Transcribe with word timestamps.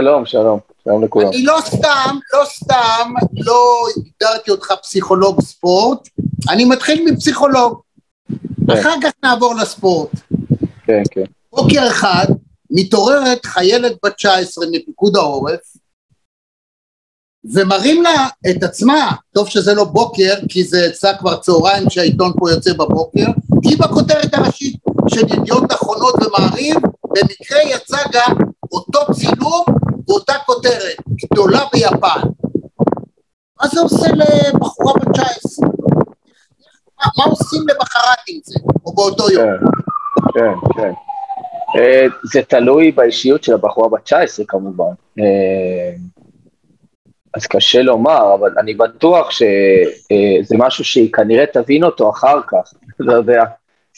שלום, 0.00 0.26
שלום, 0.26 0.58
שלום 0.84 1.04
לכולם. 1.04 1.28
אני 1.28 1.42
לא 1.42 1.58
סתם, 1.64 2.18
לא 2.32 2.44
סתם, 2.44 3.12
לא 3.32 3.86
הגדרתי 3.96 4.50
אותך 4.50 4.72
פסיכולוג 4.82 5.40
ספורט, 5.40 6.08
אני 6.50 6.64
מתחיל 6.64 7.12
מפסיכולוג, 7.12 7.80
כן. 8.66 8.78
אחר 8.78 8.94
כך 9.02 9.10
נעבור 9.22 9.54
לספורט. 9.54 10.10
כן, 10.84 11.02
כן. 11.10 11.24
בוקר 11.52 11.86
אחד 11.86 12.26
מתעוררת 12.70 13.46
חיילת 13.46 13.92
בת 14.04 14.14
19 14.14 14.64
מפיקוד 14.70 15.16
העורף 15.16 15.60
ומראים 17.54 18.02
לה 18.02 18.28
את 18.50 18.62
עצמה, 18.62 19.10
טוב 19.34 19.48
שזה 19.48 19.74
לא 19.74 19.84
בוקר 19.84 20.34
כי 20.48 20.64
זה 20.64 20.86
אצלה 20.86 21.18
כבר 21.18 21.36
צהריים 21.36 21.88
כשהעיתון 21.88 22.32
פה 22.38 22.50
יוצא 22.50 22.72
בבוקר, 22.72 23.26
היא 23.62 23.78
בכותרת 23.78 24.34
הראשית 24.34 24.76
של 25.08 25.26
ידיעות 25.26 25.72
אחרונות 25.72 26.14
ומעריב, 26.14 26.76
במקרה 27.04 27.62
יצא 27.62 27.98
גם 28.12 28.49
אותו 28.72 29.12
צילום 29.12 29.64
ואותה 30.08 30.32
כותרת, 30.46 30.96
גדולה 31.24 31.60
ביפן. 31.72 32.28
מה 33.60 33.68
זה 33.68 33.80
עושה 33.80 34.06
לבחורה 34.12 34.92
בת 34.94 35.08
19? 35.12 35.68
מה, 36.98 37.06
מה 37.18 37.24
עושים 37.24 37.60
למחרת 37.68 38.18
עם 38.28 38.38
זה, 38.44 38.60
או 38.86 38.94
באותו 38.94 39.30
יום? 39.30 39.48
כן, 40.34 40.40
כן, 40.40 40.82
כן. 40.82 40.92
אה, 41.76 42.06
זה 42.32 42.42
תלוי 42.42 42.92
באישיות 42.92 43.44
של 43.44 43.54
הבחורה 43.54 43.88
בת 43.88 44.04
19 44.04 44.46
כמובן. 44.48 44.92
אה, 45.18 45.94
אז 47.34 47.46
קשה 47.46 47.82
לומר, 47.82 48.34
אבל 48.34 48.54
אני 48.58 48.74
בטוח 48.74 49.30
שזה 49.30 50.56
משהו 50.58 50.84
שהיא 50.84 51.12
כנראה 51.12 51.46
תבין 51.46 51.84
אותו 51.84 52.10
אחר 52.10 52.40
כך, 52.46 52.74
לא 52.98 53.12
יודע. 53.12 53.44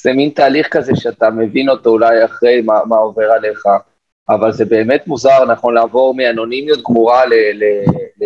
זה 0.02 0.12
מין 0.12 0.30
תהליך 0.30 0.68
כזה 0.70 0.92
שאתה 0.96 1.30
מבין 1.30 1.68
אותו 1.68 1.90
אולי 1.90 2.24
אחרי 2.24 2.60
מה, 2.60 2.80
מה 2.84 2.96
עובר 2.96 3.32
עליך, 3.32 3.66
אבל 4.34 4.52
זה 4.52 4.64
באמת 4.64 5.06
מוזר, 5.06 5.44
נכון, 5.44 5.74
לעבור 5.74 6.14
מאנונימיות 6.14 6.82
גמורה 6.88 7.26
ל... 7.26 7.32
ל, 7.32 7.64
ל 8.20 8.24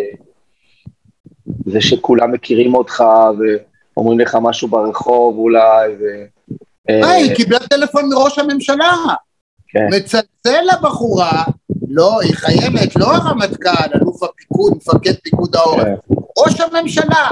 זה 1.65 1.81
שכולם 1.81 2.31
מכירים 2.31 2.75
אותך 2.75 3.03
ואומרים 3.97 4.19
לך 4.19 4.37
משהו 4.41 4.67
ברחוב 4.67 5.37
אולי, 5.37 5.91
ו... 5.99 6.03
אה, 6.89 7.11
היא 7.11 7.35
קיבלה 7.35 7.59
טלפון 7.59 8.09
מראש 8.09 8.39
הממשלה. 8.39 8.93
כן. 9.67 9.87
מצלצל 9.91 10.61
לבחורה, 10.73 11.43
לא, 11.89 12.21
היא 12.21 12.33
חייבת, 12.35 12.95
לא 12.95 13.05
הרמטכ"ל, 13.05 13.95
אלוף 13.95 14.23
הפיקוד, 14.23 14.73
מפקד 14.75 15.13
פיקוד 15.23 15.55
העורף, 15.55 15.83
כן. 15.83 16.15
ראש 16.37 16.61
הממשלה, 16.61 17.27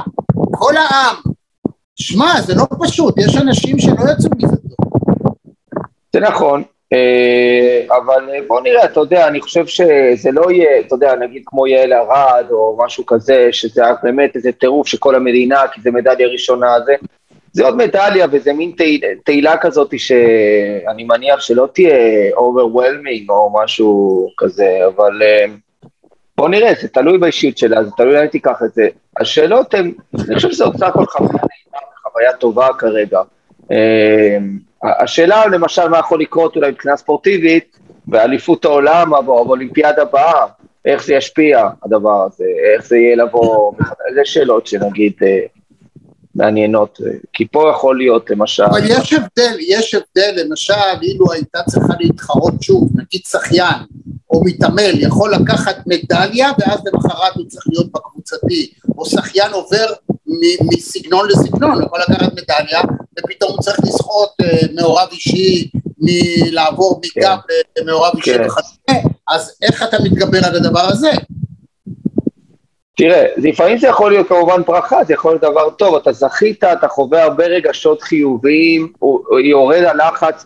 כל 0.51 0.73
העם. 0.77 1.15
שמע, 1.95 2.41
זה 2.41 2.55
לא 2.55 2.65
פשוט, 2.79 3.17
יש 3.17 3.37
אנשים 3.37 3.79
שלא 3.79 4.11
יצאו 4.11 4.29
מזה 4.37 4.55
טוב. 4.55 4.93
זה 6.13 6.19
נכון, 6.19 6.59
אה, 6.61 6.65
אבל 7.89 8.23
בוא 8.47 8.61
נראה, 8.61 8.85
אתה 8.85 8.99
יודע, 8.99 9.27
אני 9.27 9.41
חושב 9.41 9.65
שזה 9.67 10.31
לא 10.31 10.51
יהיה, 10.51 10.79
אתה 10.79 10.95
יודע, 10.95 11.15
נגיד 11.15 11.43
כמו 11.45 11.67
יעל 11.67 11.93
ארד 11.93 12.45
או 12.51 12.77
משהו 12.85 13.05
כזה, 13.05 13.47
שזה 13.51 13.85
היה 13.85 13.93
באמת 14.03 14.35
איזה 14.35 14.51
טירוף 14.51 14.87
שכל 14.87 15.15
המדינה, 15.15 15.61
כי 15.73 15.81
זה 15.81 15.91
מדליה 15.91 16.27
ראשונה, 16.27 16.79
זה, 16.85 16.95
זה 17.51 17.65
עוד 17.65 17.75
מדליה 17.77 18.27
וזה 18.31 18.53
מין 18.53 18.71
תהיל, 18.77 19.01
תהילה 19.25 19.57
כזאת 19.57 19.93
שאני 19.97 21.03
מניח 21.03 21.39
שלא 21.39 21.67
תהיה 21.73 21.95
overwhelming 22.35 23.29
או 23.29 23.53
משהו 23.63 24.27
כזה, 24.37 24.79
אבל 24.87 25.21
אה, 25.23 25.45
בוא 26.37 26.49
נראה, 26.49 26.73
זה 26.81 26.87
תלוי 26.87 27.17
באישיות 27.17 27.57
שלה, 27.57 27.83
זה 27.83 27.91
תלוי 27.97 28.13
לאן 28.13 28.27
תיקח 28.27 28.59
את 28.65 28.73
זה. 28.73 28.87
השאלות 29.19 29.73
הן, 29.73 29.91
אני 30.27 30.35
חושב 30.35 30.51
שזה 30.51 30.63
עושה 30.63 30.91
כל 30.91 31.05
חוויה 31.05 31.29
נעימה 31.29 31.79
וחוויה 31.99 32.33
טובה 32.33 32.67
כרגע. 32.77 33.21
השאלה 34.99 35.47
למשל 35.47 35.87
מה 35.87 35.99
יכול 35.99 36.21
לקרות 36.21 36.55
אולי 36.55 36.71
מבחינה 36.71 36.97
ספורטיבית, 36.97 37.79
באליפות 38.07 38.65
העולם 38.65 39.13
או 39.13 39.45
באולימפיאדה 39.45 40.01
הבאה, 40.01 40.45
איך 40.85 41.05
זה 41.05 41.13
ישפיע 41.13 41.69
הדבר 41.83 42.23
הזה, 42.25 42.45
איך 42.75 42.87
זה 42.87 42.97
יהיה 42.97 43.15
לבוא, 43.15 43.73
זה 44.15 44.21
שאלות 44.23 44.67
שנגיד 44.67 45.13
אה, 45.23 45.39
מעניינות, 46.35 46.99
אה, 47.05 47.11
כי 47.33 47.47
פה 47.47 47.71
יכול 47.75 47.97
להיות 47.97 48.29
למשל, 48.29 48.63
אבל 48.63 48.79
יש 48.83 49.13
הבדל, 49.13 49.57
יש 49.59 49.95
הבדל, 49.95 50.43
למשל, 50.43 50.73
אילו 51.01 51.31
הייתה 51.31 51.59
צריכה 51.69 51.93
להתחרות 51.99 52.53
שוב, 52.61 52.89
נגיד 52.95 53.21
שחיין 53.31 53.83
או 54.31 54.41
מתעמל, 54.45 54.91
יכול 55.01 55.33
לקחת 55.33 55.75
מדליה 55.85 56.51
ואז 56.59 56.79
למחרת 56.85 57.35
הוא 57.35 57.45
צריך 57.47 57.65
להיות 57.69 57.91
בקבוצתי, 57.91 58.73
או 58.97 59.05
שחיין 59.05 59.51
עובר 59.53 59.85
מסגנון 60.61 61.27
לסגנון, 61.29 61.83
יכול 61.83 61.99
לקחת 62.09 62.31
מדליה 62.33 62.81
ופתאום 63.19 63.51
הוא 63.51 63.61
צריך 63.61 63.79
לסחוט 63.83 64.29
אה, 64.41 64.47
מעורב 64.75 65.07
אישי, 65.11 65.69
מלעבור 65.99 67.01
מגב 67.17 67.37
למעורב 67.79 68.11
אישי 68.15 68.33
כן. 68.37 68.41
וכדומה, 68.45 69.09
אז 69.29 69.57
איך 69.61 69.83
אתה 69.83 69.97
מתגבר 70.03 70.39
על 70.47 70.55
הדבר 70.55 70.79
הזה? 70.87 71.11
תראה, 72.97 73.25
לפעמים 73.37 73.77
זה 73.77 73.87
יכול 73.87 74.11
להיות 74.11 74.27
כמובן 74.27 74.61
ברכה, 74.67 75.03
זה 75.03 75.13
יכול 75.13 75.31
להיות 75.31 75.41
דבר 75.41 75.69
טוב, 75.69 75.95
אתה 75.95 76.11
זכית, 76.11 76.63
אתה 76.63 76.87
חווה 76.87 77.23
הרבה 77.23 77.45
רגשות 77.45 78.01
חיוביים, 78.01 78.93
הוא- 78.99 79.23
הוא- 79.27 79.39
יורד 79.39 79.83
הלחץ, 79.83 80.45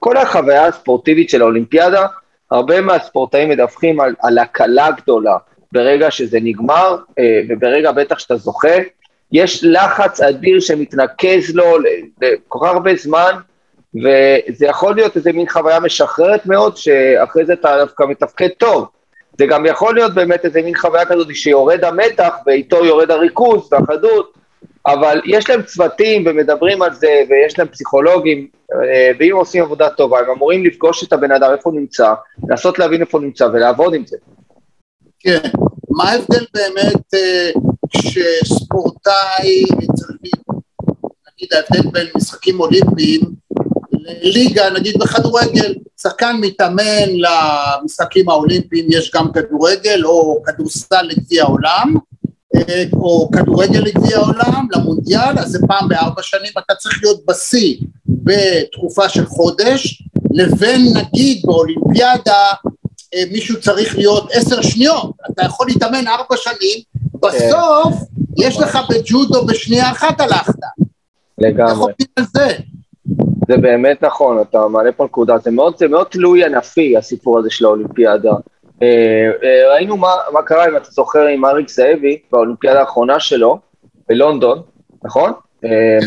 כל 0.00 0.16
החוויה 0.16 0.66
הספורטיבית 0.66 1.30
של 1.30 1.42
האולימפיאדה, 1.42 2.06
הרבה 2.54 2.80
מהספורטאים 2.80 3.48
מדווחים 3.48 4.00
על, 4.00 4.14
על 4.22 4.38
הקלה 4.38 4.90
גדולה 4.90 5.36
ברגע 5.72 6.10
שזה 6.10 6.38
נגמר, 6.42 6.96
אה, 7.18 7.40
וברגע 7.48 7.92
בטח 7.92 8.18
שאתה 8.18 8.36
זוכה, 8.36 8.76
יש 9.32 9.64
לחץ 9.64 10.20
אדיר 10.20 10.60
שמתנקז 10.60 11.54
לו 11.54 11.78
לכל 12.22 12.58
כך 12.62 12.68
הרבה 12.68 12.94
זמן, 12.94 13.32
וזה 13.94 14.66
יכול 14.66 14.94
להיות 14.94 15.16
איזה 15.16 15.32
מין 15.32 15.48
חוויה 15.48 15.80
משחררת 15.80 16.46
מאוד, 16.46 16.76
שאחרי 16.76 17.46
זה 17.46 17.52
אתה 17.52 17.76
דווקא 17.78 18.04
מתפקד 18.08 18.48
טוב. 18.58 18.86
זה 19.38 19.46
גם 19.46 19.66
יכול 19.66 19.94
להיות 19.94 20.14
באמת 20.14 20.44
איזה 20.44 20.62
מין 20.62 20.74
חוויה 20.74 21.04
כזאת 21.04 21.28
שיורד 21.34 21.84
המתח 21.84 22.34
ואיתו 22.46 22.84
יורד 22.84 23.10
הריכוז 23.10 23.72
והחדות, 23.72 24.34
אבל 24.86 25.20
יש 25.24 25.50
להם 25.50 25.62
צוותים 25.62 26.24
ומדברים 26.26 26.82
על 26.82 26.94
זה 26.94 27.22
ויש 27.28 27.58
להם 27.58 27.68
פסיכולוגים, 27.68 28.48
אה, 28.72 29.10
ואם 29.18 29.36
עושים 29.36 29.62
עבודה 29.62 29.90
טובה, 29.90 30.18
הם 30.18 30.30
אמורים 30.30 30.64
לפגוש 30.64 31.04
את 31.04 31.12
הבן 31.12 31.32
אדם 31.32 31.50
איפה 31.52 31.70
הוא 31.70 31.80
נמצא, 31.80 32.14
לנסות 32.48 32.78
להבין 32.78 33.00
איפה 33.00 33.18
הוא 33.18 33.24
נמצא 33.24 33.44
ולעבוד 33.44 33.94
עם 33.94 34.06
זה. 34.06 34.16
כן, 35.20 35.50
מה 35.90 36.04
ההבדל 36.04 36.44
באמת 36.54 37.14
אה, 37.14 37.50
כשספורטאי 37.90 39.64
צריך, 39.94 40.32
נגיד 41.32 41.52
ההבדל 41.52 41.90
בין 41.90 42.06
משחקים 42.16 42.60
אולימפיים 42.60 43.20
לליגה, 44.22 44.70
נגיד 44.70 44.98
בכדורגל, 44.98 45.74
שחקן 46.02 46.36
מתאמן 46.40 47.08
למשחקים 47.16 48.28
האולימפיים, 48.28 48.86
יש 48.88 49.10
גם 49.14 49.32
כדורגל 49.32 50.04
או 50.04 50.42
כדורסל 50.46 51.02
לגביע 51.02 51.42
העולם, 51.42 51.94
או 52.92 53.30
כדורגל 53.30 53.78
לגביע 53.78 54.16
העולם, 54.16 54.66
למונדיאל, 54.72 55.38
אז 55.38 55.50
זה 55.50 55.58
פעם 55.66 55.88
בארבע 55.88 56.22
שנים, 56.22 56.52
אתה 56.58 56.74
צריך 56.74 57.00
להיות 57.02 57.20
בשיא 57.26 57.76
בתקופה 58.06 59.08
של 59.08 59.26
חודש, 59.26 60.02
לבין 60.30 60.80
נגיד 60.94 61.42
באולימפיאדה 61.44 62.42
אה, 63.14 63.22
מישהו 63.32 63.60
צריך 63.60 63.96
להיות 63.96 64.28
עשר 64.32 64.62
שניות, 64.62 65.12
אתה 65.30 65.44
יכול 65.44 65.66
להתאמן 65.66 66.06
ארבע 66.06 66.36
שנים, 66.36 66.78
בסוף 67.14 67.94
יש 68.36 68.60
לך 68.60 68.78
בג'ודו 68.90 69.46
בשנייה 69.46 69.90
אחת 69.90 70.20
הלכת, 70.20 70.38
איך 70.44 70.88
לגמרי. 71.38 71.72
עובדים 71.72 72.06
על 72.16 72.24
זה? 72.34 72.48
זה 73.48 73.56
באמת 73.56 74.04
נכון, 74.04 74.42
אתה 74.50 74.68
מעלה 74.68 74.92
פה 74.92 75.04
נקודה, 75.04 75.38
זה 75.38 75.50
מאוד, 75.50 75.78
זה 75.78 75.88
מאוד 75.88 76.06
תלוי 76.06 76.44
ענפי 76.44 76.96
הסיפור 76.96 77.38
הזה 77.38 77.50
של 77.50 77.64
האולימפיאדה. 77.64 78.32
אה, 78.82 79.30
אה, 79.42 79.72
ראינו 79.72 79.96
מה, 79.96 80.12
מה 80.32 80.42
קרה, 80.42 80.68
אם 80.68 80.76
אתה 80.76 80.90
זוכר, 80.90 81.26
עם 81.26 81.44
אריק 81.44 81.68
זאבי 81.68 82.18
באולימפיאדה 82.32 82.80
האחרונה 82.80 83.20
שלו, 83.20 83.58
בלונדון, 84.08 84.62
נכון? 85.04 85.32
אה, 85.64 85.98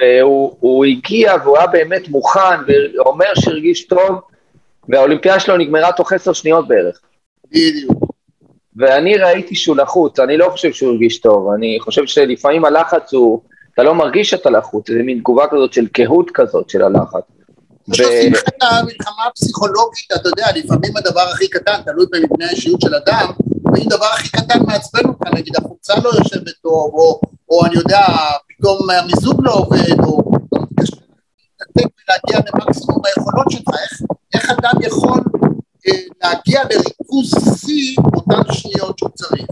והוא 0.00 0.56
הוא 0.60 0.84
הגיע 0.84 1.34
והוא 1.44 1.58
היה 1.58 1.66
באמת 1.66 2.08
מוכן, 2.08 2.60
ואומר 2.66 3.34
שהרגיש 3.34 3.86
טוב, 3.86 4.20
והאולימפיאדה 4.88 5.40
שלו 5.40 5.56
נגמרה 5.56 5.92
תוך 5.92 6.12
עשר 6.12 6.32
שניות 6.32 6.68
בערך. 6.68 7.00
בדיוק. 7.50 8.08
ואני 8.76 9.16
ראיתי 9.16 9.54
שהוא 9.54 9.76
לחוץ, 9.76 10.20
אני 10.20 10.36
לא 10.36 10.48
חושב 10.50 10.72
שהוא 10.72 10.90
הרגיש 10.90 11.20
טוב, 11.20 11.52
אני 11.56 11.78
חושב 11.80 12.06
שלפעמים 12.06 12.64
הלחץ 12.64 13.12
הוא, 13.12 13.40
אתה 13.74 13.82
לא 13.82 13.94
מרגיש 13.94 14.30
שאתה 14.30 14.50
לחוץ, 14.50 14.90
זה 14.90 15.02
מין 15.02 15.18
תגובה 15.18 15.46
כזאת 15.50 15.72
של 15.72 15.86
קהות 15.86 16.30
כזאת 16.30 16.70
של 16.70 16.82
הלחץ. 16.82 17.22
לך 18.30 18.42
את 18.48 18.62
המלחמה 18.62 19.24
הפסיכולוגית, 19.30 20.08
אתה 20.14 20.28
יודע, 20.28 20.46
לפעמים 20.54 20.96
הדבר 20.96 21.20
הכי 21.20 21.48
קטן, 21.48 21.80
תלוי 21.84 22.06
במבנה 22.12 22.46
האישיות 22.46 22.80
של 22.80 22.94
אדם, 22.94 23.30
ואם 23.74 23.84
דבר 23.88 24.06
הכי 24.06 24.28
קטן 24.28 24.58
מעצבן 24.66 25.08
אותך, 25.08 25.34
נגיד 25.34 25.56
החולצה 25.56 25.94
לא 26.04 26.10
יושבת 26.18 26.54
טוב, 26.62 26.90
או, 26.94 27.20
או 27.48 27.66
אני 27.66 27.74
יודע, 27.74 28.06
פתאום 28.48 28.90
המיזוג 28.90 29.40
לא 29.44 29.54
עובד, 29.54 30.00
או 30.04 30.20
אתה 30.48 30.60
מתקשר 30.60 30.96
להתנתק 30.96 31.94
ולהגיע 32.08 32.50
למקסימום 32.52 33.02
היכולות 33.04 33.46
שלך, 33.50 33.68
איך, 33.82 34.02
איך 34.34 34.50
אדם 34.50 34.82
יכול 34.82 35.20
אה, 35.88 35.92
להגיע 36.22 36.62
לריכוז 36.64 37.30
שיא 37.60 37.96
אותן 38.16 38.52
שניות 38.52 38.98
שהוא 38.98 39.10
צריך? 39.14 39.46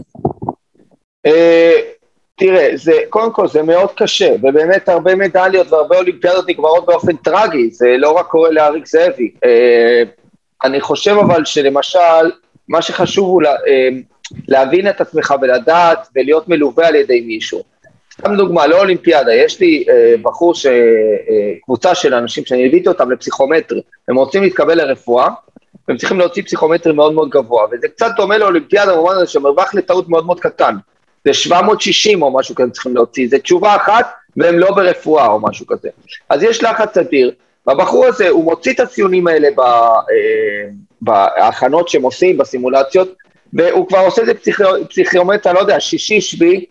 אה, 2.41 2.45
תראה, 2.45 2.69
זה, 2.75 2.91
קודם 3.09 3.33
כל 3.33 3.47
זה 3.47 3.63
מאוד 3.63 3.91
קשה, 3.95 4.35
ובאמת 4.43 4.89
הרבה 4.89 5.15
מדליות 5.15 5.71
והרבה 5.71 5.97
אולימפיאדות 5.97 6.49
נגמרות 6.49 6.85
באופן 6.85 7.15
טרגי, 7.15 7.69
זה 7.71 7.95
לא 7.97 8.11
רק 8.11 8.25
קורה 8.27 8.51
לאריק 8.51 8.87
זאבי. 8.87 9.31
אה, 9.45 10.03
אני 10.63 10.81
חושב 10.81 11.15
אבל 11.21 11.45
שלמשל, 11.45 12.31
מה 12.67 12.81
שחשוב 12.81 13.29
הוא 13.29 13.41
לה, 13.41 13.51
אה, 13.51 13.89
להבין 14.47 14.89
את 14.89 15.01
עצמך 15.01 15.33
ולדעת 15.41 16.07
ולהיות 16.15 16.49
מלווה 16.49 16.87
על 16.87 16.95
ידי 16.95 17.21
מישהו. 17.21 17.63
סתם 18.13 18.35
דוגמה, 18.35 18.67
לא 18.67 18.79
אולימפיאדה, 18.79 19.33
יש 19.33 19.59
לי 19.59 19.85
אה, 19.89 20.15
בחור, 20.21 20.55
ש, 20.55 20.65
אה, 20.65 21.53
קבוצה 21.63 21.95
של 21.95 22.13
אנשים 22.13 22.45
שאני 22.45 22.63
ליוויתי 22.63 22.89
אותם 22.89 23.11
לפסיכומטרי, 23.11 23.81
הם 24.07 24.15
רוצים 24.15 24.43
להתקבל 24.43 24.77
לרפואה, 24.77 25.29
והם 25.87 25.97
צריכים 25.97 26.19
להוציא 26.19 26.43
פסיכומטרי 26.43 26.93
מאוד 26.93 27.13
מאוד 27.13 27.29
גבוה, 27.29 27.65
וזה 27.71 27.87
קצת 27.87 28.11
דומה 28.15 28.37
לאולימפיאדה 28.37 28.93
במובן 28.93 29.15
הזה 29.15 29.27
שמרווח 29.27 29.75
לטעות 29.75 30.09
מאוד 30.09 30.25
מאוד 30.25 30.39
קטן. 30.39 30.75
זה 31.27 31.33
760 31.33 32.21
או 32.21 32.33
משהו 32.33 32.55
כזה 32.55 32.71
צריכים 32.71 32.95
להוציא, 32.95 33.27
זה 33.29 33.39
תשובה 33.39 33.75
אחת 33.75 34.05
והם 34.37 34.59
לא 34.59 34.71
ברפואה 34.71 35.27
או 35.27 35.39
משהו 35.39 35.67
כזה. 35.67 35.89
אז 36.29 36.43
יש 36.43 36.63
לחץ 36.63 36.97
אדיר, 36.97 37.31
והבחור 37.67 38.05
הזה, 38.05 38.29
הוא 38.29 38.43
מוציא 38.43 38.73
את 38.73 38.79
הציונים 38.79 39.27
האלה 39.27 39.47
ב, 39.55 39.59
אה, 39.59 40.69
בהכנות 41.01 41.89
שהם 41.89 42.03
עושים, 42.03 42.37
בסימולציות, 42.37 43.15
והוא 43.53 43.87
כבר 43.87 43.99
עושה 43.99 44.21
את 44.21 44.27
זה 44.27 44.33
פסיכיומטר, 44.89 45.53
לא 45.53 45.59
יודע, 45.59 45.79
שישי, 45.79 46.21
שביעי, 46.21 46.65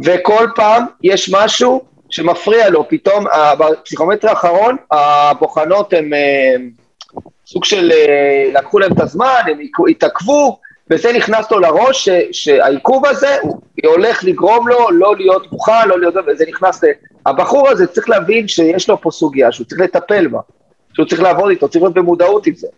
וכל 0.00 0.46
פעם 0.54 0.84
יש 1.02 1.30
משהו 1.32 1.84
שמפריע 2.10 2.70
לו, 2.70 2.88
פתאום, 2.88 3.24
בפסיכומטר 3.58 4.28
האחרון, 4.28 4.76
הבוחנות 4.90 5.92
הם 5.92 6.14
אה, 6.14 6.56
סוג 7.46 7.64
של, 7.64 7.92
אה, 7.92 8.50
לקחו 8.52 8.78
להם 8.78 8.92
את 8.92 9.00
הזמן, 9.00 9.40
הם 9.46 9.58
התעכבו, 9.90 10.58
וזה 10.90 11.12
נכנס 11.12 11.50
לו 11.50 11.58
לראש, 11.58 12.08
ש, 12.08 12.10
שהעיכוב 12.32 13.06
הזה, 13.06 13.36
הוא 13.42 13.60
הולך 13.84 14.24
לגרום 14.24 14.68
לו 14.68 14.90
לא 14.90 15.16
להיות 15.16 15.52
מוכן, 15.52 15.88
לא 15.88 15.98
להיות, 15.98 16.14
וזה 16.26 16.44
נכנס 16.48 16.84
ל... 16.84 16.86
הבחור 17.26 17.68
הזה 17.68 17.86
צריך 17.86 18.08
להבין 18.08 18.48
שיש 18.48 18.88
לו 18.88 19.00
פה 19.00 19.10
סוגיה, 19.10 19.52
שהוא 19.52 19.66
צריך 19.66 19.80
לטפל 19.80 20.26
בה, 20.26 20.40
שהוא 20.94 21.06
צריך 21.06 21.22
לעבוד 21.22 21.50
איתו, 21.50 21.68
צריך 21.68 21.82
להיות 21.82 21.94
במודעות 21.94 22.46
עם 22.46 22.54
זה. 22.54 22.68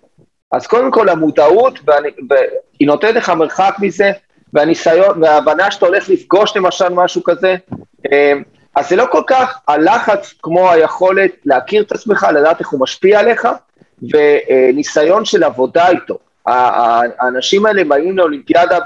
אז 0.52 0.66
קודם 0.66 0.90
כל 0.90 1.08
המודעות, 1.08 1.78
ואני, 1.86 2.08
היא 2.78 2.88
נותנת 2.88 3.14
לך 3.14 3.28
מרחק 3.30 3.74
מזה, 3.78 4.12
והניסיון, 4.52 5.22
וההבנה 5.22 5.70
שאתה 5.70 5.86
הולך 5.86 6.08
לפגוש 6.08 6.56
למשל 6.56 6.88
משהו 6.88 7.22
כזה, 7.24 7.56
אמ, 8.12 8.42
אז 8.76 8.88
זה 8.88 8.96
לא 8.96 9.06
כל 9.10 9.22
כך 9.26 9.58
הלחץ 9.68 10.34
כמו 10.42 10.70
היכולת 10.70 11.30
להכיר 11.44 11.82
את 11.82 11.92
עצמך, 11.92 12.26
לדעת 12.34 12.60
איך 12.60 12.68
הוא 12.68 12.80
משפיע 12.80 13.20
עליך, 13.20 13.48
וניסיון 14.02 15.24
של 15.24 15.44
עבודה 15.44 15.88
איתו. 15.88 16.18
האנשים 16.46 17.66
האלה 17.66 17.84
באים 17.84 18.18
לאולימפיאדה 18.18 18.78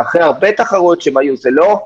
אחרי 0.00 0.22
הרבה 0.22 0.52
תחרויות 0.52 1.02
שהם 1.02 1.16
היו, 1.16 1.36
זה 1.36 1.50
לא, 1.50 1.84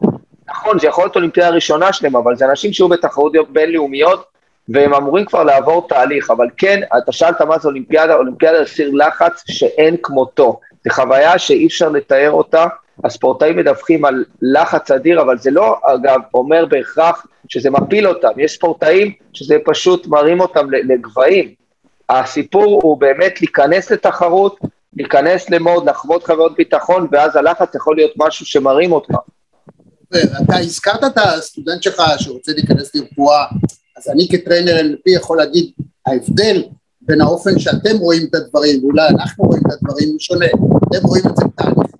נכון, 0.49 0.79
זה 0.79 0.87
יכול 0.87 1.05
להיות 1.05 1.17
אולימפיאדה 1.17 1.51
ראשונה 1.51 1.93
שלהם, 1.93 2.17
אבל 2.17 2.37
זה 2.37 2.45
אנשים 2.45 2.73
שהיו 2.73 2.89
בתחרויות 2.89 3.51
בינלאומיות, 3.51 4.25
והם 4.69 4.95
אמורים 4.95 5.25
כבר 5.25 5.45
לעבור 5.45 5.89
תהליך, 5.89 6.31
אבל 6.31 6.47
כן, 6.57 6.81
אתה 6.99 7.13
שאלת 7.13 7.43
מה 7.43 7.59
זה 7.59 7.69
אולימפיאדה, 7.69 8.15
אולימפיאדה 8.15 8.65
זה 8.65 8.71
סיר 8.71 8.91
לחץ 8.93 9.45
שאין 9.47 9.97
כמותו, 10.03 10.61
זו 10.85 10.91
חוויה 10.91 11.39
שאי 11.39 11.67
אפשר 11.67 11.89
לתאר 11.89 12.31
אותה, 12.31 12.67
הספורטאים 13.05 13.57
מדווחים 13.57 14.05
על 14.05 14.25
לחץ 14.43 14.91
אדיר, 14.91 15.23
אבל 15.23 15.39
זה 15.39 15.51
לא, 15.51 15.77
אגב, 15.83 16.21
אומר 16.35 16.67
בהכרח 16.67 17.27
שזה 17.49 17.71
מפיל 17.71 18.09
אותם, 18.09 18.31
יש 18.37 18.55
ספורטאים 18.55 19.13
שזה 19.33 19.57
פשוט 19.65 20.07
מרים 20.07 20.41
אותם 20.41 20.71
לגבהים. 20.71 21.55
הסיפור 22.09 22.81
הוא 22.83 23.01
באמת 23.01 23.41
להיכנס 23.41 23.91
לתחרות, 23.91 24.59
להיכנס 24.97 25.50
למוד, 25.50 25.89
לחוות 25.89 26.27
חוויות 26.27 26.56
ביטחון, 26.56 27.09
ואז 27.12 27.37
הלחץ 27.37 27.75
יכול 27.75 27.97
להיות 27.97 28.12
משהו 28.17 28.47
שמרים 28.47 28.93
אותך. 28.93 29.15
אתה 30.11 30.59
הזכרת 30.59 31.05
את 31.05 31.19
הסטודנט 31.19 31.83
שלך 31.83 32.03
שרוצה 32.19 32.53
להיכנס 32.53 32.94
לרפואה, 32.94 33.44
אז 33.97 34.09
אני 34.09 34.29
כטריינר 34.33 34.77
NLP 34.81 35.03
יכול 35.06 35.39
להגיד, 35.39 35.71
ההבדל 36.06 36.62
בין 37.00 37.21
האופן 37.21 37.59
שאתם 37.59 37.97
רואים 37.99 38.27
את 38.31 38.35
הדברים, 38.35 38.85
ואולי 38.85 39.09
אנחנו 39.09 39.44
רואים 39.44 39.62
את 39.67 39.73
הדברים, 39.73 40.09
הוא 40.09 40.21
שונה. 40.21 40.47
אתם 40.47 41.06
רואים 41.06 41.25
את 41.27 41.37
זה 41.37 41.45
בתהליך. 41.45 41.93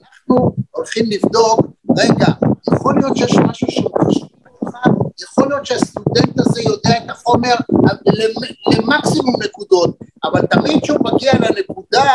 אנחנו 0.00 0.56
הולכים 0.70 1.04
לבדוק, 1.10 1.60
רגע, 1.98 2.26
יכול 2.74 2.94
להיות 2.98 3.16
שיש 3.16 3.36
משהו 3.36 3.70
שהוא 3.70 3.90
חשוב 3.98 4.28
לך, 4.62 4.74
יכול 5.22 5.48
להיות 5.48 5.66
שהסטודנט 5.66 6.40
הזה 6.40 6.62
יודע 6.62 6.96
את 6.96 7.10
החומר 7.10 7.54
למקסימום 8.66 9.34
נקודות, 9.44 9.98
אבל 10.24 10.40
תמיד 10.46 10.82
כשהוא 10.82 10.98
מגיע 11.12 11.32
לנקודה, 11.32 12.12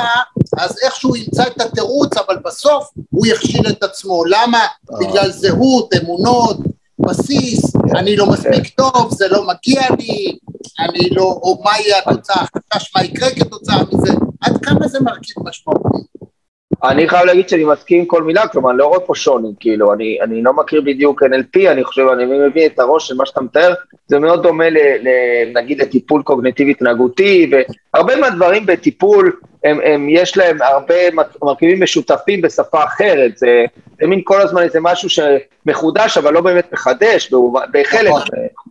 אז 0.58 0.76
איכשהו 0.84 1.16
ימצא 1.16 1.44
את 1.48 1.62
התירוץ, 1.62 2.18
אבל 2.18 2.38
בסוף 2.46 2.90
הוא 3.10 3.26
יכשיל 3.28 3.70
את 3.70 3.84
עצמו. 3.84 4.26
למה? 4.26 4.66
בגלל 5.00 5.32
זהות, 5.32 5.94
אמונות, 6.02 6.58
בסיס, 7.00 7.76
אני 7.96 8.16
לא 8.16 8.26
מספיק 8.26 8.68
טוב, 8.76 9.14
זה 9.14 9.28
לא 9.28 9.48
מגיע 9.48 9.82
לי, 10.00 10.38
אני 10.80 11.10
לא, 11.10 11.24
או 11.24 11.62
מה 11.64 11.72
יהיה 11.80 11.98
התוצאה, 12.06 12.46
מה 12.96 13.04
יקרה 13.04 13.30
כתוצאה 13.30 13.78
מזה, 13.94 14.14
עד 14.42 14.66
כמה 14.66 14.88
זה 14.88 15.00
מרכיב 15.00 15.36
משמעותי. 15.44 16.09
אני 16.84 17.10
חייב 17.10 17.26
להגיד 17.26 17.50
שאני 17.50 17.64
מסכים 17.64 18.00
עם 18.00 18.06
כל 18.06 18.24
מילה, 18.24 18.48
כלומר, 18.48 18.70
אני 18.70 18.78
לא 18.78 18.88
רואה 18.88 19.00
פה 19.00 19.16
שוני, 19.16 19.48
כאילו, 19.60 19.94
אני, 19.94 20.18
אני 20.22 20.44
לא 20.44 20.54
מכיר 20.54 20.82
בדיוק 20.82 21.24
NLP, 21.24 21.72
אני 21.72 21.84
חושב, 21.84 22.02
אני 22.14 22.26
מבין 22.26 22.72
את 22.72 22.80
הראש 22.80 23.08
של 23.08 23.16
מה 23.16 23.26
שאתה 23.26 23.42
מתאר, 23.42 23.74
זה 24.08 24.20
מאוד 24.20 24.44
דומה, 24.44 24.70
ל, 24.70 24.78
ל, 24.78 25.10
נגיד, 25.54 25.82
לטיפול 25.82 26.24
קוגנטיבי 26.24 26.72
התנהגותי, 26.72 27.52
והרבה 27.94 28.16
מהדברים 28.16 28.66
בטיפול, 28.66 29.40
הם, 29.64 29.80
הם, 29.84 30.08
יש 30.10 30.38
להם 30.38 30.58
הרבה 30.62 30.96
מרכיבים 31.44 31.84
משותפים 31.84 32.42
בשפה 32.42 32.84
אחרת, 32.84 33.38
זה, 33.38 33.66
זה 34.02 34.08
מין 34.08 34.22
כל 34.24 34.42
הזמן 34.42 34.62
איזה 34.62 34.80
משהו 34.82 35.10
שמחודש, 35.10 36.18
אבל 36.18 36.34
לא 36.34 36.42
באמת 36.42 36.74
מחדש, 36.74 37.34
בחלק 37.74 38.10
נכון. 38.10 38.22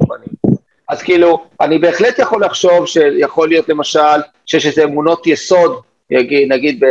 מהמובנים. 0.01 0.59
אז 0.89 1.03
כאילו, 1.03 1.45
אני 1.61 1.79
בהחלט 1.79 2.19
יכול 2.19 2.45
לחשוב 2.45 2.87
שיכול 2.87 3.49
להיות 3.49 3.69
למשל, 3.69 4.21
שיש 4.47 4.67
איזה 4.67 4.85
אמונות 4.85 5.27
יסוד, 5.27 5.81
נגיד, 6.11 6.53
נגיד 6.53 6.85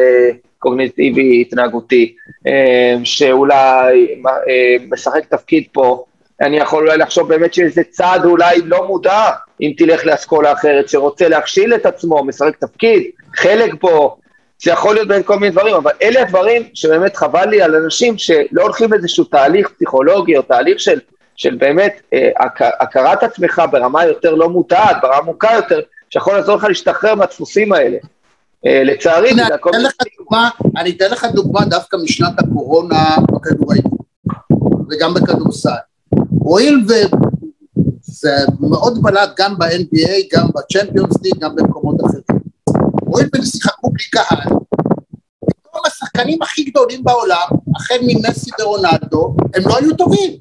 קוגניטיבי 0.60 1.42
התנהגותי, 1.42 2.16
אה, 2.48 2.96
שאולי 3.04 4.16
אה, 4.28 4.76
משחק 4.90 5.26
תפקיד 5.30 5.64
פה, 5.72 6.04
אני 6.42 6.58
יכול 6.58 6.84
אולי 6.84 6.98
לחשוב 6.98 7.30
באמת 7.30 7.54
שאיזה 7.54 7.84
צעד 7.84 8.26
אולי 8.26 8.62
לא 8.66 8.88
מודע, 8.88 9.30
אם 9.62 9.74
תלך 9.78 10.06
לאסכולה 10.06 10.52
אחרת, 10.52 10.90
שרוצה 10.90 11.28
להכשיל 11.28 11.76
את 11.76 11.86
עצמו, 11.86 12.24
משחק 12.24 12.56
תפקיד, 12.56 13.04
חלק 13.36 13.74
פה, 13.80 14.16
זה 14.64 14.72
יכול 14.72 14.96
להיות 14.96 15.08
בין 15.08 15.24
כל 15.24 15.40
מיני 15.40 15.52
דברים, 15.52 15.76
אבל 15.76 15.92
אלה 16.02 16.22
הדברים 16.22 16.64
שבאמת 16.74 17.16
חבל 17.16 17.50
לי 17.50 17.62
על 17.62 17.76
אנשים 17.76 18.18
שלא 18.18 18.62
הולכים 18.62 18.92
לאיזשהו 18.92 19.24
תהליך 19.24 19.70
פסיכולוגי 19.70 20.38
או 20.38 20.42
תהליך 20.42 20.80
של, 20.80 21.00
של 21.36 21.56
באמת 21.56 22.02
אה, 22.14 22.30
הכרת 22.80 23.24
עצמך 23.24 23.62
ברמה 23.72 24.06
יותר 24.06 24.36
לא 24.36 24.50
מודעת, 24.50 24.98
ברמה 25.02 25.16
עמוקה 25.16 25.50
יותר, 25.56 25.80
שיכול 26.10 26.34
לעזור 26.34 26.56
לך 26.56 26.64
להשתחרר 26.64 27.16
מהדפוסים 27.16 27.74
האלה. 27.74 27.98
אה, 28.66 28.84
לצערי, 28.84 29.34
זה 29.36 29.56
הכל... 29.56 29.70
אני 30.78 30.90
אתן 30.90 31.12
לך 31.12 31.26
דוגמה 31.34 31.66
דווקא 31.66 31.98
משנת 32.04 32.40
הקורונה 32.40 33.16
בכדורגל, 33.32 33.90
וגם 34.90 35.14
בכדורסל. 35.14 35.70
הואיל 36.30 36.86
וזה 36.88 38.36
מאוד 38.60 39.02
בלט 39.02 39.30
גם 39.38 39.58
ב-NBA, 39.58 40.36
גם 40.36 40.48
בצ'מפיונס 40.56 41.24
ליג, 41.24 41.34
גם 41.40 41.56
במקומות 41.56 41.96
אחרים. 42.02 42.42
הואיל 43.06 43.30
ושיחקו 43.36 43.90
בלי 43.90 44.04
קהל, 44.12 44.58
פתאום 45.40 45.84
השחקנים 45.88 46.42
הכי 46.42 46.64
גדולים 46.64 47.04
בעולם, 47.04 47.48
החל 47.76 47.98
ממסי 48.02 48.52
ורונלדו, 48.62 49.36
הם 49.56 49.64
לא 49.66 49.78
היו 49.78 49.96
טובים. 49.96 50.32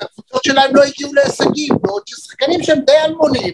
הקבוצות 0.00 0.44
שלהם 0.44 0.76
לא 0.76 0.82
הגיעו 0.82 1.14
להישגים, 1.14 1.74
בעוד 1.82 2.02
ששחקנים 2.06 2.62
שהם 2.62 2.78
די 2.86 2.92
אלמונים, 3.04 3.52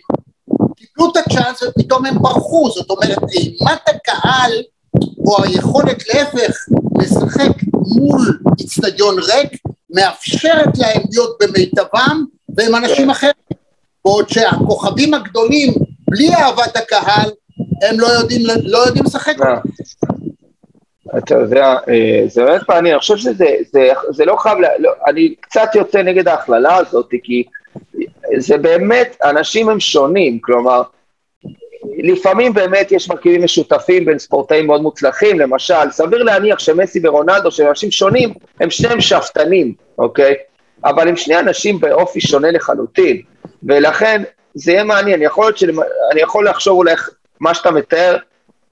קיבלו 1.02 1.12
את 1.12 1.16
הצ'אנס 1.16 1.62
ופתאום 1.62 2.06
הם 2.06 2.18
ברחו, 2.18 2.71
זאת 2.71 2.90
אומרת 2.90 3.18
אימת 3.32 3.88
הקהל 3.88 4.52
או 5.26 5.44
היכולת 5.44 6.09
להפך 6.09 6.56
לשחק 6.99 7.52
מול 7.97 8.38
איצטדיון 8.61 9.16
ריק 9.18 9.62
מאפשרת 9.90 10.78
להם 10.78 11.02
להיות 11.11 11.38
במיטבם 11.40 12.25
והם 12.56 12.75
אנשים 12.75 13.11
אחרים. 13.11 13.32
בעוד 14.04 14.28
שהכוכבים 14.28 15.14
הגדולים 15.14 15.73
בלי 16.11 16.35
אהבת 16.35 16.76
הקהל 16.76 17.30
הם 17.82 18.00
לא 18.00 18.06
יודעים, 18.06 18.42
לא 18.62 18.78
יודעים 18.78 19.04
לשחק. 19.04 19.35
אה. 19.42 19.59
אתה 21.18 21.35
יודע, 21.35 21.76
אה, 21.88 22.23
זה 22.26 22.44
באמת 22.44 22.62
מעניין, 22.68 22.94
אני 22.94 23.00
חושב 23.00 23.16
שזה 23.16 23.47
זה, 23.73 23.88
זה 24.11 24.25
לא 24.25 24.37
חייב, 24.37 24.59
לא, 24.78 24.90
אני 25.06 25.35
קצת 25.40 25.68
יוצא 25.75 26.02
נגד 26.02 26.28
ההכללה 26.28 26.76
הזאת, 26.76 27.09
כי 27.23 27.44
זה 28.36 28.58
באמת, 28.58 29.16
אנשים 29.24 29.68
הם 29.68 29.80
שונים, 29.80 30.38
כלומר, 30.40 30.82
לפעמים 31.98 32.54
באמת 32.54 32.92
יש 32.92 33.08
מרכיבים 33.08 33.44
משותפים 33.44 34.04
בין 34.04 34.18
ספורטאים 34.18 34.66
מאוד 34.66 34.82
מוצלחים, 34.82 35.40
למשל, 35.40 35.90
סביר 35.90 36.22
להניח 36.22 36.58
שמסי 36.58 37.00
ורונלדו, 37.02 37.50
שהם 37.50 37.68
אנשים 37.68 37.90
שונים, 37.90 38.34
הם 38.60 38.70
שניהם 38.70 39.00
שאפתנים, 39.00 39.74
אוקיי? 39.98 40.34
אבל 40.84 41.08
הם 41.08 41.16
שני 41.16 41.38
אנשים 41.38 41.80
באופי 41.80 42.20
שונה 42.20 42.50
לחלוטין, 42.50 43.22
ולכן 43.62 44.22
זה 44.54 44.72
יהיה 44.72 44.84
מעניין, 44.84 45.22
יכול 45.22 45.44
להיות 45.44 45.58
שאני 45.58 46.20
יכול 46.20 46.48
לחשוב 46.48 46.78
אולי 46.78 46.94
מה 47.40 47.54
שאתה 47.54 47.70
מתאר, 47.70 48.16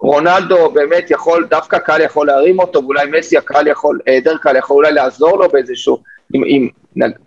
רונלדו 0.01 0.71
באמת 0.71 1.11
יכול, 1.11 1.47
דווקא 1.51 1.79
קהל 1.79 2.01
יכול 2.01 2.27
להרים 2.27 2.59
אותו, 2.59 2.85
ואולי 2.85 3.07
מסי 3.19 3.39
הקהל 3.39 3.67
יכול, 3.67 4.01
היעדר 4.07 4.37
קהל 4.37 4.57
יכול 4.57 4.77
אולי 4.77 4.93
לעזור 4.93 5.39
לו 5.39 5.49
באיזשהו 5.49 5.99
אם, 6.35 6.45
אם, 6.45 6.69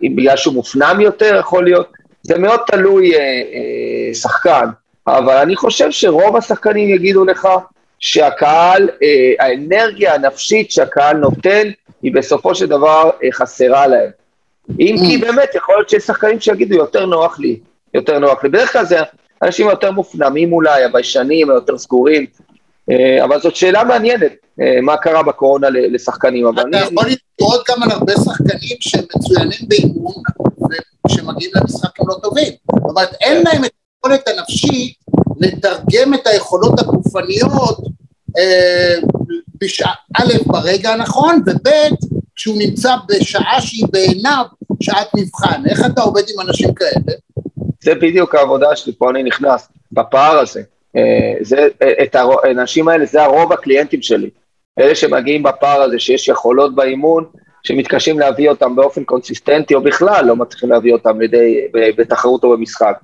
אם 0.02 0.16
בגלל 0.16 0.36
שהוא 0.36 0.54
מופנם 0.54 1.00
יותר, 1.00 1.36
יכול 1.40 1.64
להיות, 1.64 1.88
זה 2.24 2.38
מאוד 2.38 2.60
תלוי 2.66 3.14
אה, 3.14 3.20
אה, 3.20 4.14
שחקן, 4.14 4.66
אבל 5.06 5.36
אני 5.36 5.56
חושב 5.56 5.90
שרוב 5.90 6.36
השחקנים 6.36 6.88
יגידו 6.88 7.24
לך 7.24 7.48
שהקהל, 7.98 8.88
אה, 9.02 9.46
האנרגיה 9.46 10.14
הנפשית 10.14 10.70
שהקהל 10.70 11.16
נותן, 11.16 11.68
היא 12.02 12.14
בסופו 12.14 12.54
של 12.54 12.66
דבר 12.66 13.10
אה, 13.24 13.28
חסרה 13.32 13.86
להם. 13.86 14.10
אם 14.80 14.96
כי 15.06 15.16
mm. 15.16 15.20
באמת, 15.20 15.54
יכול 15.54 15.74
להיות 15.74 15.90
שיש 15.90 16.02
שחקנים 16.02 16.40
שיגידו, 16.40 16.74
יותר 16.74 17.06
נוח 17.06 17.38
לי, 17.38 17.58
יותר 17.94 18.18
נוח 18.18 18.44
לי. 18.44 18.48
בדרך 18.48 18.72
כלל 18.72 18.84
זה 18.84 18.98
אנשים 19.42 19.68
יותר 19.68 19.90
מופנמים 19.90 20.52
אולי, 20.52 20.84
הביישנים, 20.84 21.50
היותר 21.50 21.78
סגורים, 21.78 22.26
אה, 22.90 23.24
אבל 23.24 23.40
זאת 23.40 23.56
שאלה 23.56 23.84
מעניינת, 23.84 24.32
אה, 24.60 24.80
מה 24.82 24.96
קרה 24.96 25.22
בקורונה 25.22 25.68
לשחקנים. 25.70 26.48
אתה 26.48 26.62
אני... 26.62 26.76
יכול 26.76 27.06
לראות 27.40 27.64
גם 27.70 27.82
על 27.82 27.90
הרבה 27.90 28.12
שחקנים 28.12 28.76
שהם 28.80 29.04
מצוינים 29.16 29.58
באימון, 29.68 30.14
וכשמגיעים 31.06 31.50
למשחק 31.54 32.00
הם 32.00 32.08
לא 32.08 32.14
טובים. 32.22 32.52
זאת 32.74 32.90
אומרת, 32.90 33.14
אין 33.20 33.42
להם 33.44 33.64
את 33.64 33.70
היכולת 34.04 34.28
הנפשית 34.28 34.94
לתרגם 35.40 36.14
את 36.14 36.26
היכולות 36.26 36.78
הגופניות, 36.78 37.78
אה, 38.38 38.94
בשעה, 39.60 39.94
א', 40.16 40.32
ברגע 40.46 40.90
הנכון, 40.90 41.42
וב', 41.46 41.68
כשהוא 42.36 42.58
נמצא 42.58 42.94
בשעה 43.08 43.60
שהיא 43.60 43.86
בעיניו 43.92 44.44
שעת 44.82 45.08
מבחן. 45.16 45.62
איך 45.66 45.80
אתה 45.86 46.02
עובד 46.02 46.22
עם 46.34 46.48
אנשים 46.48 46.74
כאלה? 46.74 47.16
זה 47.82 47.94
בדיוק 47.94 48.34
העבודה 48.34 48.76
שלי, 48.76 48.92
פה 48.98 49.10
אני 49.10 49.22
נכנס, 49.22 49.68
בפער 49.92 50.38
הזה. 50.38 50.62
אה, 50.96 51.34
זה, 51.40 51.68
את 52.02 52.14
האנשים 52.14 52.88
האלה, 52.88 53.06
זה 53.06 53.22
הרוב 53.22 53.52
הקליינטים 53.52 54.02
שלי. 54.02 54.30
אלה 54.78 54.94
שמגיעים 54.94 55.42
בפער 55.42 55.82
הזה, 55.82 55.98
שיש 55.98 56.28
יכולות 56.28 56.74
באימון, 56.74 57.24
שמתקשים 57.64 58.18
להביא 58.18 58.48
אותם 58.48 58.76
באופן 58.76 59.04
קונסיסטנטי, 59.04 59.74
או 59.74 59.80
בכלל 59.80 60.24
לא 60.24 60.36
מצליחים 60.36 60.70
להביא 60.70 60.92
אותם 60.92 61.20
לידי, 61.20 61.66
בתחרות 61.72 62.44
או 62.44 62.56
במשחק. 62.56 62.98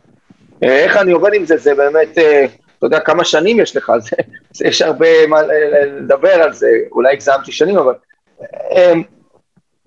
אה, 0.63 0.77
איך 0.77 0.97
אני 0.97 1.13
עובד 1.13 1.35
עם 1.35 1.45
זה, 1.45 1.57
זה 1.57 1.75
באמת, 1.75 2.19
אה, 2.19 2.45
אתה 2.79 2.87
יודע 2.87 3.01
כמה 3.01 3.25
שנים 3.25 3.61
יש 3.61 3.77
לך, 3.77 3.93
זה, 3.99 4.17
יש 4.65 4.83
הרבה 4.83 5.27
מה 5.27 5.43
לדבר 5.43 6.43
על 6.43 6.53
זה, 6.53 6.71
אולי 6.93 7.13
הגזמתי 7.13 7.53
שנים, 7.53 7.79
אבל 7.79 7.95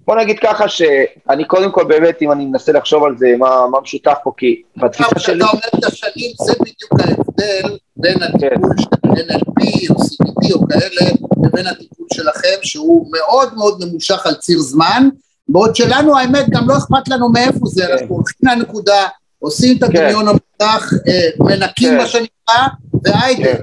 בוא 0.08 0.16
נגיד 0.16 0.40
ככה 0.40 0.70
שאני 0.70 1.46
קודם 1.48 1.72
כל 1.72 1.84
באמת, 1.84 2.22
אם 2.22 2.32
אני 2.32 2.46
מנסה 2.46 2.72
לחשוב 2.72 3.04
על 3.04 3.18
זה, 3.18 3.28
מה, 3.40 3.68
מה 3.72 3.82
משותף 3.82 4.18
פה, 4.24 4.32
כי 4.38 4.62
בתפיסה 4.78 5.10
שלי... 5.20 5.40
כשאתה 5.40 5.52
אומר 5.52 5.80
את 5.80 5.84
השנים, 5.86 6.32
זה 6.46 6.54
בדיוק 6.60 7.00
ההבדל 7.00 7.78
בין 7.98 8.24
הטיפול 8.24 8.76
של 8.78 8.90
NLP 9.06 9.90
או 9.90 9.96
CBT 9.96 10.54
או 10.54 10.68
כאלה, 10.68 11.12
לבין 11.46 11.68
הטיפול 11.68 12.08
שלכם, 12.14 12.56
שהוא 12.62 13.08
מאוד 13.12 13.54
מאוד 13.56 13.84
ממושך 13.86 14.26
על 14.26 14.34
ציר 14.34 14.60
זמן, 14.60 15.10
בעוד 15.50 15.76
שלנו 15.76 16.18
האמת 16.18 16.50
גם 16.50 16.70
לא 16.70 16.78
אכפת 16.78 17.08
לנו 17.10 17.30
מאיפה 17.30 17.60
זה, 17.66 17.86
כן. 17.86 17.92
אנחנו 17.92 18.16
הולכים 18.16 18.50
לנקודה, 18.50 19.08
עושים 19.40 19.78
את 19.78 19.84
הדמיון 19.84 20.26
כן. 20.26 20.28
המותח, 20.28 20.94
אה, 21.08 21.30
מנקים 21.40 21.90
כן. 21.90 21.98
מה 21.98 22.08
שנקרא, 22.08 22.68
והיידה, 23.04 23.60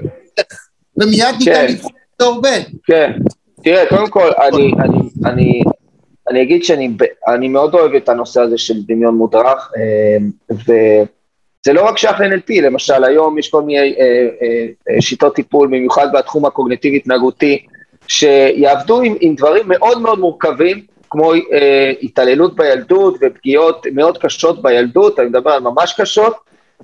ומיד 0.97 1.35
ניתן 1.39 1.65
לבחור 1.65 1.91
את 2.15 2.21
העובד. 2.21 2.61
כן, 2.83 3.11
תראה, 3.63 3.85
קודם 3.89 4.09
כל, 4.09 4.31
אני, 5.25 5.63
אני, 6.31 6.41
אגיד 6.41 6.63
שאני 6.63 7.47
מאוד 7.47 7.73
אוהב 7.73 7.95
את 7.95 8.09
הנושא 8.09 8.41
הזה 8.41 8.57
של 8.57 8.73
דמיון 8.87 9.15
מודרך, 9.15 9.71
אה, 9.77 10.17
וזה 10.51 11.73
לא 11.73 11.85
רק 11.85 11.97
שייך 11.97 12.19
ל-NLP, 12.19 12.61
למשל 12.61 13.03
היום 13.03 13.37
יש 13.37 13.49
כל 13.49 13.61
מיני 13.61 13.95
אה, 13.99 14.27
אה, 14.89 15.01
שיטות 15.01 15.35
טיפול, 15.35 15.67
במיוחד 15.67 16.07
בתחום 16.13 16.45
הקוגנטיבי-התנהגותי, 16.45 17.65
שיעבדו 18.07 19.01
עם, 19.01 19.15
עם 19.19 19.35
דברים 19.35 19.63
מאוד 19.67 20.01
מאוד 20.01 20.19
מורכבים, 20.19 20.81
כמו 21.09 21.31
התעללות 22.01 22.55
בילדות 22.55 23.17
ופגיעות 23.21 23.87
מאוד 23.93 24.17
קשות 24.17 24.61
בילדות, 24.61 25.19
אני 25.19 25.27
מדבר 25.27 25.51
על 25.51 25.61
ממש 25.61 25.93
קשות, 25.97 26.33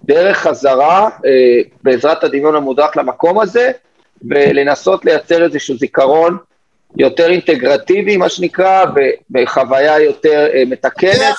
דרך 0.05 0.37
חזרה 0.37 1.09
בעזרת 1.83 2.23
הדמיון 2.23 2.55
המודרך 2.55 2.97
למקום 2.97 3.39
הזה, 3.39 3.71
ולנסות 4.29 5.05
לייצר 5.05 5.43
איזשהו 5.43 5.77
זיכרון 5.77 6.37
יותר 6.95 7.29
אינטגרטיבי, 7.29 8.17
מה 8.17 8.29
שנקרא, 8.29 8.85
בחוויה 9.29 9.99
יותר 9.99 10.47
uh, 10.51 10.69
מתקנת. 10.69 11.35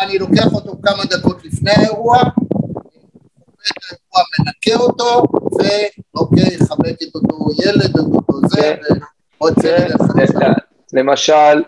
אני 0.00 0.18
לוקח 0.18 0.54
אותו 0.54 0.76
כמה 0.82 1.04
דקות 1.04 1.44
לפני 1.44 1.70
האירוע, 1.70 2.16
האירוע 2.16 4.22
מנקה 4.38 4.82
אותו, 4.82 5.22
ואוקיי, 6.14 6.58
חבק 6.68 7.02
את 7.02 7.14
אותו 7.14 7.48
ילד, 7.64 7.90
את 7.90 7.96
אותו 7.96 8.48
זה, 8.48 8.74
ועוד 9.40 9.54
זה. 9.62 9.86
למשל, 10.92 11.62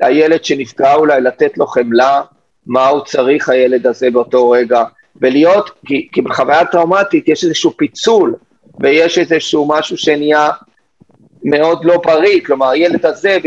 הילד 0.00 0.44
שנפגע 0.44 0.94
אולי 0.94 1.20
לתת 1.20 1.58
לו 1.58 1.66
חמלה, 1.66 2.22
מה 2.66 2.88
הוא 2.88 3.04
צריך 3.04 3.48
הילד 3.48 3.86
הזה 3.86 4.10
באותו 4.10 4.50
רגע, 4.50 4.84
ולהיות, 5.20 5.70
כי, 5.86 6.08
כי 6.12 6.22
בחוויה 6.22 6.66
טראומטית 6.66 7.28
יש 7.28 7.44
איזשהו 7.44 7.72
פיצול, 7.76 8.34
ויש 8.80 9.18
איזשהו 9.18 9.68
משהו 9.68 9.96
שנהיה 9.96 10.50
מאוד 11.50 11.84
לא 11.84 11.96
בריא, 12.04 12.40
כלומר 12.46 12.68
הילד 12.68 13.06
הזה 13.06 13.38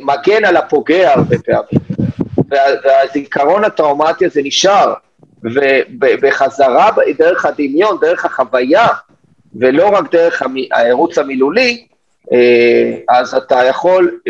מגן 0.00 0.44
על 0.44 0.56
הפוגע 0.56 1.12
הרבה 1.12 1.36
פעמים, 1.38 1.80
והזיכרון 2.84 3.64
הטראומטי 3.64 4.26
הזה 4.26 4.40
נשאר, 4.44 4.94
ובחזרה 5.42 6.90
דרך 7.18 7.44
הדמיון, 7.44 7.98
דרך 8.00 8.24
החוויה, 8.24 8.88
ולא 9.54 9.88
רק 9.88 10.12
דרך 10.12 10.42
הערוץ 10.72 11.18
המילולי, 11.18 11.86
אה, 12.32 13.18
אז 13.18 13.34
אתה 13.34 13.64
יכול 13.64 14.20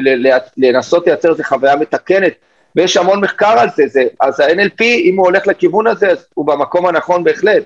לנסות 0.56 1.06
לייצר 1.06 1.30
איזו 1.30 1.42
חוויה 1.44 1.76
מתקנת, 1.76 2.32
ויש 2.76 2.96
המון 2.96 3.20
מחקר 3.20 3.58
על 3.58 3.68
זה, 3.76 3.84
זה 3.86 4.02
אז 4.20 4.40
ה-NLP, 4.40 4.82
אם 4.82 5.14
הוא 5.16 5.26
הולך 5.26 5.46
לכיוון 5.46 5.86
הזה, 5.86 6.10
אז 6.10 6.26
הוא 6.34 6.46
במקום 6.46 6.86
הנכון 6.86 7.24
בהחלט. 7.24 7.64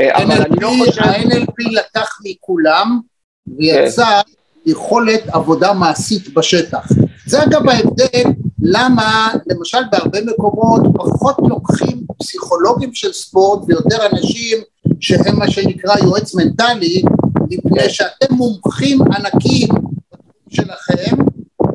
אה, 0.00 0.16
אבל 0.16 0.42
אני 0.42 0.56
לא 0.60 0.70
חושב... 0.78 1.02
ה-NLP 1.02 1.70
לקח 1.70 2.18
מכולם, 2.24 3.00
ויצא 3.58 4.04
כן. 4.04 4.32
יכולת 4.66 5.28
עבודה 5.28 5.72
מעשית 5.72 6.34
בשטח. 6.34 6.88
זה 7.26 7.42
אגב 7.42 7.68
ההבדל 7.68 8.30
למה 8.62 9.34
למשל 9.46 9.78
בהרבה 9.92 10.18
מקומות 10.26 10.82
פחות 10.94 11.36
לוקחים 11.48 12.04
פסיכולוגים 12.18 12.94
של 12.94 13.12
ספורט 13.12 13.64
ויותר 13.68 14.06
אנשים 14.12 14.58
שהם 15.00 15.38
מה 15.38 15.50
שנקרא 15.50 15.94
יועץ 16.02 16.34
מנטלי 16.34 17.02
מפני 17.50 17.90
שאתם 17.90 18.34
מומחים 18.34 18.98
ענקים 19.02 19.68
שלכם 20.48 21.16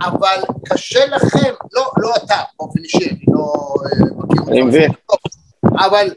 אבל 0.01 0.41
קשה 0.65 1.05
לכם, 1.05 1.53
לא, 1.73 1.91
לא 1.97 2.13
אתה 2.15 2.35
באופן 2.59 2.79
אישי, 2.79 3.09
אני 3.09 3.25
לא 3.27 3.53
אה, 3.85 4.05
מכיר 4.17 4.41
אותך, 4.41 4.49
אני 4.49 4.61
מבין, 4.61 4.91
אבל 5.63 6.07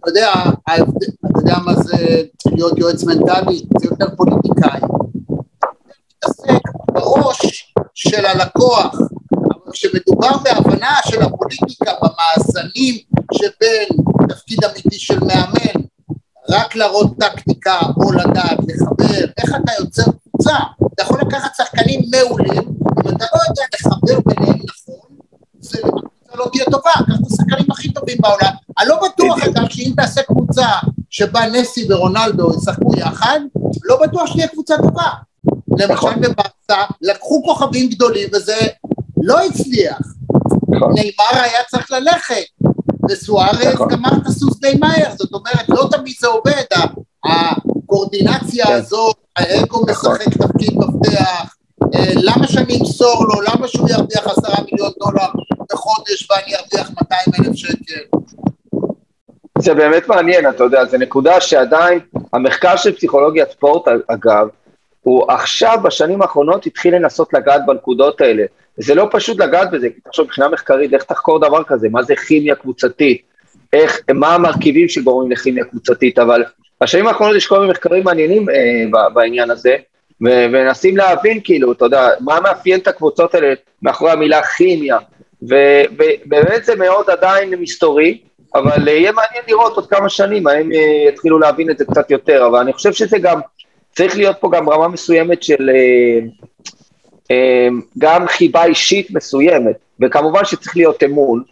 אתה 0.00 0.10
יודע, 0.10 0.32
אתה 1.26 1.38
יודע 1.38 1.58
מה 1.64 1.74
זה 1.74 2.22
להיות 2.46 2.78
יועץ 2.78 3.04
מנטלי, 3.04 3.62
זה 3.80 3.86
יותר 3.90 4.06
פוליטיקאי, 4.16 4.80
מתעסק 6.24 6.62
בראש 6.92 7.72
של 7.94 8.26
הלקוח, 8.26 8.94
אבל 9.34 9.72
כשמדובר 9.72 10.38
בהבנה 10.44 10.96
של 11.04 11.22
הפוליטיקה 11.22 11.92
במאזנים 12.02 12.98
שבין 13.34 13.88
תפקיד 14.28 14.64
אמיתי 14.64 14.98
של 14.98 15.18
מאמן, 15.20 15.80
רק 16.50 16.76
להראות 16.76 17.18
טקטיקה 17.18 17.80
או 17.96 18.12
לדעת 18.12 18.58
לחבר, 18.68 19.24
איך 19.38 19.54
אתה 19.64 19.72
יוצר 19.80 20.02
קבוצה, 20.02 20.56
אתה 20.94 21.02
יכול 21.02 21.20
לקחת 21.20 21.54
שחקנים 21.56 22.00
מעולים, 22.10 22.62
אם 22.62 23.16
אתה 23.16 23.26
לא 23.34 23.40
יודע 23.48 23.62
לחבר 23.74 24.20
ביניהם 24.26 24.58
נכון, 24.68 25.16
זה 25.60 25.78
לא 26.34 26.46
תהיה 26.52 26.64
טובה, 26.64 26.90
קח 26.92 27.14
את 27.20 27.26
השחקנים 27.32 27.70
הכי 27.70 27.92
טובים 27.92 28.16
בעולם, 28.20 28.52
אני 28.78 28.88
לא 28.88 29.00
בטוח 29.08 29.42
אגב 29.42 29.68
שאם 29.70 29.92
תעשה 29.96 30.22
קבוצה 30.22 30.66
שבה 31.10 31.46
נסי 31.46 31.86
ורונלדו 31.92 32.50
ישחקו 32.56 32.96
יחד, 32.96 33.40
לא 33.84 33.98
בטוח 34.02 34.26
שתהיה 34.26 34.48
קבוצה 34.48 34.74
טובה, 34.76 35.08
למשל 35.70 35.92
נכון. 35.92 36.14
בברסה, 36.20 36.84
לקחו 37.02 37.42
כוכבים 37.44 37.88
גדולים 37.88 38.28
וזה 38.32 38.56
לא 39.22 39.40
הצליח. 39.40 39.98
נכון. 40.68 40.92
נאמר 40.94 41.42
היה 41.42 41.58
צריך 41.70 41.90
ללכת, 41.90 42.44
וסוארז 43.10 43.66
נכון. 43.74 43.88
גמר 43.88 44.10
את 44.22 44.26
הסוס 44.26 44.60
די 44.60 44.74
מהר, 44.80 45.10
זאת 45.18 45.32
אומרת 45.32 45.68
לא 45.68 45.88
תמיד 45.90 46.14
זה 46.20 46.26
עובד, 46.26 46.62
הקורדינציה 47.24 48.66
כן. 48.66 48.72
הזאת, 48.72 49.16
האגו 49.36 49.86
משחק 49.86 50.28
תפקיד 50.28 50.78
מפתח, 50.78 51.54
אה, 51.94 52.12
למה 52.14 52.48
שאני 52.48 52.78
אמסור 52.80 53.24
לו, 53.28 53.40
למה 53.40 53.68
שהוא 53.68 53.88
ירוויח 53.90 54.26
עשרה 54.26 54.64
מיליון 54.64 54.90
דולר 55.00 55.28
בחודש 55.72 56.28
ואני 56.30 56.56
ארוויח 56.56 56.90
200 56.90 57.20
אלף 57.38 57.56
שקל? 57.56 58.18
זה 59.58 59.74
באמת 59.74 60.08
מעניין, 60.08 60.48
אתה 60.48 60.64
יודע, 60.64 60.84
זו 60.84 60.96
נקודה 60.96 61.40
שעדיין, 61.40 61.98
המחקר 62.32 62.76
של 62.76 62.96
פסיכולוגיית 62.96 63.50
ספורט, 63.50 63.88
אגב, 64.08 64.48
הוא 65.10 65.32
עכשיו, 65.32 65.78
בשנים 65.82 66.22
האחרונות, 66.22 66.66
התחיל 66.66 66.94
לנסות 66.94 67.32
לגעת 67.32 67.66
בנקודות 67.66 68.20
האלה. 68.20 68.44
זה 68.76 68.94
לא 68.94 69.08
פשוט 69.10 69.38
לגעת 69.38 69.70
בזה, 69.70 69.88
כי 69.90 70.00
תחשוב 70.00 70.26
מבחינה 70.26 70.48
מחקרית, 70.48 70.94
איך 70.94 71.02
תחקור 71.02 71.38
דבר 71.38 71.64
כזה, 71.64 71.88
מה 71.90 72.02
זה 72.02 72.16
כימיה 72.16 72.54
קבוצתית, 72.54 73.22
איך, 73.72 74.00
מה 74.14 74.34
המרכיבים 74.34 74.88
שגורמים 74.88 75.32
לכימיה 75.32 75.64
קבוצתית, 75.64 76.18
אבל 76.18 76.44
בשנים 76.82 77.06
האחרונות 77.06 77.36
יש 77.36 77.46
כל 77.46 77.58
מיני 77.58 77.70
מחקרים 77.70 78.04
מעניינים 78.04 78.48
אה, 78.50 79.08
בעניין 79.14 79.50
הזה, 79.50 79.76
ומנסים 80.20 80.96
להבין, 80.96 81.40
כאילו, 81.44 81.72
אתה 81.72 81.84
יודע, 81.84 82.08
מה 82.20 82.40
מאפיין 82.40 82.80
את 82.80 82.88
הקבוצות 82.88 83.34
האלה 83.34 83.54
מאחורי 83.82 84.10
המילה 84.10 84.42
כימיה, 84.42 84.98
ובאמת 85.42 86.64
זה 86.64 86.76
מאוד 86.76 87.10
עדיין 87.10 87.50
מסתורי, 87.50 88.18
אבל 88.54 88.88
יהיה 88.88 89.12
מעניין 89.12 89.44
לראות 89.48 89.76
עוד 89.76 89.86
כמה 89.86 90.08
שנים, 90.08 90.46
האם 90.46 90.70
יתחילו 91.08 91.38
להבין 91.38 91.70
את 91.70 91.78
זה 91.78 91.84
קצת 91.84 92.10
יותר, 92.10 92.46
אבל 92.46 92.58
אני 92.58 92.72
חושב 92.72 92.92
שזה 92.92 93.18
גם, 93.18 93.40
צריך 94.00 94.16
להיות 94.16 94.36
פה 94.40 94.50
גם 94.52 94.68
רמה 94.68 94.88
מסוימת 94.88 95.42
של 95.42 95.70
גם 97.98 98.26
חיבה 98.28 98.64
אישית 98.64 99.10
מסוימת, 99.10 99.76
וכמובן 100.00 100.44
שצריך 100.44 100.76
להיות 100.76 101.02
אמון, 101.02 101.42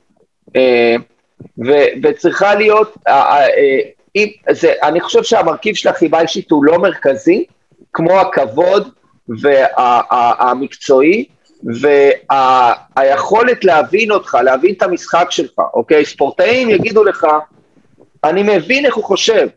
וצריכה 2.03 2.55
להיות, 2.55 2.97
אם, 4.17 4.29
זה, 4.51 4.73
אני 4.83 5.01
חושב 5.01 5.23
שהמרכיב 5.23 5.75
של 5.75 5.89
החיבה 5.89 6.19
האישית 6.19 6.51
הוא 6.51 6.65
לא 6.65 6.79
מרכזי, 6.79 7.45
כמו 7.93 8.21
הכבוד 8.21 8.89
והמקצועי, 9.29 11.25
והיכולת 12.97 13.65
להבין 13.65 14.11
אותך, 14.11 14.39
להבין 14.45 14.75
את 14.75 14.83
המשחק 14.83 15.27
שלך, 15.31 15.59
אוקיי? 15.75 16.05
ספורטאים 16.05 16.71
יגידו 16.71 17.05
לך, 17.05 17.27
אני 18.25 18.43
מבין 18.43 18.87
איך 18.87 18.95
הוא 18.95 19.05
חושב. 19.05 19.49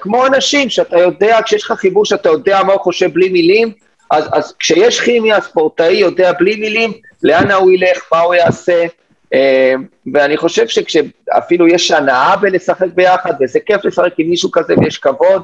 כמו 0.00 0.26
אנשים 0.26 0.68
שאתה 0.68 0.98
יודע, 0.98 1.38
כשיש 1.44 1.64
לך 1.64 1.72
חיבור 1.72 2.04
שאתה 2.04 2.28
יודע 2.28 2.62
מה 2.62 2.72
הוא 2.72 2.80
חושב 2.80 3.12
בלי 3.12 3.28
מילים, 3.28 3.72
אז, 4.10 4.24
אז 4.32 4.54
כשיש 4.58 5.00
כימיה, 5.00 5.40
ספורטאי 5.40 5.92
יודע 5.92 6.32
בלי 6.32 6.56
מילים 6.56 6.92
לאן 7.22 7.50
הוא 7.50 7.72
ילך, 7.72 8.08
מה 8.12 8.20
הוא 8.20 8.34
יעשה, 8.34 8.86
אה, 9.34 9.74
ואני 10.14 10.36
חושב 10.36 10.68
שכשאפילו 10.68 11.68
יש 11.68 11.90
הנאה 11.90 12.36
בלשחק 12.36 12.86
ביחד, 12.94 13.32
וזה 13.40 13.60
כיף 13.66 13.84
לשחק 13.84 14.12
עם 14.18 14.30
מישהו 14.30 14.50
כזה 14.50 14.74
ויש 14.78 14.98
כבוד, 14.98 15.42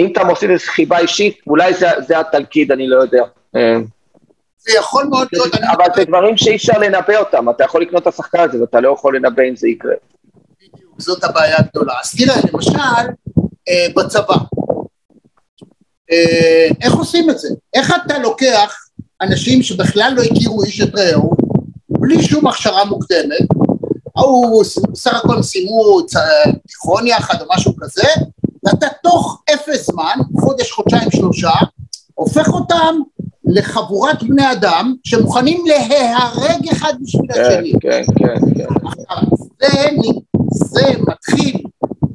אם 0.00 0.12
אתה 0.12 0.24
מוסיף 0.24 0.50
איזו 0.50 0.64
חיבה 0.66 0.98
אישית, 0.98 1.40
אולי 1.46 1.74
זה, 1.74 1.88
זה 2.06 2.20
התלכיד, 2.20 2.72
אני 2.72 2.88
לא 2.88 3.02
יודע. 3.02 3.22
אה, 3.56 3.76
זה 4.58 4.78
יכול 4.78 5.04
מאוד 5.04 5.28
להיות... 5.32 5.54
אבל 5.54 5.84
זה 5.94 6.04
דברים 6.04 6.36
שאי 6.36 6.56
אפשר 6.56 6.78
לנבא 6.78 7.16
אותם, 7.18 7.50
אתה 7.50 7.64
יכול 7.64 7.82
לקנות 7.82 8.02
את 8.02 8.06
השחקן 8.06 8.40
הזה 8.40 8.60
ואתה 8.60 8.80
לא 8.80 8.92
יכול 8.92 9.16
לנבא 9.16 9.42
אם 9.42 9.56
זה 9.56 9.68
יקרה. 9.68 9.94
זאת 11.02 11.24
הבעיה 11.24 11.56
הגדולה. 11.58 11.94
אז 12.02 12.10
תראה, 12.16 12.36
למשל, 12.52 13.08
אה, 13.68 13.86
בצבא, 13.96 14.36
איך 16.82 16.94
עושים 16.94 17.30
את 17.30 17.38
זה? 17.38 17.48
איך 17.74 17.92
אתה 18.06 18.18
לוקח 18.18 18.74
אנשים 19.22 19.62
שבכלל 19.62 20.12
לא 20.16 20.22
הכירו 20.22 20.62
איש 20.62 20.80
את 20.80 20.94
רעהו, 20.94 21.30
בלי 21.88 22.22
שום 22.22 22.46
הכשרה 22.46 22.84
מוקדמת, 22.84 23.46
ההוא 24.16 24.64
בסך 24.92 25.14
הכל 25.14 25.42
סיימו 25.42 26.00
תיכון 26.68 27.06
יחד 27.06 27.40
או 27.40 27.46
משהו 27.56 27.72
כזה, 27.80 28.08
ואתה 28.64 28.86
תוך 29.02 29.42
אפס 29.54 29.86
זמן, 29.86 30.16
חודש, 30.40 30.72
חודשיים, 30.72 31.10
שלושה, 31.10 31.50
הופך 32.14 32.48
אותם 32.48 32.94
לחבורת 33.44 34.22
בני 34.22 34.52
אדם 34.52 34.94
שמוכנים 35.04 35.64
להיהרג 35.66 36.68
אחד 36.72 36.92
בשביל 37.02 37.32
כן, 37.32 37.40
השני. 37.40 37.72
כן, 37.80 38.02
כן, 38.18 38.34
כן. 38.54 38.66
זה, 39.60 39.88
זה 40.52 40.86
מתחיל 41.08 41.62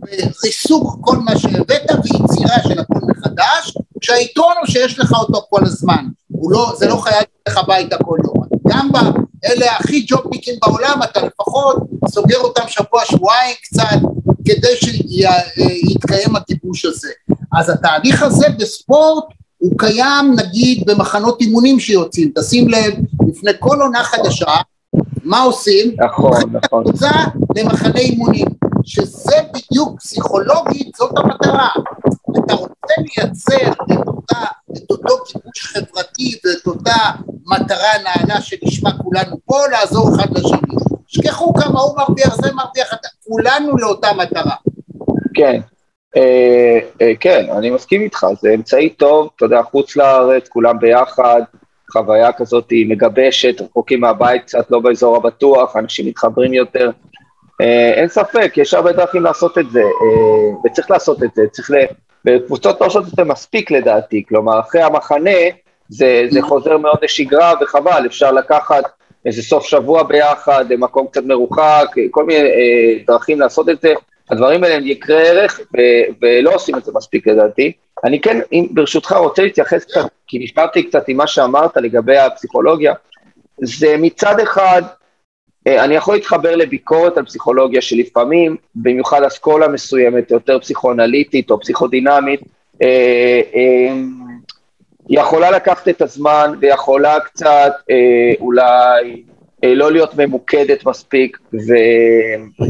בריסוק 0.01 0.97
כל 1.01 1.17
מה 1.17 1.39
שהבאת 1.39 1.91
ויצירה 2.03 2.55
של 2.63 2.79
הכל 2.79 2.99
מחדש, 3.07 3.77
כשהיתרון 4.01 4.53
הוא 4.59 4.67
שיש 4.67 4.99
לך 4.99 5.13
אותו 5.13 5.41
כל 5.49 5.65
הזמן, 5.65 6.05
לא, 6.49 6.73
זה 6.77 6.87
לא 6.87 6.95
חייב 6.95 7.23
לך 7.49 7.57
הביתה 7.57 7.97
כל 7.97 8.17
יום. 8.23 8.37
גם 8.67 8.89
באלה 8.91 9.75
הכי 9.79 10.05
ג'ובניקים 10.07 10.53
בעולם, 10.61 10.99
אתה 11.03 11.21
לפחות 11.25 11.77
סוגר 12.09 12.37
אותם 12.37 12.63
שבוע, 12.67 13.01
שבועיים 13.05 13.55
קצת, 13.63 13.99
כדי 14.45 14.75
שיתקיים 14.75 16.35
הגיבוש 16.35 16.85
הזה. 16.85 17.11
אז 17.57 17.69
התהליך 17.69 18.23
הזה 18.23 18.45
בספורט 18.59 19.23
הוא 19.57 19.71
קיים 19.77 20.35
נגיד 20.35 20.83
במחנות 20.87 21.41
אימונים 21.41 21.79
שיוצאים, 21.79 22.31
תשים 22.35 22.69
לב, 22.69 22.93
לפני 23.29 23.51
כל 23.59 23.81
עונה 23.81 24.03
חדשה, 24.03 24.55
מה 25.23 25.41
עושים? 25.41 25.95
נכון, 26.05 26.41
נכון. 26.51 26.83
קבוצה 26.83 27.11
למחנה 27.55 27.99
אימונים, 27.99 28.47
שזה 28.83 29.35
בדיוק 29.53 29.99
פסיכולוגית, 29.99 30.95
זאת 30.95 31.17
המטרה. 31.17 31.69
אתה 32.45 32.53
רוצה 32.53 32.93
לייצר 32.97 33.71
את, 33.71 34.07
אותה, 34.07 34.45
את 34.77 34.91
אותו 34.91 35.15
גיבוש 35.27 35.65
חברתי 35.65 36.39
ואת 36.45 36.67
אותה 36.67 36.95
מטרה 37.45 37.91
נעלה 38.03 38.41
שלשמה 38.41 38.89
כולנו 39.03 39.37
פה, 39.45 39.57
לעזור 39.71 40.15
אחד 40.15 40.37
לשני. 40.37 40.75
שכחו 41.07 41.53
כמה 41.53 41.79
הוא 41.79 41.97
מרוויח, 41.97 42.35
זה 42.35 42.53
מרוויח, 42.53 42.93
כולנו 43.23 43.77
לאותה 43.77 44.07
מטרה. 44.17 44.55
כן, 45.33 45.61
אה, 46.17 46.79
אה, 47.01 47.11
כן, 47.19 47.45
אני 47.57 47.69
מסכים 47.69 48.01
איתך, 48.01 48.27
זה 48.41 48.53
אמצעי 48.55 48.89
טוב, 48.89 49.29
אתה 49.35 49.45
יודע, 49.45 49.61
חוץ 49.63 49.95
לארץ, 49.95 50.47
כולם 50.47 50.79
ביחד, 50.79 51.41
חוויה 51.97 52.31
כזאת 52.31 52.69
היא 52.69 52.89
מגבשת, 52.89 53.61
רחוקים 53.61 54.01
מהבית 54.01 54.41
קצת, 54.43 54.71
לא 54.71 54.79
באזור 54.79 55.15
הבטוח, 55.15 55.75
אנשים 55.75 56.05
מתחברים 56.05 56.53
יותר. 56.53 56.91
אה, 57.61 57.93
אין 57.93 58.07
ספק, 58.07 58.53
יש 58.57 58.73
הרבה 58.73 58.91
דרכים 58.91 59.23
לעשות 59.23 59.57
את 59.57 59.71
זה, 59.71 59.81
אה, 59.81 60.55
וצריך 60.65 60.91
לעשות 60.91 61.23
את 61.23 61.29
זה, 61.35 61.41
צריך 61.51 61.71
ל... 61.71 61.75
וקבוצות 62.27 62.81
לא 62.81 62.85
עושות 62.85 63.03
את 63.07 63.15
זה 63.15 63.23
מספיק 63.23 63.71
לדעתי, 63.71 64.23
כלומר, 64.29 64.59
אחרי 64.59 64.81
המחנה, 64.81 65.39
זה, 65.89 66.27
זה 66.29 66.41
חוזר 66.41 66.77
מאוד 66.77 66.97
לשגרה 67.01 67.53
וחבל, 67.61 68.03
אפשר 68.05 68.31
לקחת 68.31 68.83
איזה 69.25 69.41
סוף 69.41 69.65
שבוע 69.65 70.03
ביחד, 70.03 70.65
מקום 70.77 71.07
קצת 71.07 71.23
מרוחק, 71.23 71.87
כל 72.11 72.25
מיני 72.25 72.39
אה, 72.39 73.03
דרכים 73.07 73.39
לעשות 73.39 73.69
את 73.69 73.81
זה. 73.81 73.93
הדברים 74.29 74.63
האלה 74.63 74.75
הם 74.75 74.87
יקרי 74.87 75.27
ערך, 75.27 75.59
ו- 75.59 76.13
ולא 76.21 76.55
עושים 76.55 76.75
את 76.77 76.85
זה 76.85 76.91
מספיק 76.95 77.27
לדעתי. 77.27 77.71
אני 78.03 78.21
כן, 78.21 78.39
אם 78.51 78.67
ברשותך, 78.71 79.11
רוצה 79.11 79.43
להתייחס 79.43 79.85
קצת, 79.85 80.05
כי 80.27 80.39
נשמעתי 80.39 80.83
קצת 80.83 81.07
עם 81.07 81.17
מה 81.17 81.27
שאמרת 81.27 81.77
לגבי 81.77 82.17
הפסיכולוגיה. 82.17 82.93
זה 83.61 83.95
מצד 83.97 84.39
אחד, 84.39 84.81
אה, 85.67 85.83
אני 85.83 85.95
יכול 85.95 86.15
להתחבר 86.15 86.55
לביקורת 86.55 87.17
על 87.17 87.25
פסיכולוגיה 87.25 87.81
שלפעמים, 87.81 88.55
במיוחד 88.75 89.23
אסכולה 89.23 89.67
מסוימת, 89.67 90.31
יותר 90.31 90.59
פסיכואנליטית 90.59 91.51
או 91.51 91.59
פסיכודינמית, 91.59 92.41
אה, 92.81 93.41
אה, 93.55 93.93
יכולה 95.09 95.51
לקחת 95.51 95.87
את 95.87 96.01
הזמן 96.01 96.53
ויכולה 96.59 97.19
קצת 97.19 97.73
אולי 98.39 99.23
לא 99.65 99.91
להיות 99.91 100.15
ממוקדת 100.15 100.85
מספיק, 100.85 101.37
ו, 101.53 101.73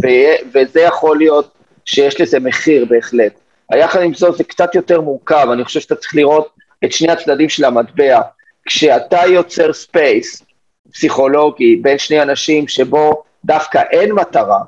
ו, 0.03 0.07
וזה 0.53 0.81
יכול 0.81 1.17
להיות 1.17 1.53
שיש 1.85 2.21
לזה 2.21 2.39
מחיר 2.39 2.85
בהחלט. 2.89 3.33
יחד 3.69 4.01
עם 4.01 4.13
זאת 4.13 4.37
זה 4.37 4.43
קצת 4.43 4.75
יותר 4.75 5.01
מורכב, 5.01 5.47
אני 5.53 5.63
חושב 5.63 5.79
שאתה 5.79 5.95
צריך 5.95 6.15
לראות 6.15 6.47
את 6.85 6.91
שני 6.91 7.11
הצדדים 7.11 7.49
של 7.49 7.65
המטבע. 7.65 8.21
כשאתה 8.65 9.19
יוצר 9.27 9.73
space 9.73 10.43
פסיכולוגי 10.91 11.75
בין 11.75 11.97
שני 11.97 12.21
אנשים 12.21 12.67
שבו 12.67 13.23
דווקא 13.45 13.81
אין 13.91 14.11
מטרה 14.13 14.59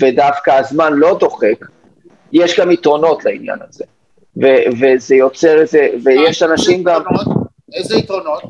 ודווקא 0.00 0.50
הזמן 0.50 0.92
לא 0.92 1.16
דוחק, 1.20 1.66
יש 2.32 2.60
גם 2.60 2.70
יתרונות 2.70 3.24
לעניין 3.24 3.58
הזה. 3.68 3.84
ו- 4.36 4.64
וזה 4.80 5.14
יוצר 5.14 5.60
איזה, 5.60 5.88
ויש 6.04 6.42
אנשים 6.42 6.84
גם... 6.84 7.02
איזה 7.74 7.96
יתרונות? 7.96 8.42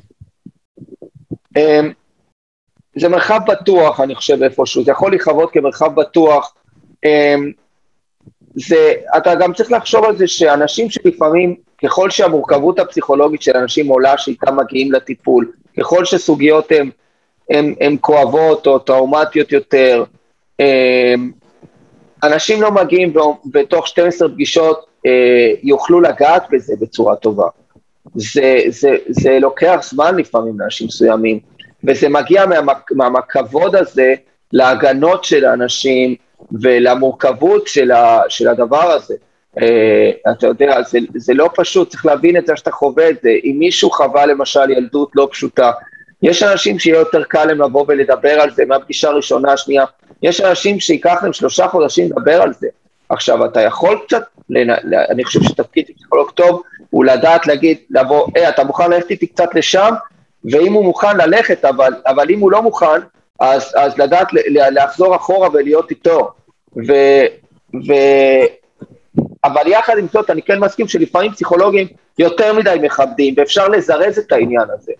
זה 2.96 3.08
מרחב 3.08 3.40
בטוח, 3.46 4.00
אני 4.00 4.14
חושב, 4.14 4.42
איפשהו, 4.42 4.84
זה 4.84 4.90
יכול 4.90 5.10
להיחוות 5.10 5.50
כמרחב 5.52 5.94
בטוח. 5.94 6.54
אמ, 7.04 7.52
זה, 8.54 8.92
אתה 9.16 9.34
גם 9.34 9.52
צריך 9.52 9.72
לחשוב 9.72 10.04
על 10.04 10.16
זה 10.16 10.26
שאנשים 10.26 10.90
שלפעמים, 10.90 11.54
ככל 11.84 12.10
שהמורכבות 12.10 12.78
הפסיכולוגית 12.78 13.42
של 13.42 13.56
אנשים 13.56 13.88
עולה 13.88 14.18
שאיתם 14.18 14.56
מגיעים 14.56 14.92
לטיפול, 14.92 15.52
ככל 15.80 16.04
שסוגיות 16.04 16.72
הן 17.50 17.96
כואבות 18.00 18.66
או 18.66 18.78
טראומטיות 18.78 19.52
יותר, 19.52 20.04
אמ, 20.60 21.30
אנשים 22.22 22.62
לא 22.62 22.70
מגיעים 22.70 23.12
בתוך 23.46 23.86
12 23.88 24.28
פגישות, 24.28 24.86
אה, 25.06 25.52
יוכלו 25.62 26.00
לגעת 26.00 26.42
בזה 26.50 26.74
בצורה 26.80 27.16
טובה. 27.16 27.46
זה, 28.14 28.58
זה, 28.68 28.96
זה 29.08 29.38
לוקח 29.40 29.80
זמן 29.82 30.16
לפעמים 30.16 30.60
לאנשים 30.60 30.86
מסוימים, 30.86 31.40
וזה 31.86 32.08
מגיע 32.08 32.44
מה, 32.46 33.08
מהכבוד 33.08 33.76
הזה 33.76 34.14
להגנות 34.52 35.24
של 35.24 35.44
האנשים 35.44 36.14
ולמורכבות 36.60 37.66
של, 37.66 37.90
ה, 37.90 38.20
של 38.28 38.48
הדבר 38.48 38.90
הזה. 38.90 39.14
Uh, 39.58 39.62
אתה 40.30 40.46
יודע, 40.46 40.82
זה, 40.82 40.98
זה 41.14 41.34
לא 41.34 41.50
פשוט, 41.54 41.90
צריך 41.90 42.06
להבין 42.06 42.36
את 42.36 42.46
זה 42.46 42.56
שאתה 42.56 42.70
חווה 42.70 43.10
את 43.10 43.16
זה. 43.22 43.30
אם 43.44 43.56
מישהו 43.58 43.90
חווה 43.90 44.26
למשל 44.26 44.70
ילדות 44.70 45.10
לא 45.14 45.28
פשוטה, 45.32 45.70
יש 46.22 46.42
אנשים 46.42 46.78
שיהיה 46.78 46.98
יותר 46.98 47.22
קל 47.24 47.44
להם 47.44 47.62
לבוא 47.62 47.84
ולדבר 47.88 48.40
על 48.40 48.50
זה 48.50 48.64
מהפגישה 48.64 49.08
הראשונה, 49.08 49.52
השנייה. 49.52 49.84
יש 50.22 50.40
אנשים 50.40 50.80
שייקח 50.80 51.18
להם 51.22 51.32
שלושה 51.32 51.68
חודשים 51.68 52.06
לדבר 52.06 52.42
על 52.42 52.52
זה. 52.52 52.68
עכשיו, 53.08 53.44
אתה 53.44 53.60
יכול 53.60 53.98
קצת, 54.06 54.22
אני 55.10 55.24
חושב 55.24 55.42
שתפקיד 55.42 55.86
פסיכולוג 55.96 56.30
טוב 56.30 56.62
הוא 56.90 57.04
לדעת 57.04 57.46
להגיד, 57.46 57.78
לבוא, 57.90 58.26
היי, 58.34 58.48
אתה 58.48 58.64
מוכן 58.64 58.90
ללכת 58.90 59.10
איתי 59.10 59.26
קצת 59.26 59.54
לשם, 59.54 59.94
ואם 60.44 60.72
הוא 60.72 60.84
מוכן 60.84 61.16
ללכת, 61.16 61.64
אבל, 61.64 61.92
אבל 62.06 62.30
אם 62.30 62.40
הוא 62.40 62.52
לא 62.52 62.62
מוכן, 62.62 63.00
אז, 63.40 63.72
אז 63.76 63.98
לדעת 63.98 64.28
לחזור 64.50 65.16
אחורה 65.16 65.48
ולהיות 65.52 65.90
איתו. 65.90 66.30
ו, 66.76 66.92
ו, 67.86 67.92
אבל 69.44 69.66
יחד 69.66 69.98
עם 69.98 70.06
זאת, 70.12 70.30
אני 70.30 70.42
כן 70.42 70.58
מסכים 70.58 70.88
שלפעמים 70.88 71.32
פסיכולוגים 71.32 71.86
יותר 72.18 72.54
מדי 72.54 72.76
מכבדים, 72.82 73.34
ואפשר 73.36 73.68
לזרז 73.68 74.18
את 74.18 74.32
העניין 74.32 74.66
הזה. 74.74 74.92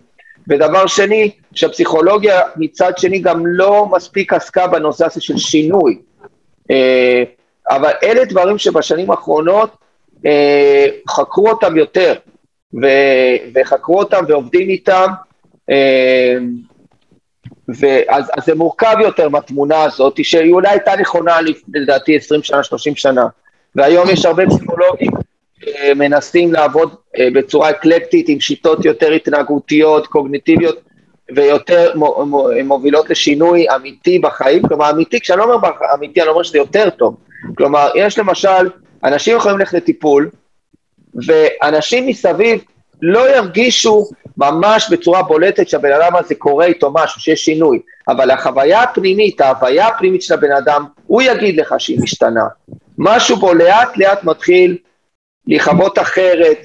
ודבר 0.49 0.87
שני, 0.87 1.31
שהפסיכולוגיה 1.55 2.41
מצד 2.57 2.93
שני 2.99 3.19
גם 3.19 3.47
לא 3.47 3.87
מספיק 3.87 4.33
עסקה 4.33 4.67
בנושא 4.67 5.07
הזה 5.07 5.21
של 5.21 5.37
שינוי. 5.37 5.99
אה, 6.71 7.23
אבל 7.71 7.93
אלה 8.03 8.25
דברים 8.25 8.59
שבשנים 8.59 9.11
האחרונות 9.11 9.77
אה, 10.27 10.87
חקרו 11.09 11.49
אותם 11.49 11.77
יותר, 11.77 12.15
וחקרו 13.55 13.99
אותם 13.99 14.25
ועובדים 14.29 14.69
איתם, 14.69 15.07
ואז 17.69 18.31
אז 18.33 18.45
זה 18.47 18.55
מורכב 18.55 18.97
יותר 19.01 19.29
מהתמונה 19.29 19.83
הזאת, 19.83 20.25
שהיא 20.25 20.53
אולי 20.53 20.69
הייתה 20.69 20.97
נכונה 20.97 21.37
לדעתי 21.75 22.17
20 22.17 22.43
שנה, 22.43 22.63
30 22.63 22.97
שנה, 22.97 23.27
והיום 23.75 24.11
יש 24.11 24.27
הרבה 24.27 24.47
פסיכולוגים 24.47 25.11
מנסים 25.97 26.53
לעבוד 26.53 26.95
בצורה 27.35 27.71
אקלקטית 27.71 28.29
עם 28.29 28.41
שיטות 28.41 28.85
יותר 28.85 29.13
התנהגותיות, 29.13 30.07
קוגניטיביות, 30.07 30.81
ויותר 31.35 31.93
מובילות 32.65 33.11
לשינוי 33.11 33.67
אמיתי 33.77 34.19
בחיים, 34.19 34.63
כלומר 34.69 34.91
אמיתי, 34.91 35.21
כשאני 35.21 35.39
לא 35.39 35.55
אומר 35.55 35.71
אמיתי, 35.95 36.21
אני 36.21 36.27
לא 36.27 36.33
אומר 36.33 36.43
שזה 36.43 36.59
יותר 36.59 36.91
טוב, 36.91 37.17
כלומר, 37.57 37.91
יש 37.95 38.19
למשל, 38.19 38.71
אנשים 39.05 39.37
יכולים 39.37 39.59
ללכת 39.59 39.75
לטיפול, 39.75 40.31
ואנשים 41.15 42.07
מסביב 42.07 42.65
לא 43.03 43.37
ירגישו 43.37 44.09
ממש 44.37 44.89
בצורה 44.91 45.23
בולטת 45.23 45.69
שהבן 45.69 45.93
אדם 45.93 46.17
הזה 46.17 46.35
קורה 46.35 46.67
איתו 46.67 46.91
משהו, 46.95 47.21
שיש 47.21 47.45
שינוי, 47.45 47.79
אבל 48.09 48.31
החוויה 48.31 48.83
הפנימית, 48.83 49.41
ההוויה 49.41 49.89
הפנימית 49.89 50.23
של 50.23 50.35
הבן 50.35 50.53
אדם, 50.53 50.85
הוא 51.07 51.23
יגיד 51.23 51.61
לך 51.61 51.75
שהיא 51.79 52.01
משתנה. 52.03 52.45
משהו 52.99 53.37
בו 53.37 53.55
לאט 53.55 53.97
לאט 53.97 54.25
מתחיל 54.25 54.77
להיכבות 55.47 55.99
אחרת, 55.99 56.59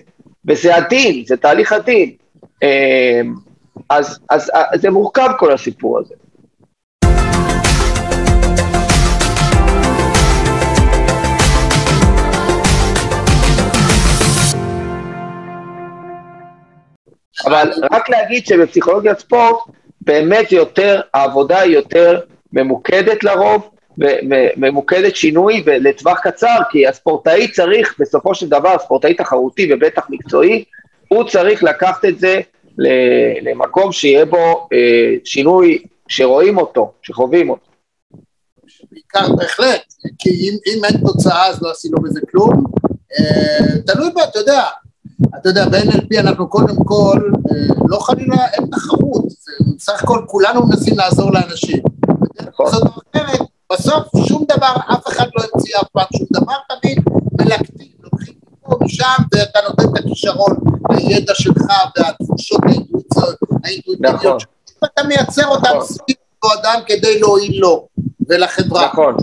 וזה 0.48 0.76
הדין, 0.76 1.24
זה 1.28 1.38
תהליך 1.38 1.74
הדין. 1.74 2.12
אמ, 2.64 3.34
אז, 3.90 4.20
אז, 4.30 4.52
אז 4.54 4.82
זה 4.82 4.90
מורכב 4.90 5.30
כל 5.40 5.54
הסיפור 5.54 6.00
הזה. 6.00 6.16
אבל 17.46 17.72
רק 17.92 18.10
להגיד 18.10 18.46
שבפסיכולוגיית 18.46 19.20
ספורט, 19.20 19.58
באמת 20.02 20.52
יותר, 20.52 21.02
העבודה 21.14 21.60
היא 21.60 21.74
יותר 21.74 22.20
ממוקדת 22.54 23.24
לרוב, 23.24 23.70
ממוקדת 24.58 25.16
שינוי 25.16 25.64
ולטווח 25.66 26.20
קצר, 26.20 26.58
כי 26.72 26.88
הספורטאי 26.88 27.52
צריך, 27.52 27.96
בסופו 28.00 28.36
של 28.36 28.50
דבר, 28.50 28.76
ספורטאי 28.80 29.14
תחרותי 29.14 29.74
ובטח 29.74 30.08
מקצועי, 30.10 30.64
הוא 31.08 31.24
צריך 31.24 31.64
לקחת 31.64 32.06
את 32.06 32.20
זה 32.20 32.40
למקום 33.42 33.92
שיהיה 33.92 34.26
בו 34.26 34.68
אה, 34.74 35.16
שינוי 35.26 35.84
שרואים 36.08 36.58
אותו, 36.58 36.92
שחווים 37.02 37.50
אותו. 37.50 37.68
בעיקר 38.92 39.36
בהחלט, 39.36 39.94
כי 40.20 40.30
אם, 40.30 40.54
אם 40.68 40.86
אין 40.86 40.98
תוצאה 41.06 41.48
אז 41.48 41.62
לא 41.62 41.72
עשינו 41.72 41.98
בזה 42.02 42.20
כלום. 42.32 42.64
אה, 43.20 43.78
תלוי 43.86 44.10
בה, 44.14 44.24
אתה 44.24 44.40
יודע, 44.40 44.62
אתה 45.38 45.50
יודע, 45.50 45.66
ב-NLP 45.66 46.20
אנחנו 46.20 46.50
קודם 46.50 46.76
כל, 46.86 47.32
אה, 47.52 47.76
לא 47.88 48.00
חלילה, 48.00 48.48
אין 48.54 48.66
תחרות, 48.72 49.26
בסך 49.78 50.04
הכל 50.04 50.22
כולנו 50.28 50.68
מנסים 50.68 50.98
לעזור 50.98 51.32
לאנשים. 51.34 51.82
נכון. 52.48 52.68
אחרת, 52.68 53.42
בסוף 53.72 54.08
שום 54.28 54.46
דבר, 54.48 54.76
אף 54.94 55.08
אחד 55.08 55.28
לא 55.36 55.44
המציא 55.54 55.78
אף 55.78 55.88
פעם 55.92 56.06
שום 56.18 56.28
דבר, 56.32 56.54
תמיד 56.82 57.00
מלקטים, 57.42 57.88
לוקחים 58.04 58.34
מפה 58.52 58.78
משם, 58.86 59.24
ואתה 59.34 59.60
נותן 59.70 59.84
את 59.84 60.06
הכישרון, 60.06 60.58
הידע 60.90 61.34
שלך 61.36 61.66
והתחושות 61.98 62.62
האינטואיטיביות 63.64 64.16
נכון. 64.16 64.40
שלך, 64.40 64.50
ואתה 64.82 65.04
מייצר 65.08 65.48
אותם 65.48 65.70
נכון. 65.70 65.82
סביב 65.82 66.16
אותו 66.44 66.60
אדם 66.62 66.80
כדי 66.86 67.20
להועיל 67.20 67.62
לו 67.62 67.88
ולחברה. 68.30 68.86
נכון, 68.86 69.16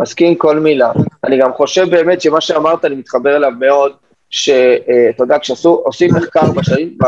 מסכים 0.00 0.34
כל 0.34 0.58
מילה. 0.58 0.92
אני 1.24 1.38
גם 1.38 1.50
חושב 1.56 1.90
באמת 1.90 2.20
שמה 2.20 2.40
שאמרת, 2.40 2.84
אני 2.84 2.94
מתחבר 2.94 3.36
אליו 3.36 3.50
מאוד, 3.50 3.92
שאתה 4.30 5.22
יודע, 5.22 5.38
כשעושים 5.38 6.10
מחקר 6.14 6.52
בשנים, 6.52 6.98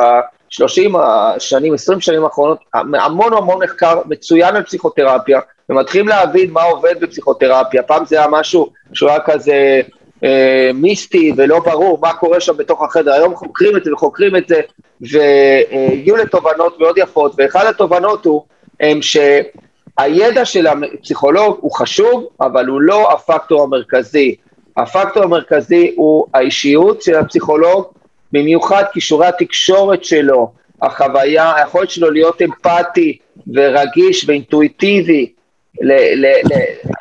בשלושים 0.50 0.96
השנים, 0.96 1.74
עשרים 1.74 2.00
שנים 2.00 2.24
האחרונות, 2.24 2.58
המון 2.74 3.32
המון 3.32 3.62
מחקר 3.62 4.00
מצוין 4.06 4.56
על 4.56 4.62
פסיכותרפיה, 4.62 5.40
ומתחילים 5.68 6.08
להבין 6.08 6.50
מה 6.50 6.62
עובד 6.62 6.94
בפסיכותרפיה. 7.00 7.82
פעם 7.82 8.04
זה 8.04 8.18
היה 8.18 8.28
משהו 8.28 8.72
שהוא 8.92 9.10
היה 9.10 9.20
כזה 9.20 9.80
אה, 10.24 10.70
מיסטי 10.74 11.32
ולא 11.36 11.60
ברור 11.60 11.98
מה 12.00 12.12
קורה 12.14 12.40
שם 12.40 12.56
בתוך 12.56 12.82
החדר. 12.82 13.12
היום 13.12 13.36
חוקרים 13.36 13.76
את 13.76 13.84
זה 13.84 13.92
וחוקרים 13.92 14.36
את 14.36 14.48
זה, 14.48 14.60
והגיעו 15.00 16.16
לתובנות 16.16 16.80
מאוד 16.80 16.98
יפות, 16.98 17.32
ואחת 17.38 17.66
התובנות 17.66 18.24
הוא 18.24 18.42
הם 18.80 19.00
שהידע 19.02 20.44
של 20.44 20.66
הפסיכולוג 20.66 21.58
הוא 21.60 21.72
חשוב, 21.72 22.26
אבל 22.40 22.66
הוא 22.66 22.80
לא 22.80 23.12
הפקטור 23.12 23.62
המרכזי. 23.62 24.34
הפקטור 24.76 25.22
המרכזי 25.22 25.92
הוא 25.96 26.26
האישיות 26.34 27.02
של 27.02 27.14
הפסיכולוג, 27.14 27.84
במיוחד 28.32 28.84
כישורי 28.92 29.26
התקשורת 29.26 30.04
שלו, 30.04 30.52
החוויה, 30.82 31.54
היכולת 31.56 31.90
שלו 31.90 32.10
להיות 32.10 32.42
אמפתי 32.42 33.18
ורגיש 33.54 34.28
ואינטואיטיבי, 34.28 35.32
ל, 35.80 35.92
ל, 35.92 36.26
ל, 36.26 36.52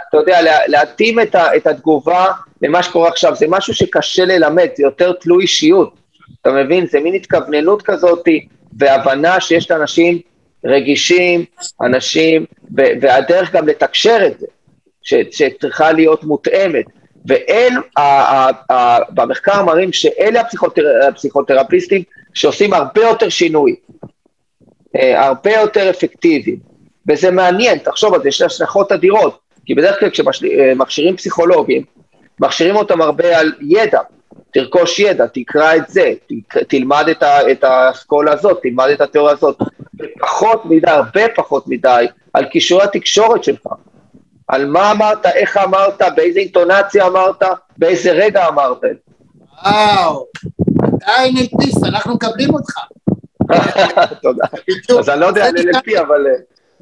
אתה 0.10 0.18
יודע, 0.18 0.40
להתאים 0.68 1.20
את, 1.20 1.36
ה, 1.36 1.56
את 1.56 1.68
התגובה 1.68 2.26
למה 2.62 2.84
שקורה 2.84 3.10
עכשיו, 3.10 3.36
זה 3.36 3.46
משהו 3.50 3.74
שקשה 3.74 4.26
ללמד, 4.26 4.68
זה 4.76 4.84
יותר 4.84 5.12
תלוי 5.12 5.44
אישיות, 5.44 5.94
אתה 6.42 6.52
מבין? 6.52 6.88
זה 6.88 7.00
מין 7.00 7.14
התכווננות 7.14 7.82
כזאת 7.82 8.26
והבנה 8.80 9.40
שיש 9.40 9.72
לאנשים 9.72 10.20
רגישים, 10.66 11.46
אנשים, 11.82 12.46
והדרך 13.02 13.54
גם 13.54 13.68
לתקשר 13.68 14.20
את 14.28 14.40
זה, 14.40 14.48
שצריכה 15.32 15.92
להיות 15.92 16.24
מותאמת. 16.24 16.86
ואל, 17.26 17.74
במחקר 19.10 19.64
מראים 19.64 19.94
שאלה 19.94 20.42
הפסיכותר, 20.42 20.84
הפסיכותרפיסטים 21.10 22.04
שעושים 22.34 22.74
הרבה 22.74 23.02
יותר 23.02 23.30
שינוי, 23.30 23.76
אה, 24.96 25.26
הרבה 25.28 25.52
יותר 25.52 25.90
אפקטיביים, 25.90 26.60
וזה 27.10 27.32
מעניין, 27.32 27.78
תחשוב 27.78 28.14
על 28.14 28.22
זה, 28.22 28.30
יש 28.30 28.42
השלכות 28.42 28.92
אדירות, 28.92 29.40
כי 29.66 29.76
בדרך 29.76 30.00
כלל 30.00 30.10
כשמכשירים 30.10 31.18
פסיכולוגים, 31.18 31.84
מכשירים 32.40 32.76
אותם 32.76 33.02
הרבה 33.02 33.40
על 33.40 33.54
ידע, 33.62 34.00
תרכוש 34.54 35.00
ידע, 35.00 35.26
תקרא 35.28 35.76
את 35.76 35.90
זה, 35.90 36.14
תלמד 36.68 37.06
את, 37.12 37.24
ה, 37.24 37.52
את 37.52 37.64
האסכולה 37.64 38.34
הזאת, 38.34 38.60
תלמד 38.64 38.90
את 38.94 39.02
התיאוריה 39.02 39.34
הזאת, 39.34 39.58
פחות 40.20 40.66
מדי, 40.66 40.90
הרבה 40.90 41.22
פחות 41.36 41.68
מדי, 41.68 42.06
על 42.34 42.46
כישורי 42.52 42.84
התקשורת 42.84 43.44
שלך. 43.44 43.68
על 44.52 44.66
מה 44.66 44.92
אמרת, 44.92 45.26
איך 45.26 45.58
אמרת, 45.58 46.02
באיזה 46.16 46.40
אינטונציה 46.40 47.08
אמרת, 47.08 47.44
באיזה 47.78 48.12
רגע 48.12 48.48
אמרת. 48.48 48.82
וואו, 49.64 50.26
אתה 50.78 51.12
NLPיסט, 51.36 51.86
אנחנו 51.86 52.14
מקבלים 52.14 52.54
אותך. 52.54 52.74
תודה. 54.24 54.46
אז 55.00 55.10
אני 55.10 55.20
לא 55.20 55.26
יודע 55.26 55.46
על 55.46 55.56
NLP, 55.56 56.00
אבל... 56.00 56.28
אה, 56.28 56.34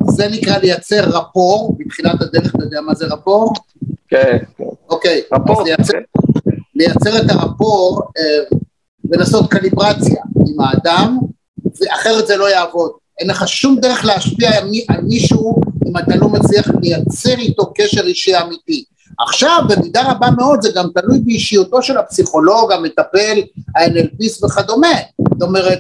זה 0.08 0.28
נקרא 0.32 0.58
לייצר 0.58 1.04
רפור, 1.04 1.76
מבחינת 1.80 2.22
הדרך, 2.22 2.56
אתה 2.56 2.64
יודע 2.64 2.82
מה 2.82 2.96
זה 2.96 3.06
רפור? 3.06 3.54
כן, 4.08 4.38
כן. 4.58 4.64
אוקיי, 4.90 5.22
רפור, 5.34 5.64
לייצר, 5.64 5.94
כן. 5.94 6.52
לייצר 6.76 7.18
את 7.18 7.30
הרפור 7.30 8.02
אה, 8.18 8.58
ולעשות 9.10 9.52
קליברציה 9.52 10.22
עם 10.48 10.60
האדם, 10.60 11.18
ואחרת 11.82 12.28
זה 12.28 12.38
לא 12.38 12.50
יעבוד. 12.50 12.92
אין 13.20 13.30
לך 13.30 13.48
שום 13.48 13.80
דרך 13.80 14.06
להשפיע 14.06 14.50
על 14.88 15.02
מישהו 15.02 15.62
אם 15.88 15.98
אתה 15.98 16.16
לא 16.16 16.30
מצליח 16.30 16.68
לייצר 16.82 17.38
איתו 17.38 17.74
קשר 17.76 18.02
אישי 18.02 18.38
אמיתי. 18.38 18.84
עכשיו 19.20 19.62
במידה 19.70 20.12
רבה 20.12 20.28
מאוד 20.38 20.62
זה 20.62 20.70
גם 20.76 20.86
תלוי 20.96 21.20
באישיותו 21.20 21.82
של 21.82 21.98
הפסיכולוג, 21.98 22.72
המטפל, 22.72 23.42
ה-NLPיסט 23.76 24.44
וכדומה. 24.44 24.94
זאת 25.34 25.42
אומרת, 25.42 25.80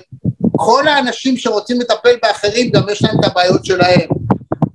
כל 0.57 0.87
האנשים 0.87 1.37
שרוצים 1.37 1.79
לטפל 1.79 2.15
באחרים 2.23 2.71
גם 2.71 2.83
יש 2.91 3.03
להם 3.03 3.19
את 3.19 3.25
הבעיות 3.25 3.65
שלהם. 3.65 4.09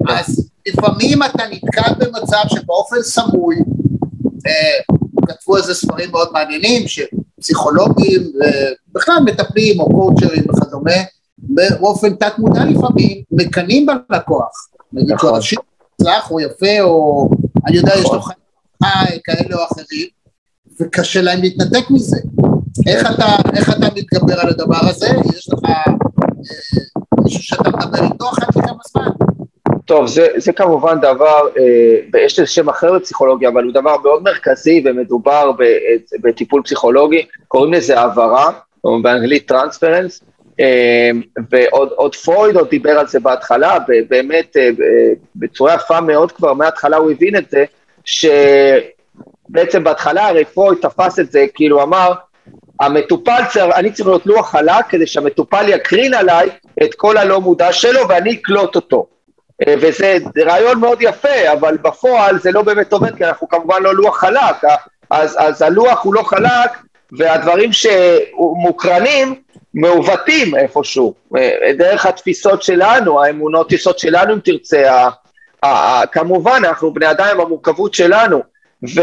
אז 0.08 0.50
לפעמים 0.66 1.22
אתה 1.22 1.42
נתקל 1.50 1.94
במצב 1.98 2.42
שבאופן 2.48 3.02
סמוי, 3.02 3.56
אה, 4.46 4.94
כתבו 5.28 5.56
איזה 5.56 5.74
ספרים 5.74 6.10
מאוד 6.10 6.28
מעניינים 6.32 6.82
שפסיכולוגים 6.88 8.32
ובכלל 8.90 9.16
מטפלים 9.24 9.80
או 9.80 9.90
קואוצ'רים 9.90 10.42
וכדומה, 10.50 10.96
באופן 11.38 12.14
תת 12.14 12.38
מודע 12.38 12.64
לפעמים 12.64 13.22
מקנאים 13.30 13.86
בלקוח. 14.10 14.68
נגיד 14.94 15.08
שהוא 15.08 15.16
נכון. 15.16 15.34
אנשים 15.34 15.58
מוצלח 16.00 16.30
או 16.30 16.40
יפה 16.40 16.80
או 16.80 17.28
אני 17.66 17.76
יודע 17.76 17.92
יש 17.94 18.04
לו 18.04 18.16
נכון. 18.16 18.32
חיים 18.84 19.20
כאלה 19.24 19.56
או 19.56 19.64
אחרים 19.72 20.06
וקשה 20.80 21.22
להם 21.22 21.40
להתנתק 21.40 21.90
מזה. 21.90 22.16
איך 22.86 23.06
כן. 23.06 23.14
אתה, 23.14 23.26
איך 23.56 23.70
אתה 23.70 23.86
מתגבר 23.96 24.40
על 24.40 24.48
הדבר 24.48 24.88
הזה? 24.88 25.08
יש 25.36 25.48
לך 25.52 25.58
אה, 25.64 25.92
מישהו 27.24 27.42
שאתה 27.42 27.68
מדבר 27.68 28.04
איתו 28.04 28.28
אחת 28.30 28.56
לכמה 28.56 28.78
זמן? 28.92 29.10
טוב, 29.84 30.06
זה, 30.06 30.26
זה 30.36 30.52
כמובן 30.52 31.00
דבר, 31.00 31.48
אה, 31.58 32.20
יש 32.20 32.38
לזה 32.38 32.46
שם 32.46 32.68
אחר 32.68 32.92
בפסיכולוגיה, 32.92 33.48
אבל 33.48 33.64
הוא 33.64 33.72
דבר 33.72 33.96
מאוד 34.02 34.22
מרכזי 34.22 34.84
ומדובר 34.86 35.50
בטיפול 36.22 36.62
פסיכולוגי, 36.62 37.26
קוראים 37.48 37.72
לזה 37.72 38.00
העברה, 38.00 38.50
או 38.84 39.02
באנגלית 39.02 39.48
transference, 39.48 40.20
ועוד 41.50 42.14
פרויד 42.14 42.56
עוד 42.56 42.70
דיבר 42.70 42.98
על 42.98 43.06
זה 43.06 43.20
בהתחלה, 43.20 43.78
באמת 44.08 44.56
בצורה 45.36 45.74
יפה 45.74 46.00
מאוד 46.00 46.32
כבר, 46.32 46.52
מההתחלה 46.52 46.96
הוא 46.96 47.10
הבין 47.10 47.36
את 47.36 47.50
זה, 47.50 47.64
שבעצם 48.04 49.84
בהתחלה 49.84 50.28
הרי 50.28 50.44
פרויד 50.44 50.78
תפס 50.82 51.18
את 51.18 51.32
זה, 51.32 51.46
כאילו 51.54 51.82
אמר, 51.82 52.12
המטופל 52.80 53.42
אני 53.74 53.92
צריך 53.92 54.08
להיות 54.08 54.26
לוח 54.26 54.50
חלק 54.50 54.86
כדי 54.88 55.06
שהמטופל 55.06 55.68
יקרין 55.68 56.14
עליי 56.14 56.48
את 56.82 56.94
כל 56.94 57.16
הלא 57.16 57.40
מודע 57.40 57.72
שלו 57.72 58.08
ואני 58.08 58.32
אקלוט 58.32 58.76
אותו. 58.76 59.06
אה, 59.66 59.74
וזה 59.80 60.18
רעיון 60.38 60.80
מאוד 60.80 60.98
יפה, 61.02 61.52
אבל 61.52 61.76
בפועל 61.82 62.38
זה 62.38 62.52
לא 62.52 62.62
באמת 62.62 62.92
עובד, 62.92 63.16
כי 63.16 63.24
אנחנו 63.24 63.48
כמובן 63.48 63.82
לא 63.82 63.94
לוח 63.94 64.16
חלק, 64.16 64.64
אה, 64.64 64.76
אז, 65.10 65.36
אז 65.38 65.62
הלוח 65.62 66.04
הוא 66.04 66.14
לא 66.14 66.22
חלק, 66.22 66.70
והדברים 67.12 67.70
שמוקרנים 67.72 69.34
מעוותים 69.74 70.54
איפשהו, 70.54 71.14
אה, 71.36 71.72
דרך 71.78 72.06
התפיסות 72.06 72.62
שלנו, 72.62 73.24
האמונות 73.24 73.68
תפיסות 73.68 73.98
שלנו 73.98 74.34
אם 74.34 74.38
תרצה, 74.40 75.08
כמובן 76.12 76.62
אנחנו 76.64 76.94
בני 76.94 77.10
אדם 77.10 77.26
עם 77.32 77.40
המורכבות 77.40 77.94
שלנו, 77.94 78.42
ו... 78.94 79.00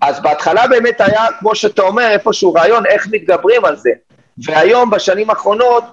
אז 0.00 0.20
בהתחלה 0.20 0.66
באמת 0.66 1.00
היה, 1.00 1.26
כמו 1.38 1.54
שאתה 1.54 1.82
אומר, 1.82 2.08
איפשהו 2.10 2.54
רעיון 2.54 2.86
איך 2.86 3.08
מתגברים 3.10 3.64
על 3.64 3.76
זה. 3.76 3.90
והיום, 4.38 4.90
בשנים 4.90 5.30
האחרונות, 5.30 5.84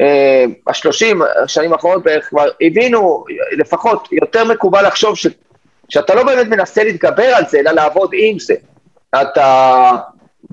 אה, 0.00 0.44
השלושים 0.66 1.22
השנים 1.44 1.72
האחרונות 1.72 2.02
בערך 2.02 2.28
כבר 2.28 2.48
הבינו, 2.60 3.24
לפחות 3.52 4.08
יותר 4.12 4.44
מקובל 4.44 4.86
לחשוב 4.86 5.16
ש, 5.16 5.26
שאתה 5.88 6.14
לא 6.14 6.22
באמת 6.22 6.46
מנסה 6.46 6.84
להתגבר 6.84 7.34
על 7.34 7.44
זה, 7.48 7.58
אלא 7.58 7.70
לעבוד 7.70 8.10
עם 8.14 8.38
זה. 8.38 8.54
אתה, 9.22 9.90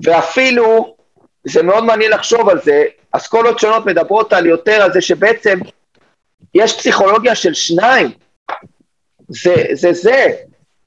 ואפילו, 0.04 0.95
זה 1.48 1.62
מאוד 1.62 1.84
מעניין 1.84 2.12
לחשוב 2.12 2.48
על 2.48 2.60
זה, 2.62 2.84
אסכולות 3.12 3.58
שונות 3.58 3.86
מדברות 3.86 4.32
על 4.32 4.46
יותר 4.46 4.82
על 4.82 4.92
זה 4.92 5.00
שבעצם 5.00 5.58
יש 6.54 6.76
פסיכולוגיה 6.76 7.34
של 7.34 7.54
שניים. 7.54 8.10
זה 9.28 9.54
זה, 9.72 9.92
זה. 9.92 10.26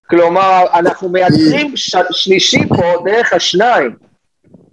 כלומר, 0.10 0.64
אנחנו 0.74 1.10
מייצרים 1.10 1.78
ש... 1.78 1.96
שלישי 2.12 2.60
פה 2.68 3.04
דרך 3.06 3.34
השניים. 3.34 3.96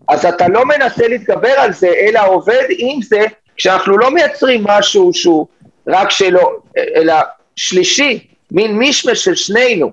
אז 0.09 0.27
אתה 0.27 0.49
לא 0.49 0.64
מנסה 0.64 1.09
להתגבר 1.09 1.53
על 1.59 1.72
זה, 1.72 1.88
אלא 1.88 2.27
עובד 2.27 2.64
עם 2.79 3.03
זה, 3.03 3.20
כשאנחנו 3.57 3.99
לא 3.99 4.11
מייצרים 4.11 4.64
משהו 4.64 5.11
שהוא 5.14 5.46
רק 5.87 6.11
שלו, 6.11 6.62
אלא 6.77 7.14
שלישי, 7.57 8.27
מין 8.51 8.79
מישמש 8.79 9.25
של 9.25 9.35
שנינו. 9.35 9.92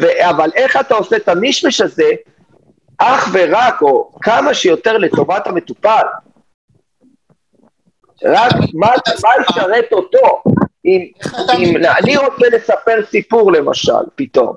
ו... 0.00 0.06
אבל 0.30 0.50
איך 0.54 0.76
אתה 0.76 0.94
עושה 0.94 1.16
את 1.16 1.28
המישמש 1.28 1.80
הזה, 1.80 2.10
אך 2.98 3.28
ורק, 3.32 3.82
או 3.82 4.12
כמה 4.22 4.54
שיותר 4.54 4.98
לטובת 4.98 5.46
המטופל. 5.46 6.02
רק 8.24 8.52
מה, 8.74 8.88
ישרת 9.50 9.92
אותו? 9.92 10.42
אם, 10.84 11.06
אם 11.58 11.76
אני 11.76 12.16
רוצה 12.16 12.48
לספר 12.52 13.06
סיפור 13.10 13.52
למשל, 13.52 13.92
פתאום, 14.14 14.54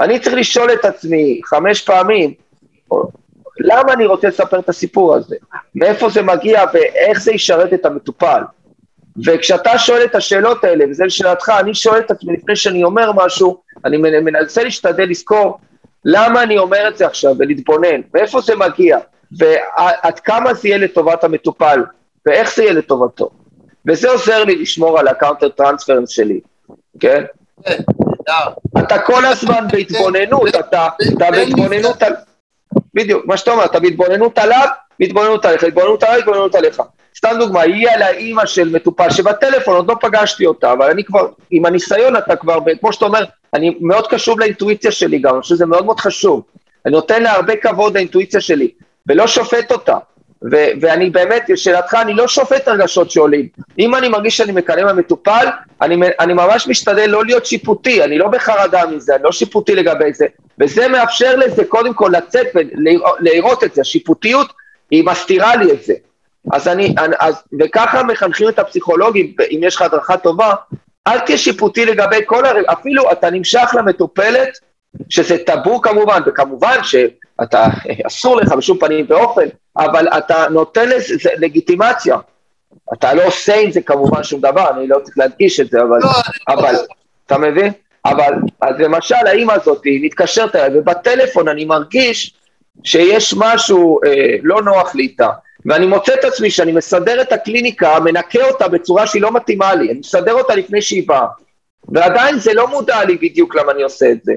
אני 0.00 0.20
צריך 0.20 0.36
לשאול 0.36 0.72
את 0.72 0.84
עצמי 0.84 1.40
חמש 1.44 1.82
פעמים, 1.82 2.34
למה 3.60 3.92
אני 3.92 4.06
רוצה 4.06 4.28
לספר 4.28 4.58
את 4.58 4.68
הסיפור 4.68 5.14
הזה? 5.14 5.36
מאיפה 5.74 6.08
זה 6.08 6.22
מגיע 6.22 6.64
ואיך 6.72 7.20
זה 7.20 7.32
ישרת 7.32 7.72
את 7.72 7.86
המטופל? 7.86 8.42
וכשאתה 9.26 9.78
שואל 9.78 10.04
את 10.04 10.14
השאלות 10.14 10.64
האלה, 10.64 10.84
וזה 10.90 11.04
לשאלתך, 11.04 11.52
אני 11.60 11.74
שואל 11.74 11.98
את 11.98 12.10
עצמי 12.10 12.32
לפני 12.32 12.56
שאני 12.56 12.84
אומר 12.84 13.12
משהו, 13.14 13.62
אני 13.84 13.96
מנסה 13.96 14.62
להשתדל 14.62 15.08
לזכור 15.10 15.58
למה 16.10 16.42
אני 16.42 16.58
אומר 16.58 16.88
את 16.88 16.98
זה 16.98 17.06
עכשיו 17.06 17.34
ולהתבונן, 17.38 18.00
מאיפה 18.14 18.40
זה 18.40 18.56
מגיע, 18.56 18.98
ועד 19.38 20.20
כמה 20.20 20.54
זה 20.54 20.68
יהיה 20.68 20.78
לטובת 20.78 21.24
המטופל, 21.24 21.84
ואיך 22.26 22.54
זה 22.56 22.62
יהיה 22.62 22.72
לטובתו. 22.72 23.30
וזה 23.86 24.10
עוזר 24.10 24.44
לי 24.44 24.56
לשמור 24.56 24.98
על 24.98 25.08
ה 25.08 25.48
countertransference 25.48 26.10
שלי, 26.10 26.40
כן? 27.00 27.24
אתה 28.78 28.98
כל 28.98 29.24
הזמן 29.24 29.66
בהתבוננות, 29.72 30.48
אתה 30.54 30.88
בהתבוננות 31.30 32.02
על... 32.02 32.12
בדיוק, 32.94 33.26
מה 33.26 33.36
שאתה 33.36 33.50
אומר, 33.50 33.64
אתה 33.64 33.80
בהתבוננות 33.80 34.38
עליו, 34.38 34.66
בהתבוננות 35.00 35.44
עליך, 35.44 35.64
התבוננות 35.64 36.02
עליו, 36.02 36.18
התבוננות 36.18 36.54
עליך. 36.54 36.82
סתם 37.16 37.30
דוגמה, 37.38 37.60
היא 37.60 37.88
על 37.90 38.02
האימא 38.02 38.46
של 38.46 38.68
מטופל 38.68 39.10
שבטלפון, 39.10 39.76
עוד 39.76 39.88
לא 39.88 39.94
פגשתי 40.00 40.46
אותה, 40.46 40.72
אבל 40.72 40.90
אני 40.90 41.04
כבר, 41.04 41.28
עם 41.50 41.66
הניסיון 41.66 42.16
אתה 42.16 42.36
כבר, 42.36 42.58
כמו 42.80 42.92
שאתה 42.92 43.04
אומר, 43.04 43.24
אני 43.54 43.76
מאוד 43.80 44.06
קשוב 44.06 44.40
לאינטואיציה 44.40 44.90
שלי 44.90 45.18
גם, 45.18 45.34
אני 45.34 45.42
חושב 45.42 45.54
שזה 45.54 45.66
מאוד 45.66 45.84
מאוד 45.84 46.00
חשוב. 46.00 46.42
אני 46.86 46.92
נותן 46.92 47.22
לה 47.22 47.32
הרבה 47.32 47.56
כבוד 47.56 47.94
לאינטואיציה 47.94 48.40
שלי, 48.40 48.70
ולא 49.06 49.26
שופט 49.26 49.72
אותה. 49.72 49.96
ו- 50.42 50.70
ואני 50.80 51.10
באמת, 51.10 51.48
לשאלתך, 51.48 51.94
אני 51.94 52.14
לא 52.14 52.28
שופט 52.28 52.68
הרגשות 52.68 53.10
שעולים. 53.10 53.48
אם 53.78 53.94
אני 53.94 54.08
מרגיש 54.08 54.36
שאני 54.36 54.52
מקנא 54.52 54.92
במטופל, 54.92 55.46
אני, 55.82 55.96
אני 56.20 56.32
ממש 56.32 56.68
משתדל 56.68 57.06
לא 57.06 57.24
להיות 57.24 57.46
שיפוטי, 57.46 58.04
אני 58.04 58.18
לא 58.18 58.28
בחרדה 58.28 58.86
מזה, 58.86 59.14
אני 59.14 59.22
לא 59.22 59.32
שיפוטי 59.32 59.74
לגבי 59.74 60.12
זה. 60.12 60.26
וזה 60.60 60.88
מאפשר 60.88 61.36
לזה 61.36 61.64
קודם 61.64 61.94
כל 61.94 62.10
לצאת 62.12 62.46
ולראות 62.54 63.64
את 63.64 63.74
זה, 63.74 63.80
השיפוטיות 63.80 64.52
היא 64.90 65.04
מסתירה 65.04 65.56
לי 65.56 65.72
את 65.72 65.82
זה. 65.82 65.94
אז 66.52 66.68
אני, 66.68 66.94
אז, 67.18 67.42
וככה 67.60 68.02
מחנכים 68.02 68.48
את 68.48 68.58
הפסיכולוגים, 68.58 69.34
אם 69.50 69.60
יש 69.62 69.76
לך 69.76 69.82
הדרכה 69.82 70.16
טובה, 70.16 70.54
אל 71.06 71.18
תהיה 71.18 71.38
שיפוטי 71.38 71.86
לגבי 71.86 72.16
כל 72.26 72.46
הרגע, 72.46 72.72
אפילו 72.72 73.12
אתה 73.12 73.30
נמשך 73.30 73.74
למטופלת, 73.78 74.58
שזה 75.08 75.38
טאבו 75.38 75.80
כמובן, 75.80 76.20
וכמובן 76.26 76.76
שאתה, 76.82 77.66
אסור 78.06 78.36
לך 78.36 78.52
בשום 78.52 78.78
פנים 78.78 79.06
ואופן, 79.08 79.46
אבל 79.76 80.08
אתה 80.08 80.46
נותן 80.50 80.88
לזה 80.88 81.30
לגיטימציה. 81.38 82.16
אתה 82.92 83.14
לא 83.14 83.26
עושה 83.26 83.54
עם 83.56 83.70
זה 83.70 83.80
כמובן 83.80 84.22
שום 84.22 84.40
דבר, 84.40 84.70
אני 84.70 84.88
לא 84.88 84.98
צריך 85.02 85.18
להדגיש 85.18 85.60
את 85.60 85.70
זה, 85.70 85.82
אבל, 85.82 85.98
לא, 86.02 86.10
אבל, 86.48 86.72
לא. 86.72 86.78
אתה 87.26 87.38
מבין? 87.38 87.72
אבל, 88.04 88.32
אז 88.60 88.74
למשל, 88.78 89.26
האימא 89.26 89.52
הזאת, 89.52 89.82
מתקשרת 89.84 90.56
אליי, 90.56 90.78
ובטלפון 90.78 91.48
אני 91.48 91.64
מרגיש 91.64 92.34
שיש 92.84 93.34
משהו 93.36 94.00
אה, 94.06 94.36
לא 94.42 94.62
נוח 94.62 94.94
לי 94.94 95.02
איתה, 95.02 95.28
ואני 95.66 95.86
מוצא 95.86 96.14
את 96.14 96.24
עצמי 96.24 96.50
שאני 96.50 96.72
מסדר 96.72 97.20
את 97.20 97.32
הקליניקה, 97.32 98.00
מנקה 98.00 98.44
אותה 98.48 98.68
בצורה 98.68 99.06
שהיא 99.06 99.22
לא 99.22 99.32
מתאימה 99.32 99.74
לי, 99.74 99.90
אני 99.90 99.98
מסדר 99.98 100.32
אותה 100.32 100.54
לפני 100.54 100.82
שהיא 100.82 101.08
באה. 101.08 101.26
ועדיין 101.88 102.38
זה 102.38 102.54
לא 102.54 102.68
מודע 102.68 103.04
לי 103.04 103.16
בדיוק 103.16 103.54
למה 103.54 103.72
אני 103.72 103.82
עושה 103.82 104.10
את 104.10 104.24
זה. 104.24 104.32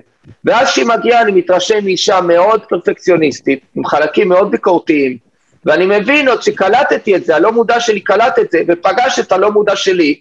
ואז 0.46 0.68
כשהיא 0.68 0.86
מגיעה 0.86 1.22
אני 1.22 1.32
מתרשם 1.32 1.84
מאישה 1.84 2.22
מאוד 2.22 2.62
פרפקציוניסטית, 2.70 3.60
עם 3.76 3.86
חלקים 3.86 4.30
מאוד 4.30 4.52
ביקורתיים, 4.52 5.18
ואני 5.66 6.00
מבין 6.00 6.28
עוד 6.28 6.42
שקלטתי 6.42 7.16
את 7.16 7.26
זה, 7.26 7.36
הלא 7.36 7.52
מודע 7.52 7.80
שלי 7.80 8.02
קלט 8.02 8.40
את 8.40 8.52
זה, 8.52 8.60
ופגש 8.68 9.20
את 9.20 9.32
הלא 9.32 9.52
מודע 9.52 9.76
שלי, 9.76 10.20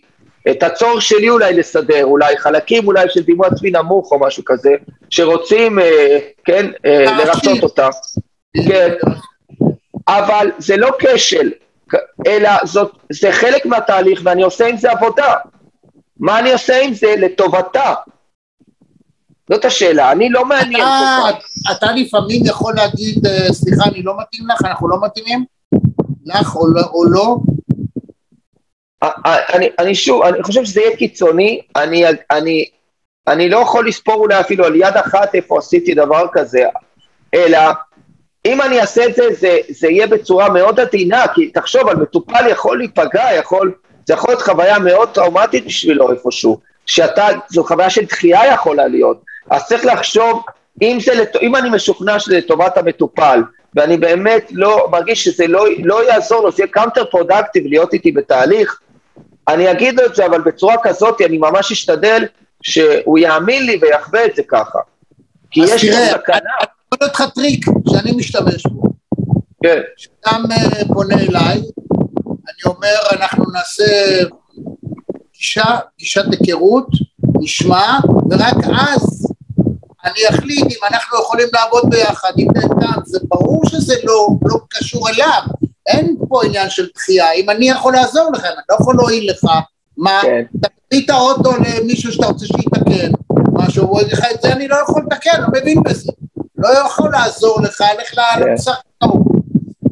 את 0.50 0.62
הצורך 0.62 1.02
שלי 1.02 1.30
אולי 1.30 1.54
לסדר, 1.54 2.04
אולי 2.04 2.38
חלקים 2.38 2.86
אולי 2.86 3.06
של 3.08 3.22
דימוי 3.22 3.46
עצמי 3.46 3.70
נמוך 3.70 4.12
או 4.12 4.20
משהו 4.20 4.42
כזה, 4.46 4.70
שרוצים, 5.10 5.78
אה, 5.78 6.18
כן, 6.44 6.70
אה, 6.86 7.04
לרצות 7.18 7.62
אותה. 7.62 7.88
כן, 8.68 8.94
אבל 10.18 10.50
זה 10.58 10.76
לא 10.76 10.90
כשל, 10.98 11.50
אלא 12.26 12.50
זאת, 12.64 12.92
זה 13.12 13.32
חלק 13.32 13.66
מהתהליך 13.66 14.20
ואני 14.24 14.42
עושה 14.42 14.66
עם 14.66 14.76
זה 14.76 14.90
עבודה. 14.90 15.34
מה 16.20 16.38
אני 16.38 16.52
עושה 16.52 16.82
עם 16.82 16.94
זה 16.94 17.14
לטובתה? 17.18 17.94
זאת 19.50 19.64
השאלה, 19.64 20.12
אני 20.12 20.30
לא 20.30 20.44
מעניין 20.44 20.82
אתה, 20.82 21.38
אתה 21.72 21.92
לפעמים 21.92 22.42
יכול 22.46 22.74
להגיד, 22.76 23.26
אה, 23.26 23.52
סליחה, 23.52 23.84
אני 23.84 24.02
לא 24.02 24.14
מתאים 24.20 24.48
לך, 24.48 24.64
אנחנו 24.64 24.88
לא 24.88 24.96
מתאימים? 25.02 25.44
לך 26.26 26.56
או 26.56 26.66
לא? 26.66 26.82
או 26.92 27.04
לא? 27.04 27.36
אני, 29.54 29.68
אני 29.78 29.94
שוב, 29.94 30.22
אני 30.22 30.42
חושב 30.42 30.64
שזה 30.64 30.80
יהיה 30.80 30.96
קיצוני, 30.96 31.60
אני, 31.76 32.04
אני, 32.30 32.64
אני 33.26 33.48
לא 33.48 33.58
יכול 33.58 33.88
לספור 33.88 34.14
אולי 34.14 34.40
אפילו 34.40 34.64
על 34.64 34.76
יד 34.76 34.96
אחת 34.96 35.34
איפה 35.34 35.58
עשיתי 35.58 35.94
דבר 35.94 36.26
כזה, 36.32 36.64
אלא 37.34 37.58
אם 38.50 38.62
אני 38.62 38.80
אעשה 38.80 39.06
את 39.06 39.14
זה, 39.14 39.22
זה, 39.38 39.58
זה 39.68 39.88
יהיה 39.88 40.06
בצורה 40.06 40.48
מאוד 40.48 40.80
עדינה, 40.80 41.24
כי 41.34 41.50
תחשוב, 41.50 41.88
על 41.88 41.96
מטופל 41.96 42.46
יכול 42.48 42.78
להיפגע, 42.78 43.24
יכול, 43.38 43.72
זה 44.06 44.14
יכול 44.14 44.30
להיות 44.30 44.42
חוויה 44.42 44.78
מאוד 44.78 45.08
טראומטית 45.08 45.66
בשבילו 45.66 46.12
איפשהו, 46.12 46.60
שאתה, 46.86 47.28
זו 47.48 47.64
חוויה 47.64 47.90
של 47.90 48.04
דחייה 48.04 48.52
יכולה 48.54 48.86
להיות, 48.86 49.20
אז 49.50 49.66
צריך 49.66 49.84
לחשוב, 49.84 50.42
אם, 50.82 50.98
זה. 51.04 51.24
אם 51.42 51.56
אני 51.56 51.70
משוכנע 51.70 52.18
שזה 52.18 52.38
לטובת 52.38 52.78
המטופל, 52.78 53.42
ואני 53.74 53.96
באמת 53.96 54.48
לא, 54.52 54.88
מרגיש 54.90 55.24
שזה 55.24 55.46
לא, 55.46 55.64
לא 55.84 56.08
יעזור 56.08 56.42
לו, 56.42 56.52
זה 56.52 56.62
יהיה 56.62 56.72
counterproductive 56.72 57.66
להיות 57.66 57.92
איתי 57.92 58.12
בתהליך, 58.12 58.80
אני 59.48 59.70
אגיד 59.70 60.00
לו 60.00 60.06
את 60.06 60.14
זה, 60.14 60.26
אבל 60.26 60.40
בצורה 60.40 60.76
כזאת 60.82 61.20
אני 61.20 61.38
ממש 61.38 61.72
אשתדל 61.72 62.26
שהוא 62.62 63.18
יאמין 63.18 63.66
לי 63.66 63.78
ויחווה 63.82 64.24
את 64.24 64.36
זה 64.36 64.42
ככה. 64.48 64.78
כי 65.50 65.60
יש 65.60 65.84
לי 65.84 65.92
סכנה. 65.92 66.79
אני 66.92 67.08
יכול 67.12 67.26
לך 67.26 67.34
טריק 67.34 67.66
שאני 67.88 68.12
משתמש 68.12 68.66
בו. 68.66 68.82
כן. 69.62 69.80
כשאדם 69.96 70.44
אה, 70.52 70.84
פונה 70.94 71.14
אליי, 71.14 71.58
אני 72.26 72.62
אומר, 72.66 72.96
אנחנו 73.12 73.44
נעשה 73.52 73.84
פגישה, 75.32 75.64
פגישת 75.96 76.24
היכרות, 76.30 76.86
נשמע, 77.40 77.98
ורק 78.30 78.56
אז 78.64 79.26
אני 80.04 80.28
אחליט 80.28 80.64
אם 80.64 80.84
אנחנו 80.90 81.18
יכולים 81.18 81.48
לעבוד 81.52 81.82
ביחד, 81.90 82.32
אם 82.38 82.46
נהדר, 82.54 83.00
זה 83.04 83.18
ברור 83.28 83.62
שזה 83.66 83.94
לא, 84.04 84.28
לא 84.44 84.58
קשור 84.68 85.08
אליו, 85.08 85.42
אין 85.86 86.16
פה 86.28 86.44
עניין 86.44 86.70
של 86.70 86.88
דחייה, 86.94 87.32
אם 87.32 87.50
אני 87.50 87.68
יכול 87.68 87.92
לעזור 87.92 88.32
לך, 88.34 88.44
אני 88.44 88.54
לא 88.70 88.76
יכול 88.80 88.94
להועיל 88.96 89.30
לך, 89.30 89.44
מה, 89.96 90.20
כן. 90.22 90.44
תביא 90.60 91.04
את 91.04 91.10
האוטו 91.10 91.50
למישהו 91.56 92.12
שאתה 92.12 92.26
רוצה 92.26 92.46
שיתקן, 92.46 93.10
משהו, 93.52 93.86
הוא 93.86 94.00
יגיד 94.00 94.12
לך 94.12 94.24
את 94.34 94.42
זה 94.42 94.52
אני 94.52 94.68
לא 94.68 94.76
יכול 94.76 95.02
לתקן, 95.02 95.40
לא 95.40 95.48
מבין 95.60 95.82
בזה, 95.82 96.12
לא 96.60 96.68
יכול 96.68 97.10
לעזור 97.12 97.60
לך, 97.62 97.84
לך 97.98 98.20
כן. 98.38 98.54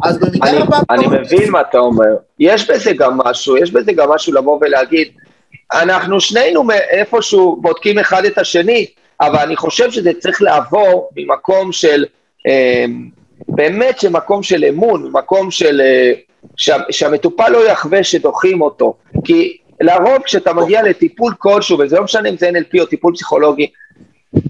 אז 0.02 0.18
במידה 0.18 0.60
רבה... 0.60 0.78
אני 0.90 1.06
מבין 1.06 1.50
מה 1.50 1.60
אתה 1.60 1.78
אומר, 1.78 2.16
יש 2.38 2.70
בזה 2.70 2.92
גם 2.92 3.18
משהו, 3.24 3.56
יש 3.56 3.70
בזה 3.70 3.92
גם 3.92 4.10
משהו 4.10 4.32
לבוא 4.32 4.58
ולהגיד, 4.60 5.08
אנחנו 5.72 6.20
שנינו 6.20 6.70
איפשהו 6.90 7.56
בודקים 7.60 7.98
אחד 7.98 8.24
את 8.24 8.38
השני, 8.38 8.86
אבל 9.20 9.38
אני 9.38 9.56
חושב 9.56 9.90
שזה 9.90 10.10
צריך 10.18 10.42
לעבור 10.42 11.10
ממקום 11.16 11.72
של, 11.72 12.04
אה, 12.46 12.84
באמת 13.48 14.00
שמקום 14.00 14.42
של 14.42 14.64
אמון, 14.64 15.10
מקום 15.12 15.50
של, 15.50 15.80
אה, 15.80 16.12
שה, 16.56 16.76
שהמטופל 16.90 17.48
לא 17.48 17.68
יחווה 17.70 18.04
שדוחים 18.04 18.62
אותו, 18.62 18.94
כי 19.24 19.56
לרוב 19.80 20.22
כשאתה 20.24 20.52
מגיע 20.52 20.82
לטיפול 20.82 21.34
כלשהו, 21.38 21.78
וזה 21.78 21.96
לא 21.96 22.02
משנה 22.04 22.28
אם 22.28 22.36
זה 22.36 22.50
NLP 22.50 22.80
או 22.80 22.86
טיפול 22.86 23.14
פסיכולוגי, 23.14 23.70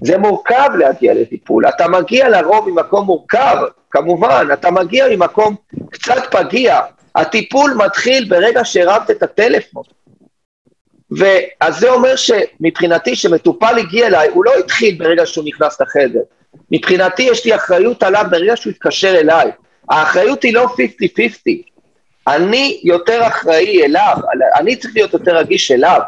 זה 0.03 0.17
מורכב 0.17 0.69
להגיע 0.79 1.13
לטיפול, 1.13 1.67
אתה 1.67 1.87
מגיע 1.87 2.29
לרוב 2.29 2.69
ממקום 2.69 3.05
מורכב, 3.05 3.55
כמובן, 3.91 4.47
אתה 4.53 4.71
מגיע 4.71 5.05
ממקום 5.11 5.55
קצת 5.91 6.21
פגיע, 6.31 6.79
הטיפול 7.15 7.73
מתחיל 7.85 8.29
ברגע 8.29 8.65
שהרמת 8.65 9.11
את 9.11 9.23
הטלפון. 9.23 9.83
ואז 11.11 11.79
זה 11.79 11.89
אומר 11.89 12.15
שמבחינתי, 12.15 13.15
שמטופל 13.15 13.75
הגיע 13.79 14.07
אליי, 14.07 14.27
הוא 14.29 14.45
לא 14.45 14.51
התחיל 14.59 14.95
ברגע 14.99 15.25
שהוא 15.25 15.45
נכנס 15.45 15.81
לחדר. 15.81 16.21
מבחינתי 16.71 17.23
יש 17.23 17.45
לי 17.45 17.55
אחריות 17.55 18.03
עליו 18.03 18.25
ברגע 18.31 18.55
שהוא 18.55 18.71
התקשר 18.71 19.15
אליי. 19.19 19.51
האחריות 19.89 20.43
היא 20.43 20.53
לא 20.53 20.65
50-50. 20.65 20.69
אני 22.27 22.81
יותר 22.83 23.27
אחראי 23.27 23.85
אליו, 23.85 24.17
אני 24.55 24.75
צריך 24.75 24.95
להיות 24.95 25.13
יותר 25.13 25.37
רגיש 25.37 25.71
אליו. 25.71 26.01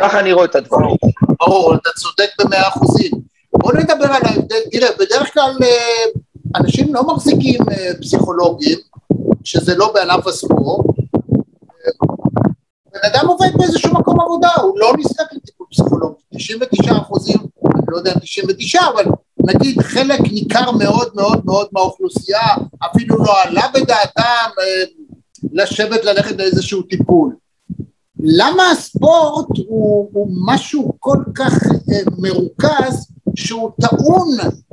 ככה 0.00 0.20
אני 0.20 0.32
רואה 0.32 0.44
את 0.44 0.54
הדברים. 0.54 0.96
ברור, 1.40 1.74
אתה 1.74 1.90
צודק 1.96 2.30
במאה 2.38 2.68
אחוזים. 2.68 3.10
בוא 3.52 3.72
נדבר 3.72 4.04
על 4.04 4.22
ההבדל, 4.24 4.60
תראה, 4.72 4.88
בדרך 4.98 5.32
כלל 5.32 5.56
אה, 5.62 6.20
אנשים 6.60 6.94
לא 6.94 7.06
מחזיקים 7.06 7.60
אה, 7.70 7.90
פסיכולוגים, 8.00 8.78
שזה 9.44 9.76
לא 9.76 9.92
בענף 9.94 10.26
הספורט, 10.26 10.86
בן 12.92 13.00
אדם 13.12 13.28
עובד 13.28 13.48
באיזשהו 13.54 13.94
מקום 13.94 14.20
עבודה, 14.20 14.48
הוא 14.62 14.78
לא 14.78 14.92
נזקק 14.98 15.32
לטיפול 15.32 15.66
פסיכולוגי, 15.70 16.16
99 16.34 16.92
אחוזים, 16.92 17.36
אני 17.64 17.82
לא 17.88 17.96
יודע 17.96 18.12
אם 18.12 18.18
99, 18.18 18.80
אבל 18.94 19.04
נגיד 19.38 19.80
חלק 19.80 20.20
ניכר 20.20 20.70
מאוד 20.70 21.08
מאוד 21.14 21.42
מאוד 21.44 21.68
מהאוכלוסייה 21.72 22.46
אפילו 22.90 23.16
לא 23.18 23.42
עלה 23.42 23.64
בדעתם 23.74 24.50
אה, 24.60 24.84
לשבת 25.52 26.04
ללכת 26.04 26.38
לאיזשהו 26.38 26.82
טיפול. 26.82 27.34
למה 28.22 28.70
הספורט 28.70 29.48
הוא, 29.68 30.08
הוא 30.12 30.28
משהו 30.46 30.92
כל 30.98 31.18
כך 31.34 31.52
אה, 31.92 32.00
מרוכז 32.18 33.06
שהוא 33.34 33.70
טעון 33.80 34.28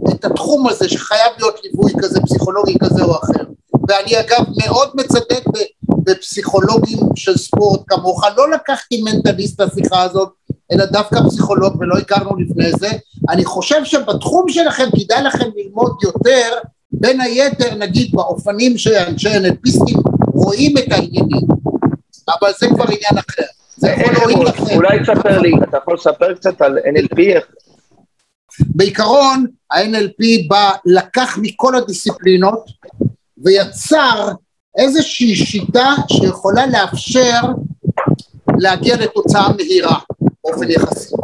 את 0.10 0.26
התחום 0.26 0.68
הזה 0.68 0.90
שחייב 0.90 1.32
להיות 1.38 1.56
ליווי 1.64 1.92
כזה 2.02 2.22
פסיכולוגי 2.22 2.76
כזה 2.80 3.04
או 3.04 3.16
אחר? 3.16 3.44
ואני 3.88 4.20
אגב 4.20 4.46
מאוד 4.58 4.90
מצדד 4.96 5.42
בפסיכולוגים 5.90 7.00
של 7.16 7.38
ספורט 7.38 7.82
כמוך, 7.88 8.24
לא 8.38 8.52
לקחתי 8.52 9.02
מנטליסט 9.02 9.62
לשיחה 9.62 10.02
הזאת, 10.02 10.30
אלא 10.72 10.86
דווקא 10.86 11.20
פסיכולוג 11.28 11.76
ולא 11.80 11.98
הכרנו 11.98 12.36
לפני 12.38 12.72
זה, 12.80 12.90
אני 13.30 13.46
חושב 13.46 13.84
שבתחום 13.84 14.50
שלכם 14.50 14.90
כדאי 14.96 15.24
לכם 15.24 15.50
ללמוד 15.56 15.98
יותר, 16.04 16.50
בין 16.92 17.22
היתר 17.22 17.76
נגיד 17.76 18.12
באופנים 18.14 18.78
שאנשי 18.78 19.30
NLPיסטים 19.30 20.00
רואים 20.34 20.78
את 20.78 20.92
העניינים, 20.92 21.48
אבל 22.30 22.52
זה 22.60 22.68
כבר 22.68 22.84
עניין 22.84 23.24
אחר. 23.28 23.44
זה 23.76 23.90
יכול 23.90 24.14
להועיל 24.14 24.48
לכם. 24.48 24.76
אולי 24.76 25.00
תספר 25.00 25.40
לי, 25.40 25.52
אתה 25.64 25.78
יכול 25.78 25.94
לספר 25.94 26.34
קצת 26.34 26.62
על 26.62 26.78
NLP? 26.78 27.42
בעיקרון 28.60 29.46
ה-NLP 29.72 30.48
בא, 30.48 30.72
לקח 30.86 31.38
מכל 31.42 31.76
הדיסציפלינות 31.76 32.70
ויצר 33.38 34.32
איזושהי 34.78 35.36
שיטה 35.36 35.96
שיכולה 36.12 36.66
לאפשר 36.68 37.42
להגיע 38.58 38.96
לתוצאה 38.96 39.48
מהירה 39.58 40.00
באופן 40.44 40.72
יחסי. 40.72 41.16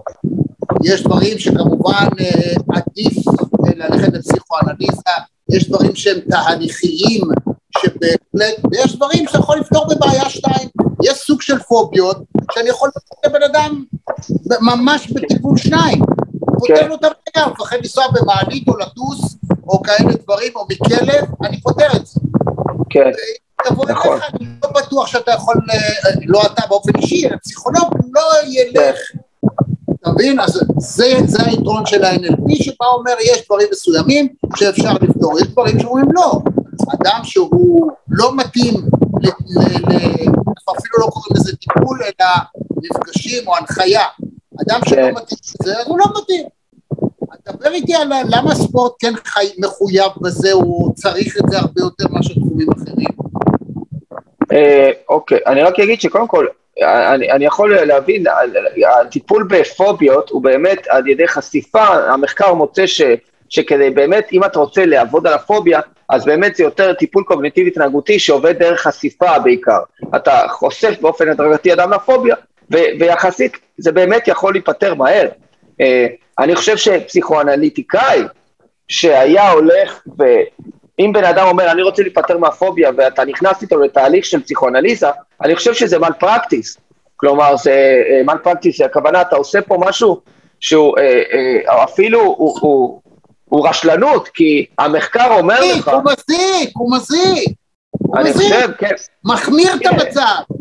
יש 0.83 1.03
דברים 1.03 1.39
שכמובן 1.39 2.07
אה, 2.19 2.53
עדיף 2.75 3.27
אה, 3.27 3.71
ללכת 3.75 4.13
לפסיכואנליזה, 4.13 5.11
יש 5.49 5.69
דברים 5.69 5.95
שהם 5.95 6.19
תהליכיים 6.29 7.21
שבהחלט, 7.77 8.65
ויש 8.71 8.95
דברים 8.95 9.27
שאתה 9.27 9.39
יכול 9.39 9.57
לפתור 9.57 9.85
בבעיה 9.87 10.29
שתיים, 10.29 10.69
של 11.53 11.59
פוביות 11.59 12.17
שאני 12.51 12.69
יכול 12.69 12.89
לפתור 12.95 13.17
לבן 13.25 13.43
אדם 13.43 13.83
ממש 14.61 15.11
בטיפול 15.11 15.57
שניים, 15.57 15.99
פותר 16.59 16.75
כן. 16.75 16.87
לו 16.87 16.95
את 16.95 17.03
הבעיה, 17.03 17.45
הוא 17.45 17.53
מפחד 17.53 17.77
לנסוע 17.77 18.05
במעלית 18.13 18.67
או 18.67 18.77
לטוס 18.77 19.37
או 19.67 19.81
כאלה 19.81 20.13
דברים 20.23 20.51
או 20.55 20.65
מכלב, 20.69 21.25
אני 21.43 21.61
פותר 21.61 21.87
את 21.95 22.05
זה. 22.05 22.19
כן. 22.89 23.11
תבוא 23.65 23.85
נכון. 23.85 24.11
אליך, 24.11 24.29
אני 24.33 24.47
לא 24.63 24.69
בטוח 24.69 25.07
שאתה 25.07 25.31
יכול, 25.31 25.55
אה, 25.71 26.11
לא 26.25 26.41
אתה 26.45 26.67
באופן 26.69 26.91
אישי, 26.97 27.27
אלא 27.27 27.37
פסיכולוג 27.43 27.93
לא 28.13 28.21
ילך. 28.47 28.97
אתה 30.01 30.11
מבין? 30.11 30.39
אז 30.39 30.59
זה, 30.77 31.13
זה 31.25 31.43
היתרון 31.45 31.85
של 31.85 32.03
ה-NLP 32.03 32.63
שבא 32.63 32.85
אומר 32.85 33.13
יש 33.21 33.45
דברים 33.45 33.67
מסוימים 33.71 34.27
שאפשר 34.55 34.93
לפתור, 34.93 35.39
יש 35.39 35.47
דברים 35.47 35.79
שאומרים 35.79 36.05
לא. 36.11 36.41
אדם 37.01 37.19
שהוא 37.23 37.91
לא 38.09 38.35
מתאים, 38.35 38.73
אנחנו 39.25 40.73
אפילו 40.79 40.97
לא 40.97 41.07
קוראים 41.07 41.35
לזה 41.35 41.55
טיפול, 41.55 42.01
אלא 42.03 42.29
מפגשים 42.77 43.47
או 43.47 43.55
הנחיה. 43.57 44.05
אדם 44.61 44.79
שלא 44.85 44.95
כן. 44.95 45.13
מתאים 45.15 45.37
לזה, 45.61 45.73
הוא 45.85 45.99
לא 45.99 46.05
מתאים. 46.21 46.45
דבר 47.45 47.71
איתי 47.71 47.95
על 47.95 48.07
למה 48.29 48.55
ספורט 48.55 48.93
כן 48.99 49.13
חי, 49.25 49.49
מחויב 49.57 50.11
בזה, 50.21 50.51
הוא 50.51 50.93
צריך 50.93 51.37
את 51.37 51.43
זה 51.49 51.57
הרבה 51.57 51.81
יותר 51.81 52.05
מאשר 52.11 52.33
תחומים 52.33 52.67
אחרים. 52.71 53.09
אה, 54.51 54.91
אוקיי, 55.09 55.39
אני 55.47 55.61
רק 55.61 55.79
אגיד 55.79 56.01
שקודם 56.01 56.27
כל, 56.27 56.47
אני, 56.81 57.31
אני 57.31 57.45
יכול 57.45 57.75
להבין, 57.85 58.25
הטיפול 59.01 59.47
בפוביות 59.49 60.29
הוא 60.29 60.43
באמת 60.43 60.87
על 60.89 61.07
ידי 61.07 61.27
חשיפה, 61.27 61.83
המחקר 61.85 62.53
מוצא 62.53 62.87
ש, 62.87 63.01
שכדי 63.53 63.89
באמת, 63.89 64.27
אם 64.33 64.43
אתה 64.43 64.59
רוצה 64.59 64.85
לעבוד 64.85 65.27
על 65.27 65.33
הפוביה, 65.33 65.79
אז 66.09 66.25
באמת 66.25 66.55
זה 66.55 66.63
יותר 66.63 66.93
טיפול 66.93 67.23
קוגניטיבי 67.23 67.69
התנהגותי 67.69 68.19
שעובד 68.19 68.59
דרך 68.59 68.81
חשיפה 68.81 69.39
בעיקר. 69.39 69.79
אתה 70.15 70.41
חושף 70.49 70.93
באופן 71.01 71.29
הדרגתי 71.29 71.73
אדם 71.73 71.93
לפוביה, 71.93 72.35
ו, 72.73 72.77
ויחסית 72.99 73.57
זה 73.77 73.91
באמת 73.91 74.27
יכול 74.27 74.53
להיפתר 74.53 74.93
מהר. 74.93 75.27
אה, 75.81 76.07
אני 76.39 76.55
חושב 76.55 76.77
שפסיכואנליטיקאי 76.77 78.21
שהיה 78.87 79.51
הולך. 79.51 80.03
אם 80.99 81.11
בן 81.13 81.23
אדם 81.23 81.47
אומר, 81.47 81.71
אני 81.71 81.81
רוצה 81.81 82.01
להיפטר 82.01 82.37
מהפוביה, 82.37 82.91
ואתה 82.97 83.25
נכנס 83.25 83.61
איתו 83.61 83.79
לתהליך 83.79 84.25
של 84.25 84.43
פסיכואנליזה, 84.43 85.07
אני 85.43 85.55
חושב 85.55 85.73
שזה 85.73 85.99
מל 85.99 86.13
פרקטיס. 86.19 86.77
כלומר, 87.15 87.57
זה 87.57 88.01
מל 88.25 88.37
פרקטיס, 88.43 88.81
הכוונה, 88.81 89.21
אתה 89.21 89.35
עושה 89.35 89.61
פה 89.61 89.77
משהו 89.79 90.21
שהוא 90.59 90.97
אה, 90.97 91.21
אה, 91.73 91.83
אפילו, 91.83 92.21
הוא, 92.21 92.59
הוא, 92.61 93.01
הוא 93.53 93.67
רשלנות, 93.67 94.27
כי 94.27 94.65
המחקר 94.77 95.27
אומר 95.39 95.59
לך... 95.77 95.87
הוא 95.87 96.01
מזיק, 96.03 96.69
הוא 96.75 96.95
מזיק. 96.95 97.49
אני 98.15 98.33
חושב, 98.33 98.69
כן. 98.77 98.95
מחמיר 99.23 99.73
את 99.75 99.79
כן. 99.79 99.89
המצב. 99.89 100.53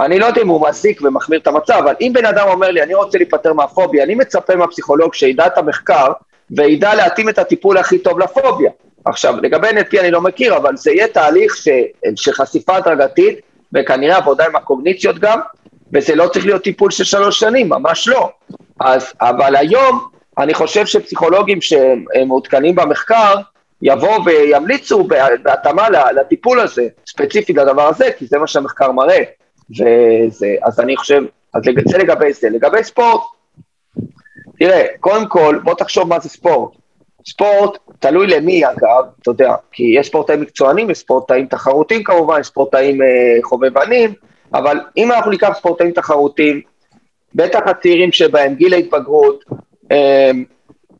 אני 0.00 0.18
לא 0.18 0.26
יודע 0.26 0.42
אם 0.42 0.48
הוא 0.48 0.68
מזיק 0.68 1.02
ומחמיר 1.02 1.40
את 1.40 1.46
המצב, 1.46 1.74
אבל 1.84 1.94
אם 2.00 2.10
בן 2.14 2.26
אדם 2.26 2.48
אומר 2.48 2.70
לי, 2.70 2.82
אני 2.82 2.94
רוצה 2.94 3.18
להיפטר 3.18 3.52
מהפוביה, 3.52 4.04
אני 4.04 4.14
מצפה 4.14 4.56
מהפסיכולוג 4.56 5.14
שידע 5.14 5.46
את 5.46 5.58
המחקר 5.58 6.06
וידע 6.50 6.94
להתאים 6.94 7.28
את 7.28 7.38
הטיפול 7.38 7.78
הכי 7.78 7.98
טוב 7.98 8.18
לפוביה. 8.18 8.70
עכשיו, 9.04 9.34
לגבי 9.42 9.68
NLP 9.68 10.00
אני 10.00 10.10
לא 10.10 10.20
מכיר, 10.20 10.56
אבל 10.56 10.76
זה 10.76 10.90
יהיה 10.90 11.08
תהליך 11.08 11.56
ש, 11.56 11.68
של 12.16 12.32
חשיפה 12.32 12.76
הדרגתית, 12.76 13.40
וכנראה 13.74 14.16
עבודה 14.16 14.46
עם 14.46 14.56
הקוגניציות 14.56 15.18
גם, 15.18 15.40
וזה 15.92 16.14
לא 16.14 16.28
צריך 16.28 16.46
להיות 16.46 16.62
טיפול 16.62 16.90
של 16.90 17.04
שלוש 17.04 17.40
שנים, 17.40 17.68
ממש 17.68 18.08
לא. 18.08 18.30
אז, 18.80 19.12
אבל 19.20 19.56
היום, 19.56 20.19
אני 20.40 20.54
חושב 20.54 20.86
שפסיכולוגים 20.86 21.58
שמעודכנים 21.60 22.74
במחקר, 22.74 23.34
יבואו 23.82 24.24
וימליצו 24.24 25.04
בהתאמה 25.42 25.88
לטיפול 25.90 26.60
הזה, 26.60 26.88
ספציפית 27.06 27.56
לדבר 27.56 27.82
הזה, 27.82 28.08
כי 28.18 28.26
זה 28.26 28.38
מה 28.38 28.46
שהמחקר 28.46 28.92
מראה. 28.92 29.22
וזה, 29.70 30.54
אז 30.62 30.80
אני 30.80 30.96
חושב, 30.96 31.22
אז 31.54 31.62
זה 31.84 31.98
לגבי 31.98 32.32
זה. 32.32 32.50
לגבי 32.50 32.84
ספורט, 32.84 33.20
תראה, 34.58 34.86
קודם 35.00 35.28
כל, 35.28 35.58
בוא 35.64 35.74
תחשוב 35.74 36.08
מה 36.08 36.20
זה 36.20 36.28
ספורט. 36.28 36.72
ספורט, 37.28 37.78
תלוי 37.98 38.26
למי 38.26 38.66
אגב, 38.66 39.04
אתה 39.22 39.30
יודע, 39.30 39.54
כי 39.72 39.82
יש 39.98 40.06
ספורטאים 40.06 40.40
מקצוענים, 40.40 40.90
יש 40.90 40.98
ספורטאים 40.98 41.46
תחרותיים 41.46 42.04
כמובן, 42.04 42.40
יש 42.40 42.46
ספורטאים 42.46 43.02
אה, 43.02 43.08
חובבנים, 43.42 44.12
אבל 44.54 44.80
אם 44.96 45.12
אנחנו 45.12 45.30
ניקח 45.30 45.52
ספורטאים 45.58 45.92
תחרותיים, 45.92 46.60
בטח 47.34 47.60
הצעירים 47.66 48.12
שבהם, 48.12 48.54
גיל 48.54 48.74
ההתבגרות, 48.74 49.44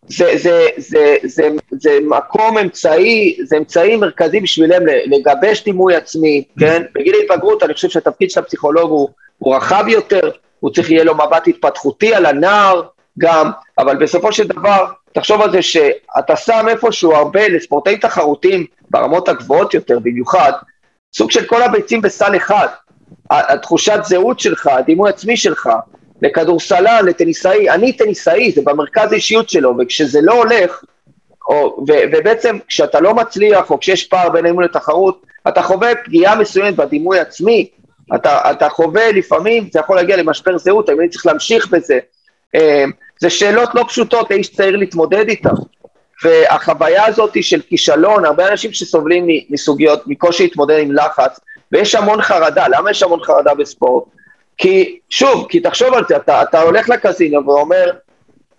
זה, 0.08 0.36
זה, 0.36 0.66
זה, 0.76 1.16
זה, 1.24 1.48
זה 1.70 1.98
מקום 2.02 2.58
אמצעי, 2.58 3.36
זה 3.44 3.56
אמצעי 3.56 3.96
מרכזי 3.96 4.40
בשבילם 4.40 4.82
לגבש 5.06 5.64
דימוי 5.64 5.94
עצמי, 5.96 6.44
כן? 6.58 6.82
בגיל 6.94 7.14
ההתבגרות 7.14 7.62
אני 7.62 7.74
חושב 7.74 7.88
שהתפקיד 7.88 8.30
של 8.30 8.40
הפסיכולוג 8.40 8.90
הוא, 8.90 9.08
הוא 9.38 9.56
רחב 9.56 9.84
יותר, 9.88 10.30
הוא 10.60 10.70
צריך 10.70 10.90
יהיה 10.90 11.04
לו 11.04 11.14
מבט 11.14 11.48
התפתחותי 11.48 12.14
על 12.14 12.26
הנער 12.26 12.82
גם, 13.18 13.50
אבל 13.78 13.96
בסופו 13.96 14.32
של 14.32 14.46
דבר, 14.46 14.86
תחשוב 15.12 15.42
על 15.42 15.52
זה 15.52 15.62
שאתה 15.62 16.36
שם 16.36 16.66
איפשהו 16.68 17.12
הרבה 17.12 17.48
לספורטאים 17.48 17.98
תחרותיים 17.98 18.66
ברמות 18.90 19.28
הגבוהות 19.28 19.74
יותר 19.74 19.98
במיוחד, 19.98 20.52
סוג 21.14 21.30
של 21.30 21.46
כל 21.46 21.62
הביצים 21.62 22.00
בסל 22.00 22.36
אחד, 22.36 22.66
התחושת 23.30 24.00
זהות 24.04 24.40
שלך, 24.40 24.66
הדימוי 24.66 25.10
עצמי 25.10 25.36
שלך, 25.36 25.68
לכדורסלן, 26.22 27.06
לטניסאי, 27.06 27.70
אני 27.70 27.92
טניסאי, 27.92 28.52
זה 28.52 28.62
במרכז 28.64 29.12
האישיות 29.12 29.48
שלו, 29.48 29.74
וכשזה 29.78 30.18
לא 30.22 30.32
הולך, 30.32 30.84
או, 31.48 31.84
ו, 31.88 31.92
ובעצם 32.12 32.58
כשאתה 32.68 33.00
לא 33.00 33.14
מצליח, 33.14 33.70
או 33.70 33.80
כשיש 33.80 34.04
פער 34.04 34.28
בין 34.28 34.44
האימון 34.44 34.64
לתחרות, 34.64 35.22
אתה 35.48 35.62
חווה 35.62 35.90
פגיעה 36.04 36.36
מסוימת 36.36 36.76
בדימוי 36.76 37.18
עצמי, 37.18 37.68
אתה, 38.14 38.50
אתה 38.50 38.68
חווה 38.68 39.12
לפעמים, 39.12 39.68
זה 39.72 39.80
יכול 39.80 39.96
להגיע 39.96 40.16
למשבר 40.16 40.58
זהות, 40.58 40.88
האם 40.88 41.00
אני 41.00 41.08
צריך 41.08 41.26
להמשיך 41.26 41.68
בזה. 41.68 41.98
אה, 42.54 42.84
זה 43.18 43.30
שאלות 43.30 43.74
לא 43.74 43.84
פשוטות 43.88 44.30
לאיש 44.30 44.52
צעיר 44.52 44.76
להתמודד 44.76 45.28
איתן. 45.28 45.50
והחוויה 46.24 47.06
הזאת 47.06 47.42
של 47.42 47.60
כישלון, 47.60 48.24
הרבה 48.24 48.48
אנשים 48.48 48.72
שסובלים 48.72 49.26
מסוגיות, 49.50 50.02
מקושי 50.06 50.42
להתמודד 50.42 50.78
עם 50.78 50.92
לחץ, 50.92 51.40
ויש 51.72 51.94
המון 51.94 52.22
חרדה, 52.22 52.68
למה 52.68 52.90
יש 52.90 53.02
המון 53.02 53.24
חרדה 53.24 53.54
בספורט? 53.54 54.04
כי, 54.60 54.98
שוב, 55.10 55.46
כי 55.48 55.60
תחשוב 55.60 55.94
על 55.94 56.04
זה, 56.08 56.16
אתה, 56.16 56.42
אתה 56.42 56.62
הולך 56.62 56.88
לקזינו 56.88 57.46
ואומר, 57.46 57.90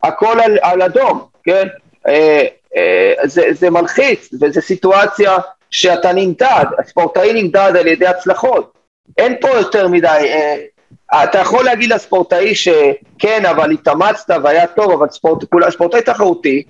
הכל 0.03 0.39
על, 0.39 0.57
על 0.61 0.81
אדום, 0.81 1.21
כן? 1.43 1.67
אה, 2.07 2.43
אה, 2.75 3.13
זה, 3.23 3.43
זה 3.51 3.69
מלחיץ, 3.69 4.29
וזו 4.41 4.61
סיטואציה 4.61 5.37
שאתה 5.71 6.13
נמדד, 6.13 6.65
הספורטאי 6.79 7.43
נמדד 7.43 7.71
על 7.79 7.87
ידי 7.87 8.07
הצלחות. 8.07 8.73
אין 9.17 9.35
פה 9.41 9.49
יותר 9.49 9.87
מדי, 9.87 10.07
אה, 10.07 11.23
אתה 11.23 11.39
יכול 11.39 11.65
להגיד 11.65 11.89
לספורטאי 11.89 12.55
שכן, 12.55 13.45
אבל 13.45 13.71
התאמצת 13.71 14.29
והיה 14.43 14.67
טוב, 14.67 14.91
אבל 14.91 15.09
ספורט, 15.09 15.43
כולה, 15.43 15.71
ספורטאי 15.71 16.01
תחרותי, 16.01 16.63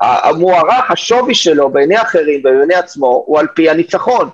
המוערך, 0.00 0.90
השווי 0.90 1.34
שלו 1.34 1.70
בעיני 1.70 2.02
אחרים 2.02 2.40
ובעיני 2.40 2.74
עצמו, 2.74 3.24
הוא 3.26 3.38
על 3.40 3.46
פי 3.54 3.70
הניצחון. 3.70 4.30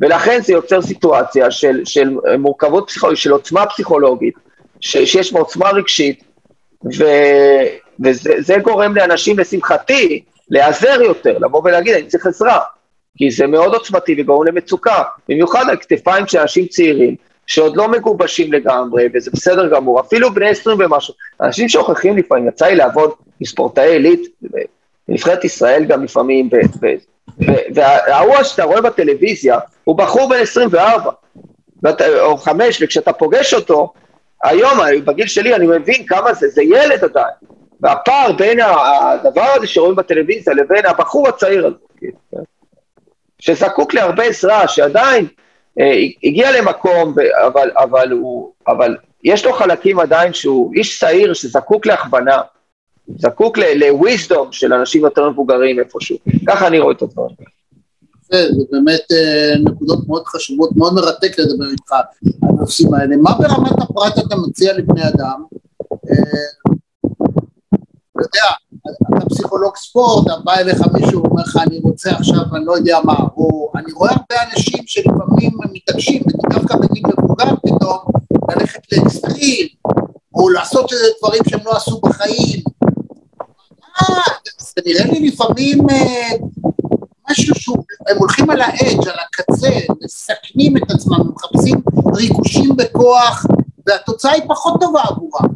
ולכן 0.00 0.40
זה 0.42 0.52
יוצר 0.52 0.82
סיטואציה 0.82 1.50
של, 1.50 1.80
של 1.84 2.16
מורכבות 2.38 2.86
פסיכולוגית, 2.88 3.18
של 3.18 3.30
עוצמה 3.32 3.66
פסיכולוגית, 3.66 4.34
ש, 4.80 4.96
שיש 4.96 5.32
עוצמה 5.32 5.70
רגשית, 5.70 6.24
ו, 6.98 7.04
וזה 8.04 8.56
גורם 8.62 8.96
לאנשים, 8.96 9.38
לשמחתי, 9.38 10.22
להיעזר 10.50 11.02
יותר, 11.02 11.38
לבוא 11.38 11.60
ולהגיד, 11.64 11.94
אני 11.94 12.06
צריך 12.06 12.26
עזרה, 12.26 12.58
כי 13.18 13.30
זה 13.30 13.46
מאוד 13.46 13.74
עוצמתי 13.74 14.14
וגורם 14.18 14.46
למצוקה, 14.46 15.02
במיוחד 15.28 15.64
על 15.68 15.76
כתפיים 15.76 16.26
של 16.26 16.38
אנשים 16.38 16.66
צעירים, 16.66 17.16
שעוד 17.46 17.76
לא 17.76 17.88
מגובשים 17.88 18.52
לגמרי, 18.52 19.08
וזה 19.14 19.30
בסדר 19.30 19.68
גמור, 19.68 20.00
אפילו 20.00 20.34
בני 20.34 20.48
20 20.48 20.78
ומשהו, 20.80 21.14
אנשים 21.40 21.68
שוכחים 21.68 22.16
לפעמים, 22.16 22.48
יצא 22.48 22.66
לי 22.66 22.76
לעבוד 22.76 23.10
עם 23.40 23.46
ספורטאי 23.46 23.92
עילית, 23.92 24.20
בנבחרת 25.08 25.44
ישראל 25.44 25.84
גם 25.84 26.04
לפעמים, 26.04 26.50
וההוא 27.74 28.42
שאתה 28.42 28.64
רואה 28.64 28.80
בטלוויזיה, 28.80 29.58
הוא 29.84 29.98
בחור 29.98 30.28
בן 30.28 30.36
24, 30.42 31.10
או 32.20 32.36
5, 32.36 32.82
וכשאתה 32.82 33.12
פוגש 33.12 33.54
אותו, 33.54 33.92
היום, 34.42 34.78
בגיל 35.04 35.26
שלי, 35.26 35.54
אני 35.54 35.66
מבין 35.66 36.06
כמה 36.06 36.34
זה, 36.34 36.48
זה 36.48 36.62
ילד 36.62 37.04
עדיין. 37.04 37.34
והפער 37.80 38.32
בין 38.32 38.60
הדבר 38.60 39.46
הזה 39.56 39.66
שרואים 39.66 39.96
בטלוויזיה 39.96 40.54
לבין 40.54 40.86
הבחור 40.86 41.28
הצעיר 41.28 41.66
הזה, 41.66 42.06
שזקוק 43.38 43.94
להרבה 43.94 44.24
עזרה, 44.24 44.68
שעדיין 44.68 45.26
אה, 45.80 45.94
הגיע 46.24 46.60
למקום, 46.60 47.14
אבל, 47.46 47.70
אבל, 47.76 48.12
הוא, 48.12 48.52
אבל 48.68 48.96
יש 49.24 49.44
לו 49.44 49.52
חלקים 49.52 49.98
עדיין 49.98 50.32
שהוא 50.32 50.72
איש 50.74 50.98
צעיר 50.98 51.34
שזקוק 51.34 51.86
להכוונה, 51.86 52.40
זקוק 53.08 53.58
ל-wisdom 53.58 54.46
של 54.50 54.72
אנשים 54.72 55.02
יותר 55.02 55.30
מבוגרים 55.30 55.78
איפשהו. 55.78 56.16
ככה 56.46 56.66
אני 56.66 56.78
רואה 56.78 56.94
את 56.94 57.02
הדברים. 57.02 57.36
זה 58.32 58.48
באמת 58.70 59.12
אה, 59.12 59.54
נקודות 59.64 60.08
מאוד 60.08 60.26
חשובות, 60.26 60.70
מאוד 60.76 60.94
מרתק 60.94 61.38
לדבר 61.38 61.70
איתך 61.70 61.92
על 61.92 62.48
הנושאים 62.48 62.94
האלה. 62.94 63.16
מה 63.16 63.30
ברמת 63.38 63.82
הפרט 63.82 64.18
אתה 64.18 64.36
מציע 64.36 64.72
לבני 64.78 65.08
אדם? 65.08 65.44
אה, 65.92 66.62
אתה 68.12 68.22
יודע, 68.22 68.48
אתה 69.18 69.26
פסיכולוג 69.30 69.76
ספורט, 69.76 70.26
בא 70.44 70.54
אליך 70.54 70.80
מישהו, 70.92 71.24
אומר 71.24 71.42
לך, 71.42 71.58
אני 71.66 71.80
רוצה 71.82 72.10
עכשיו, 72.10 72.56
אני 72.56 72.64
לא 72.64 72.76
יודע 72.76 72.98
מה, 73.04 73.14
או 73.36 73.72
אני 73.76 73.92
רואה 73.92 74.10
הרבה 74.10 74.42
אנשים 74.50 74.82
שלפעמים 74.86 75.50
מתעקשים, 75.72 76.22
דווקא 76.52 76.76
בגיל 76.76 77.02
מבוגר 77.18 77.56
פתאום, 77.56 77.98
ללכת 78.50 78.92
לאקסטרים, 78.92 79.66
או 80.34 80.48
לעשות 80.48 80.90
דברים 81.18 81.42
שהם 81.48 81.60
לא 81.64 81.76
עשו 81.76 82.00
בחיים, 82.00 82.62
זה 84.58 84.82
נראה 84.86 85.04
לי 85.04 85.28
לפעמים 85.28 85.90
אה, 85.90 86.30
משהו 87.30 87.54
שהוא, 87.54 87.84
הם 88.08 88.16
הולכים 88.18 88.50
על 88.50 88.60
האדג', 88.60 89.08
על 89.08 89.16
הקצה, 89.26 89.70
מסכנים 90.04 90.76
את 90.76 90.90
עצמם, 90.90 91.30
מחפשים 91.34 91.76
ריגושים 92.14 92.76
בכוח, 92.76 93.46
והתוצאה 93.86 94.32
היא 94.32 94.42
פחות 94.48 94.80
טובה 94.80 95.02
עבורם. 95.02 95.48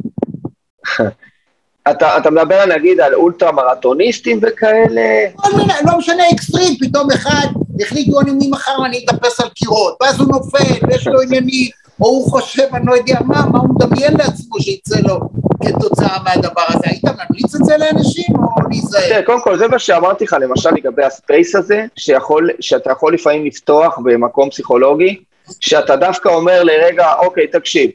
אתה, 1.91 2.17
אתה 2.17 2.29
מדבר 2.29 2.65
נגיד 2.65 2.99
על 2.99 3.13
אולטרה 3.13 3.51
מרתוניסטים 3.51 4.39
וכאלה? 4.41 5.01
לא, 5.45 5.65
לא 5.85 5.97
משנה, 5.97 6.23
אקסטרים, 6.33 6.77
פתאום 6.79 7.11
אחד 7.11 7.47
החליטו 7.81 8.21
אני 8.21 8.31
ממחר 8.33 8.85
אני 8.85 9.05
אטפס 9.05 9.39
על 9.39 9.49
קירות, 9.49 9.97
ואז 10.01 10.19
הוא 10.19 10.27
נופל, 10.27 10.87
ויש 10.87 11.07
לו 11.07 11.21
עניינים, 11.21 11.69
או 12.01 12.07
הוא 12.07 12.31
חושב, 12.31 12.67
אני 12.73 12.85
לא 12.85 12.93
יודע 12.93 13.19
מה, 13.25 13.45
מה 13.45 13.59
הוא 13.59 13.69
מדמיין 13.75 14.17
לעצמו 14.17 14.61
שיצא 14.61 14.99
לו 14.99 15.19
כתוצאה 15.65 16.17
מהדבר 16.23 16.61
הזה. 16.67 16.83
היית 16.83 17.03
ממליץ 17.05 17.55
את 17.55 17.65
זה 17.65 17.77
לאנשים 17.77 18.35
או 18.35 18.69
להיזהר? 18.69 19.21
קודם 19.25 19.41
כל, 19.41 19.57
זה 19.57 19.67
מה 19.67 19.79
שאמרתי 19.79 20.23
לך, 20.23 20.35
למשל 20.41 20.69
לגבי 20.69 21.03
הספייס 21.03 21.55
הזה, 21.55 21.85
שיכול, 21.95 22.49
שאתה 22.59 22.91
יכול 22.91 23.13
לפעמים 23.13 23.45
לפתוח 23.45 23.99
במקום 24.03 24.49
פסיכולוגי, 24.49 25.23
שאתה 25.59 25.95
דווקא 25.95 26.29
אומר 26.29 26.63
לרגע, 26.63 27.13
אוקיי, 27.19 27.47
תקשיב, 27.47 27.91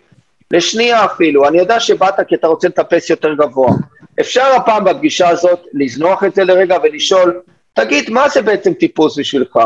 לשנייה 0.50 1.04
אפילו, 1.04 1.48
אני 1.48 1.58
יודע 1.58 1.80
שבאת 1.80 2.14
כי 2.28 2.34
אתה 2.34 2.46
רוצה 2.46 2.68
לטפס 2.68 3.10
יותר 3.10 3.34
גבוה. 3.34 3.70
אפשר 4.20 4.46
הפעם 4.56 4.84
בפגישה 4.84 5.28
הזאת 5.28 5.60
לזנוח 5.74 6.24
את 6.24 6.34
זה 6.34 6.44
לרגע 6.44 6.76
ולשאול, 6.82 7.40
תגיד, 7.72 8.10
מה 8.10 8.28
זה 8.28 8.42
בעצם 8.42 8.72
טיפוס 8.72 9.18
בשבילך? 9.18 9.58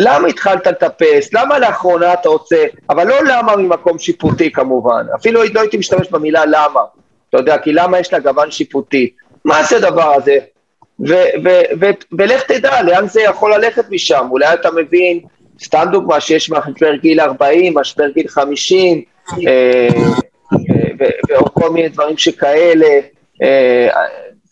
למה 0.00 0.28
התחלת 0.28 0.66
לטפס? 0.66 1.32
למה 1.32 1.58
לאחרונה 1.58 2.12
אתה 2.12 2.28
רוצה? 2.28 2.64
אבל 2.90 3.06
לא 3.06 3.16
למה 3.24 3.56
ממקום 3.56 3.98
שיפוטי 3.98 4.52
כמובן, 4.52 5.06
אפילו 5.16 5.42
לא 5.54 5.60
הייתי 5.60 5.76
משתמש 5.76 6.08
במילה 6.10 6.46
למה, 6.46 6.80
אתה 7.28 7.38
יודע, 7.38 7.58
כי 7.58 7.72
למה 7.72 7.98
יש 7.98 8.12
לה 8.12 8.18
גוון 8.18 8.50
שיפוטי? 8.50 9.10
מה 9.44 9.62
זה 9.62 9.76
הדבר 9.76 10.14
הזה? 10.14 10.38
ולך 12.18 12.42
תדע 12.42 12.82
לאן 12.82 13.08
זה 13.08 13.20
יכול 13.20 13.54
ללכת 13.54 13.84
משם, 13.90 14.26
אולי 14.30 14.54
אתה 14.54 14.70
מבין, 14.70 15.20
סתם 15.62 15.86
דוגמה 15.92 16.20
שיש 16.20 16.50
משבר 16.50 16.94
גיל 16.94 17.20
40, 17.20 17.78
משבר 17.78 18.08
גיל 18.08 18.28
50, 18.28 19.02
אה, 19.46 19.88
ועוד 21.28 21.48
כל 21.52 21.70
מיני 21.70 21.88
דברים 21.88 22.16
שכאלה, 22.16 23.00
אה, 23.42 23.88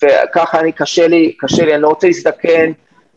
וככה 0.02 0.60
אני, 0.60 0.72
קשה 0.72 1.08
לי, 1.08 1.32
קשה 1.38 1.64
לי, 1.64 1.74
אני 1.74 1.82
לא 1.82 1.88
רוצה 1.88 2.06
להזדקן, 2.06 2.72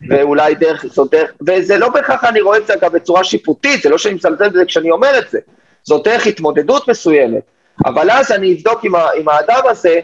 ואולי 0.09 0.55
דרך, 0.55 0.85
זו 0.85 1.05
דרך, 1.05 1.31
וזה 1.47 1.77
לא 1.77 1.89
בהכרח 1.89 2.23
אני 2.23 2.41
רואה 2.41 2.57
את 2.57 2.67
זה 2.67 2.73
אגב 2.73 2.91
בצורה 2.93 3.23
שיפוטית, 3.23 3.81
זה 3.81 3.89
לא 3.89 3.97
שאני 3.97 4.15
מזלזל 4.15 4.49
בזה 4.49 4.65
כשאני 4.65 4.91
אומר 4.91 5.19
את 5.19 5.29
זה, 5.29 5.39
זו 5.83 5.97
דרך 5.97 6.27
התמודדות 6.27 6.87
מסוימת, 6.87 7.43
אבל 7.85 8.11
אז 8.11 8.31
אני 8.31 8.53
אבדוק 8.53 8.83
עם, 8.83 8.95
ה, 8.95 9.07
עם 9.17 9.29
האדם 9.29 9.61
הזה, 9.65 9.99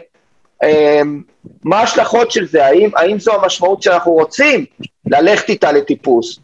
אמ, 0.64 1.22
מה 1.64 1.78
ההשלכות 1.78 2.30
של 2.30 2.46
זה, 2.46 2.66
האם, 2.66 2.90
האם 2.96 3.18
זו 3.18 3.32
המשמעות 3.34 3.82
שאנחנו 3.82 4.12
רוצים 4.12 4.64
ללכת 5.06 5.48
איתה 5.48 5.72
לטיפוס, 5.72 6.40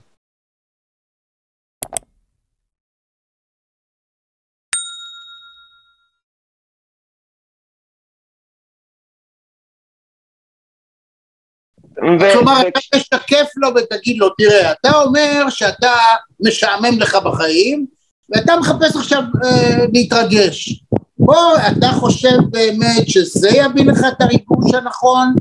כלומר, 12.33 12.61
אתה 12.69 12.81
תשקף 12.95 13.47
לו 13.57 13.69
ותגיד 13.77 14.19
לו, 14.19 14.29
תראה, 14.29 14.73
אתה 14.73 15.01
אומר 15.01 15.51
שאתה 15.51 15.93
משעמם 16.41 16.99
לך 17.01 17.17
בחיים, 17.25 17.87
ואתה 18.31 18.57
מחפש 18.57 18.97
עכשיו 18.97 19.23
אה, 19.45 19.85
להתרגש. 19.93 20.83
בוא, 21.19 21.57
אתה 21.73 21.87
חושב 21.87 22.37
באמת 22.51 23.09
שזה 23.09 23.49
יביא 23.49 23.85
לך 23.85 24.05
את 24.09 24.21
הריגוש 24.21 24.75
הנכון? 24.75 25.35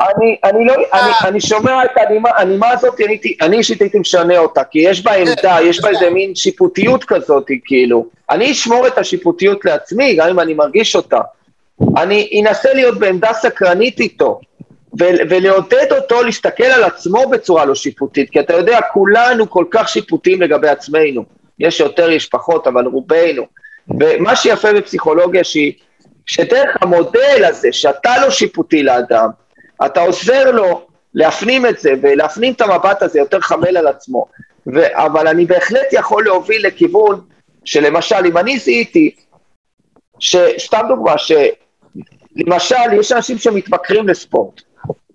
אני, 0.00 0.36
אני 0.44 0.64
לא, 0.64 0.74
אני, 0.74 0.84
אה. 0.94 1.28
אני 1.28 1.40
שומע 1.40 1.84
את 1.84 1.90
הנימה, 1.96 2.30
הנימה 2.36 2.70
הזאת, 2.70 3.00
אני, 3.00 3.18
אני 3.42 3.58
אישית 3.58 3.80
הייתי 3.80 3.98
משנה 3.98 4.38
אותה, 4.38 4.64
כי 4.64 4.78
יש 4.78 5.04
בה 5.04 5.12
עמדה, 5.14 5.56
יש 5.62 5.80
בה 5.80 5.88
איזה 5.88 6.10
מין 6.10 6.34
שיפוטיות 6.34 7.04
כזאת, 7.04 7.44
כאילו. 7.64 8.06
אני 8.30 8.52
אשמור 8.52 8.86
את 8.86 8.98
השיפוטיות 8.98 9.64
לעצמי, 9.64 10.16
גם 10.16 10.28
אם 10.28 10.40
אני 10.40 10.54
מרגיש 10.54 10.96
אותה. 10.96 11.20
אני 11.96 12.42
אנסה 12.42 12.72
להיות 12.72 12.98
בעמדה 12.98 13.32
סקרנית 13.32 14.00
איתו, 14.00 14.40
ולעודד 14.98 15.92
אותו 15.92 16.22
להסתכל 16.22 16.64
על 16.64 16.84
עצמו 16.84 17.28
בצורה 17.30 17.64
לא 17.64 17.74
שיפוטית, 17.74 18.30
כי 18.30 18.40
אתה 18.40 18.54
יודע, 18.54 18.78
כולנו 18.92 19.50
כל 19.50 19.64
כך 19.70 19.88
שיפוטיים 19.88 20.42
לגבי 20.42 20.68
עצמנו. 20.68 21.24
יש 21.58 21.80
יותר, 21.80 22.10
יש 22.10 22.26
פחות, 22.26 22.66
אבל 22.66 22.86
רובנו. 22.86 23.46
ומה 24.00 24.36
שיפה 24.36 24.72
בפסיכולוגיה, 24.72 25.44
שהיא, 25.44 25.72
שדרך 26.26 26.76
המודל 26.80 27.44
הזה, 27.48 27.68
שאתה 27.72 28.14
לא 28.22 28.30
שיפוטי 28.30 28.82
לאדם, 28.82 29.28
אתה 29.86 30.00
עוזר 30.00 30.50
לו 30.50 30.86
להפנים 31.14 31.66
את 31.66 31.78
זה, 31.78 31.92
ולהפנים 32.02 32.52
את 32.52 32.60
המבט 32.60 33.02
הזה 33.02 33.18
יותר 33.18 33.40
חמל 33.40 33.76
על 33.76 33.86
עצמו. 33.86 34.26
ו, 34.74 34.80
אבל 34.92 35.28
אני 35.28 35.44
בהחלט 35.44 35.92
יכול 35.92 36.24
להוביל 36.24 36.66
לכיוון 36.66 37.20
שלמשל, 37.64 38.26
אם 38.26 38.38
אני 38.38 38.58
זיהיתי, 38.58 39.14
שסתם 40.18 40.80
דוגמה, 40.88 41.14
שלמשל, 41.18 42.92
יש 43.00 43.12
אנשים 43.12 43.38
שמתמכרים 43.38 44.08
לספורט, 44.08 44.62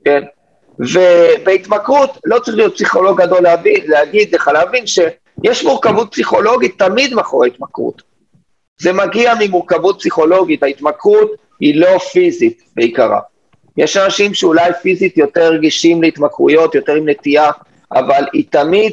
כן? 0.05 0.23
ובהתמכרות, 0.79 2.17
לא 2.25 2.39
צריך 2.39 2.57
להיות 2.57 2.73
פסיכולוג 2.73 3.21
גדול 3.21 3.43
להבין, 3.43 3.83
להגיד 3.87 4.35
לך, 4.35 4.47
להבין 4.47 4.87
שיש 4.87 5.63
מורכבות 5.63 6.11
פסיכולוגית 6.11 6.79
תמיד 6.79 7.13
מאחורי 7.13 7.47
התמכרות. 7.47 8.01
זה 8.77 8.93
מגיע 8.93 9.33
ממורכבות 9.39 9.99
פסיכולוגית, 9.99 10.63
ההתמכרות 10.63 11.31
היא 11.59 11.75
לא 11.75 11.97
פיזית 11.97 12.61
בעיקרה. 12.75 13.19
יש 13.77 13.97
אנשים 13.97 14.33
שאולי 14.33 14.71
פיזית 14.81 15.17
יותר 15.17 15.51
רגישים 15.51 16.01
להתמכרויות, 16.01 16.75
יותר 16.75 16.93
עם 16.93 17.09
נטייה, 17.09 17.51
אבל 17.91 18.25
היא 18.33 18.45
תמיד, 18.49 18.91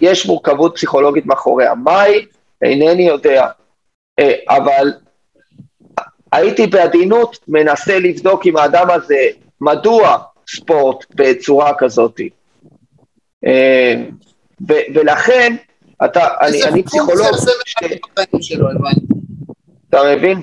יש 0.00 0.26
מורכבות 0.26 0.74
פסיכולוגית 0.74 1.26
מאחוריה. 1.26 1.74
מהי? 1.74 2.26
אינני 2.62 3.08
יודע. 3.08 3.46
אה, 4.18 4.34
אבל 4.48 4.92
הייתי 6.32 6.66
בעדינות 6.66 7.38
מנסה 7.48 7.98
לבדוק 7.98 8.46
עם 8.46 8.56
האדם 8.56 8.90
הזה 8.90 9.26
מדוע 9.60 10.18
ספורט 10.56 11.04
בצורה 11.14 11.72
כזאת. 11.78 12.20
אה, 13.46 13.94
ולכן, 14.94 15.56
אתה, 16.04 16.26
אני, 16.40 16.64
אני 16.64 16.82
פסיכולוג... 16.82 17.26
אתה 19.90 20.00
מבין? 20.16 20.40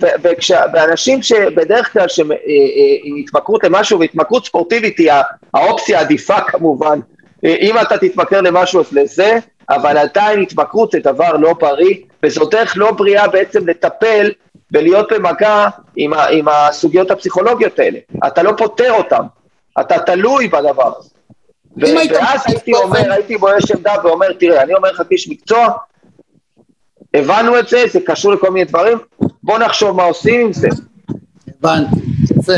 ואנשים 0.74 1.24
שבדרך 1.24 1.94
כלל 1.94 2.08
עם 2.20 2.32
אה, 2.32 2.38
אה, 2.38 3.20
התמכרות 3.20 3.64
למשהו, 3.64 4.00
והתמכרות 4.00 4.46
ספורטיבית 4.46 4.98
היא 4.98 5.12
האופציה 5.54 6.00
העדיפה 6.00 6.42
כמובן, 6.42 7.00
אם 7.44 7.76
אתה 7.82 7.98
תתמכר 7.98 8.42
למשהו 8.42 8.80
אז 8.80 8.92
לזה, 8.92 9.40
אבל 9.70 9.98
עדיין 9.98 10.42
התמכרות 10.42 10.92
זה 10.92 11.00
דבר 11.00 11.32
לא 11.32 11.54
בריא, 11.54 11.96
וזו 12.24 12.46
דרך 12.46 12.74
לא 12.78 12.92
בריאה 12.92 13.28
בעצם 13.28 13.68
לטפל 13.68 14.32
ולהיות 14.72 15.12
במגע 15.12 15.68
עם, 15.96 16.14
עם 16.14 16.48
הסוגיות 16.48 17.12
הפסיכולוגיות 17.12 17.80
האלה. 17.80 18.00
אתה 18.28 18.44
לא 18.44 18.54
פותר 18.58 18.92
אותן, 18.92 19.22
אתה 19.80 20.00
תלוי 20.00 20.48
בדבר 20.48 20.94
הזה. 20.98 21.10
ואז 21.78 22.42
הייתי 22.46 22.74
אומר, 22.74 23.12
הייתי 23.12 23.38
בואש 23.38 23.72
עמדה 23.72 23.94
ואומר, 24.04 24.34
תראה, 24.34 24.64
אני 24.64 24.74
אומר 24.74 24.92
לך 24.92 25.02
כאיש 25.10 25.30
מקצוע, 25.30 25.68
הבנו 27.14 27.60
את 27.60 27.68
זה, 27.68 27.84
זה 27.94 28.00
קשור 28.06 28.34
לכל 28.34 28.52
מיני 28.52 28.66
דברים, 28.66 28.98
בוא 29.44 29.58
נחשוב 29.58 29.92
מה 29.98 30.04
עושים 30.04 30.46
עם 30.46 30.54
זה. 30.54 30.68
הבנתי, 31.48 31.96
יפה. 32.40 32.54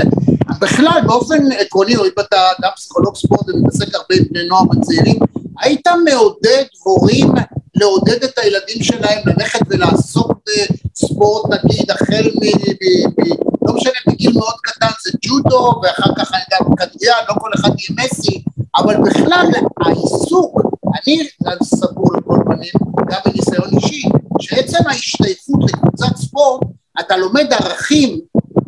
בכלל, 0.59 1.01
באופן 1.07 1.51
עקרוני, 1.59 1.95
אם 1.95 2.20
אתה 2.20 2.38
גם 2.61 2.70
פסיכולוג 2.76 3.15
ספורט 3.15 3.49
ומתעסק 3.49 3.95
הרבה 3.95 4.15
עם 4.15 4.24
בני 4.32 4.47
נוער 4.47 4.63
וצעירים, 4.63 5.20
היית 5.59 5.88
מעודד 6.05 6.63
הורים 6.84 7.28
לעודד 7.76 8.24
את 8.24 8.38
הילדים 8.38 8.84
שלהם 8.84 9.20
ללכת 9.26 9.59
ולעסוק 9.70 10.32
בספורט, 10.45 11.51
נגיד, 11.53 11.91
החל 11.91 12.32
מ... 12.36 12.41
לא 13.68 13.74
משנה, 13.74 13.93
בגיל 14.07 14.32
מאוד 14.34 14.55
קטן 14.63 14.88
זה 15.03 15.11
ג'ודו, 15.26 15.82
ואחר 15.84 16.15
כך 16.18 16.32
אני 16.34 16.41
יודע, 16.51 16.57
כדוריד, 17.02 17.16
לא 17.30 17.34
כל 17.39 17.50
אחד 17.56 17.70
יהיה 17.80 18.06
מסי, 18.06 18.43
אבל 18.76 18.95
בכלל 19.02 19.45
העיסוק, 19.86 20.62
אני 20.95 21.18
סבור 21.64 22.14
לכל 22.18 22.38
פנים, 22.45 22.72
גם 23.08 23.20
בניסיון 23.26 23.70
אישי, 23.74 24.10
שעצם 24.41 24.88
ההשתייכות 24.88 25.64
לקבוצת 25.64 26.16
ספורט, 26.16 26.62
אתה 27.00 27.18
לומד 27.18 27.54
ערכים 27.54 28.20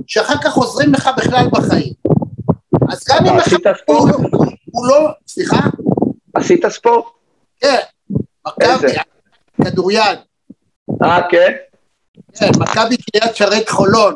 שאחר 0.07 0.37
כך 0.43 0.53
עוזרים 0.53 0.93
לך 0.93 1.09
בכלל 1.17 1.47
בחיים. 1.51 1.93
אז 2.91 3.03
גם 3.09 3.25
אם 3.25 3.39
עשית 3.39 3.61
ספורט? 3.81 4.15
הוא 4.71 4.87
לא, 4.87 5.09
סליחה? 5.27 5.59
עשית 6.35 6.65
ספורט? 6.69 7.05
כן, 7.61 7.79
מכבי, 8.47 8.93
כדוריד. 9.65 10.19
אה, 11.03 11.21
כן? 11.29 11.53
כן, 12.33 12.49
מכבי 12.59 12.97
קריית 12.97 13.35
שרת 13.35 13.69
חולון. 13.69 14.15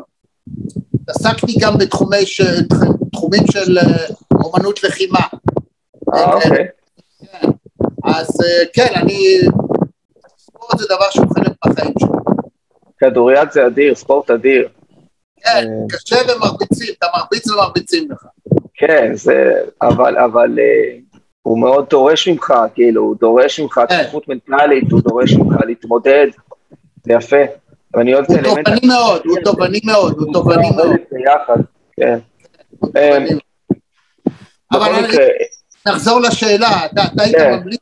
עסקתי 1.08 1.54
גם 1.60 1.78
בתחומי 1.78 2.26
ש... 2.26 2.40
תחומים 3.12 3.42
של 3.50 3.78
אה, 3.78 4.06
אומנות 4.44 4.84
לחימה. 4.84 5.18
אה, 6.14 6.34
אוקיי. 6.34 6.66
כן. 7.20 7.48
אז 8.04 8.40
אה, 8.44 8.64
כן, 8.72 8.94
אני... 8.94 9.40
ספורט 10.38 10.78
זה 10.78 10.86
דבר 10.86 11.10
שהוא 11.10 11.26
חלק 11.34 11.52
מהחיים 11.64 11.94
שלי. 11.98 12.08
כדוריד 12.98 13.50
זה 13.52 13.66
אדיר, 13.66 13.94
ספורט 13.94 14.30
אדיר. 14.30 14.68
כן, 15.36 15.68
קשה 15.88 16.16
ומרביצים, 16.16 16.94
אתה 16.98 17.06
מרביץ 17.16 17.50
ומרביצים 17.50 18.10
לך. 18.10 18.26
כן, 18.74 19.10
זה... 19.14 19.52
אבל, 19.82 20.18
אבל 20.18 20.58
הוא 21.42 21.58
מאוד 21.58 21.86
דורש 21.90 22.28
ממך, 22.28 22.54
כאילו, 22.74 23.02
הוא 23.02 23.16
דורש 23.20 23.60
ממך 23.60 23.80
תקפות 23.88 24.28
מנטלית, 24.28 24.90
הוא 24.90 25.00
דורש 25.00 25.32
ממך 25.32 25.56
להתמודד, 25.66 26.26
זה 27.04 27.12
יפה. 27.12 27.36
ואני 27.96 28.14
אוהב 28.14 28.24
את 28.24 28.30
האלמנט... 28.30 28.46
הוא 28.46 28.56
תובעני 28.64 28.80
מאוד, 28.86 29.22
הוא 29.26 29.38
תובעני 29.44 29.80
מאוד, 29.84 30.14
הוא 30.18 30.32
תובעני 30.32 30.70
מאוד. 30.76 30.96
ביחד, 31.12 31.56
כן. 32.00 32.18
אבל 34.72 34.92
נחזור 35.88 36.20
לשאלה, 36.20 36.86
אתה 36.86 37.02
היית 37.18 37.36
כן. 37.36 37.54
ממליץ 37.54 37.80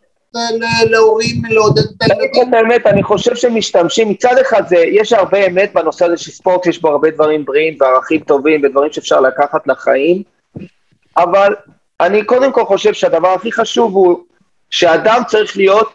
להורים 0.90 1.42
לעודד 1.50 1.82
את 1.82 2.02
הילדים? 2.02 2.50
באמת, 2.50 2.86
אני 2.86 3.02
חושב 3.02 3.36
שמשתמשים, 3.36 4.08
מצד 4.08 4.38
אחד 4.40 4.68
זה, 4.68 4.76
יש 4.76 5.12
הרבה 5.12 5.46
אמת 5.46 5.70
בנושא 5.74 6.04
הזה 6.04 6.16
של 6.16 6.30
ספורט, 6.30 6.66
יש 6.66 6.80
בו 6.80 6.88
הרבה 6.88 7.10
דברים 7.10 7.44
בריאים 7.44 7.76
וערכים 7.80 8.20
טובים 8.20 8.62
ודברים 8.64 8.92
שאפשר 8.92 9.20
לקחת 9.20 9.66
לחיים, 9.66 10.22
אבל 11.16 11.54
אני 12.00 12.24
קודם 12.24 12.52
כל 12.52 12.64
חושב 12.64 12.92
שהדבר 12.92 13.28
הכי 13.28 13.52
חשוב 13.52 13.94
הוא 13.94 14.18
שאדם 14.70 15.22
צריך 15.26 15.56
להיות 15.56 15.92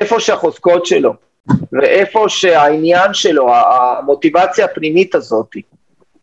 איפה 0.00 0.20
שהחוזקות 0.20 0.86
שלו. 0.86 1.14
ואיפה 1.72 2.24
שהעניין 2.28 3.14
שלו, 3.14 3.54
המוטיבציה 3.54 4.64
הפנימית 4.64 5.14
הזאת. 5.14 5.56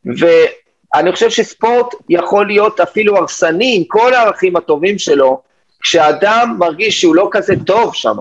ואני 0.05 1.11
חושב 1.11 1.29
שספורט 1.29 1.95
יכול 2.09 2.47
להיות 2.47 2.79
אפילו 2.79 3.17
הרסני 3.17 3.75
עם 3.77 3.83
כל 3.87 4.13
הערכים 4.13 4.55
הטובים 4.55 4.99
שלו, 4.99 5.41
כשאדם 5.81 6.55
מרגיש 6.59 7.01
שהוא 7.01 7.15
לא 7.15 7.29
כזה 7.31 7.53
טוב 7.65 7.95
שם. 7.95 8.15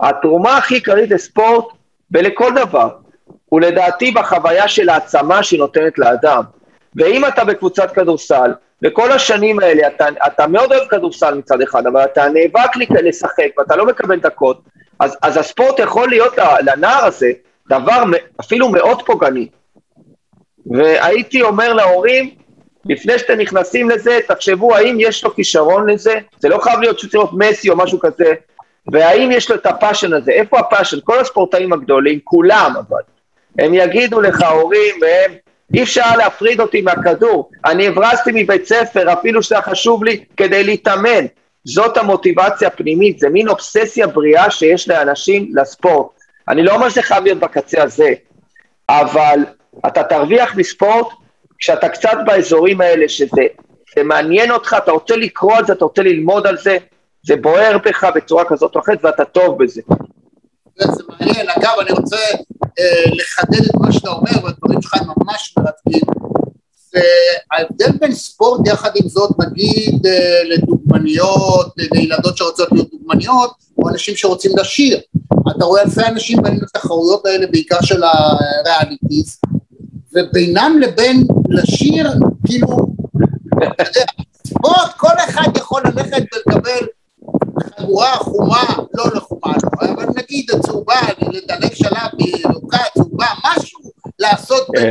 התרומה 0.00 0.56
הכי 0.56 0.74
עיקרית 0.74 1.10
לספורט 1.10 1.64
ולכל 2.10 2.54
דבר, 2.56 2.88
הוא 3.48 3.60
לדעתי 3.60 4.10
בחוויה 4.10 4.68
של 4.68 4.88
העצמה 4.88 5.42
שהיא 5.42 5.60
נותנת 5.60 5.98
לאדם. 5.98 6.42
ואם 6.96 7.24
אתה 7.24 7.44
בקבוצת 7.44 7.92
כדורסל, 7.92 8.52
וכל 8.84 9.12
השנים 9.12 9.60
האלה 9.60 9.86
אתה, 9.86 10.06
אתה 10.26 10.46
מאוד 10.46 10.72
אוהב 10.72 10.88
כדורסל 10.88 11.34
מצד 11.34 11.60
אחד, 11.62 11.86
אבל 11.86 12.04
אתה 12.04 12.28
נאבק 12.28 12.76
לשחק 13.02 13.48
ואתה 13.58 13.76
לא 13.76 13.86
מקבל 13.86 14.20
דקות, 14.20 14.60
אז, 15.00 15.16
אז 15.22 15.36
הספורט 15.36 15.78
יכול 15.78 16.08
להיות 16.08 16.34
לנער 16.60 17.04
הזה 17.04 17.30
דבר 17.68 18.02
אפילו 18.40 18.68
מאוד 18.68 19.02
פוגעני. 19.06 19.48
והייתי 20.66 21.42
אומר 21.42 21.72
להורים, 21.72 22.30
לפני 22.84 23.18
שאתם 23.18 23.38
נכנסים 23.40 23.90
לזה, 23.90 24.18
תחשבו 24.28 24.76
האם 24.76 24.96
יש 25.00 25.24
לו 25.24 25.34
כישרון 25.34 25.90
לזה, 25.90 26.18
זה 26.38 26.48
לא 26.48 26.58
חייב 26.58 26.80
להיות 26.80 26.98
שצריך 26.98 27.14
להיות 27.14 27.30
מסי 27.32 27.70
או 27.70 27.76
משהו 27.76 28.00
כזה, 28.00 28.34
והאם 28.92 29.30
יש 29.32 29.50
לו 29.50 29.56
את 29.56 29.66
ה 29.66 29.72
passion 29.72 30.12
הזה, 30.12 30.32
איפה 30.32 30.58
ה 30.58 30.62
passion? 30.62 30.96
כל 31.04 31.18
הספורטאים 31.18 31.72
הגדולים, 31.72 32.18
כולם 32.24 32.72
אבל, 32.88 33.02
הם 33.58 33.74
יגידו 33.74 34.20
לך, 34.20 34.42
הורים, 34.42 34.94
והם, 35.00 35.32
אי 35.74 35.82
אפשר 35.82 36.16
להפריד 36.16 36.60
אותי 36.60 36.80
מהכדור, 36.80 37.50
אני 37.64 37.86
הברזתי 37.86 38.30
מבית 38.34 38.66
ספר, 38.66 39.12
אפילו 39.12 39.42
שזה 39.42 39.60
חשוב 39.60 40.04
לי, 40.04 40.24
כדי 40.36 40.64
להתאמן, 40.64 41.24
זאת 41.74 41.96
המוטיבציה 41.96 42.68
הפנימית, 42.68 43.18
זה 43.18 43.28
מין 43.28 43.48
אובססיה 43.48 44.06
בריאה 44.06 44.50
שיש 44.50 44.88
לאנשים 44.88 45.52
לספורט. 45.54 46.06
אני 46.48 46.62
לא 46.62 46.74
אומר 46.74 46.88
שזה 46.88 47.02
חייב 47.02 47.24
להיות 47.24 47.38
בקצה 47.38 47.82
הזה, 47.82 48.12
אבל 48.88 49.38
אתה 49.86 50.02
תרוויח 50.02 50.56
מספורט 50.56 51.06
כשאתה 51.58 51.88
קצת 51.88 52.16
באזורים 52.26 52.80
האלה, 52.80 53.08
שזה 53.08 53.42
מעניין 54.04 54.50
אותך, 54.50 54.76
אתה 54.84 54.92
רוצה 54.92 55.16
לקרוא 55.16 55.56
על 55.56 55.66
זה, 55.66 55.72
אתה 55.72 55.84
רוצה 55.84 56.02
ללמוד 56.02 56.46
על 56.46 56.58
זה, 56.58 56.76
זה 57.26 57.36
בוער 57.36 57.78
בך 57.84 58.04
בצורה 58.14 58.44
כזאת 58.44 58.76
או 58.76 58.80
אחרת 58.80 59.04
ואתה 59.04 59.24
טוב 59.24 59.62
בזה. 59.62 59.82
זה 60.78 61.02
מעניין, 61.08 61.46
אגב 61.50 61.72
אני 61.80 61.90
רוצה 61.90 62.16
אה, 62.78 63.04
לחדד 63.12 63.64
את 63.64 63.74
מה 63.80 63.92
שאתה 63.92 64.10
אומר 64.10 64.44
והדברים 64.44 64.82
שלך 64.82 64.94
ממש 64.94 65.54
מרתקים. 65.58 66.37
וההבדל 66.98 67.98
בין 68.00 68.14
ספורט 68.14 68.60
יחד 68.66 68.90
עם 68.96 69.08
זאת 69.08 69.30
נגיד 69.38 70.06
אה, 70.06 70.40
לדוגמניות, 70.44 71.74
לילדות 71.94 72.36
שרוצות 72.36 72.68
להיות 72.72 72.90
דוגמניות, 72.90 73.50
או 73.78 73.88
אנשים 73.88 74.16
שרוצים 74.16 74.52
לשיר. 74.58 75.00
אתה 75.56 75.64
רואה 75.64 75.82
אלפי 75.82 76.06
אנשים 76.06 76.42
באים 76.42 76.60
לתחרויות 76.62 77.26
האלה 77.26 77.46
בעיקר 77.46 77.80
של 77.82 78.02
הריאליטיז, 78.02 79.38
ובינם 80.14 80.78
לבין 80.80 81.26
לשיר, 81.48 82.12
כאילו, 82.46 82.68
אתה 83.58 83.84
יודע, 83.88 84.04
ספורט, 84.46 84.92
כל 84.96 85.14
אחד 85.28 85.56
יכול 85.56 85.82
ללכת 85.84 86.22
ולקבל 86.32 86.86
חגורה 87.78 88.16
חומה, 88.16 88.64
לא 88.94 89.04
לחומה, 89.14 89.52
לא, 89.82 89.88
אבל 89.88 90.06
נגיד 90.16 90.50
הצהובה, 90.50 90.94
לדלג 91.20 91.74
שלב 91.74 92.08
מירוקה, 92.14 92.78
צהובה, 92.94 93.26
משהו 93.44 93.78
לעשות 94.18 94.66
כן. 94.76 94.90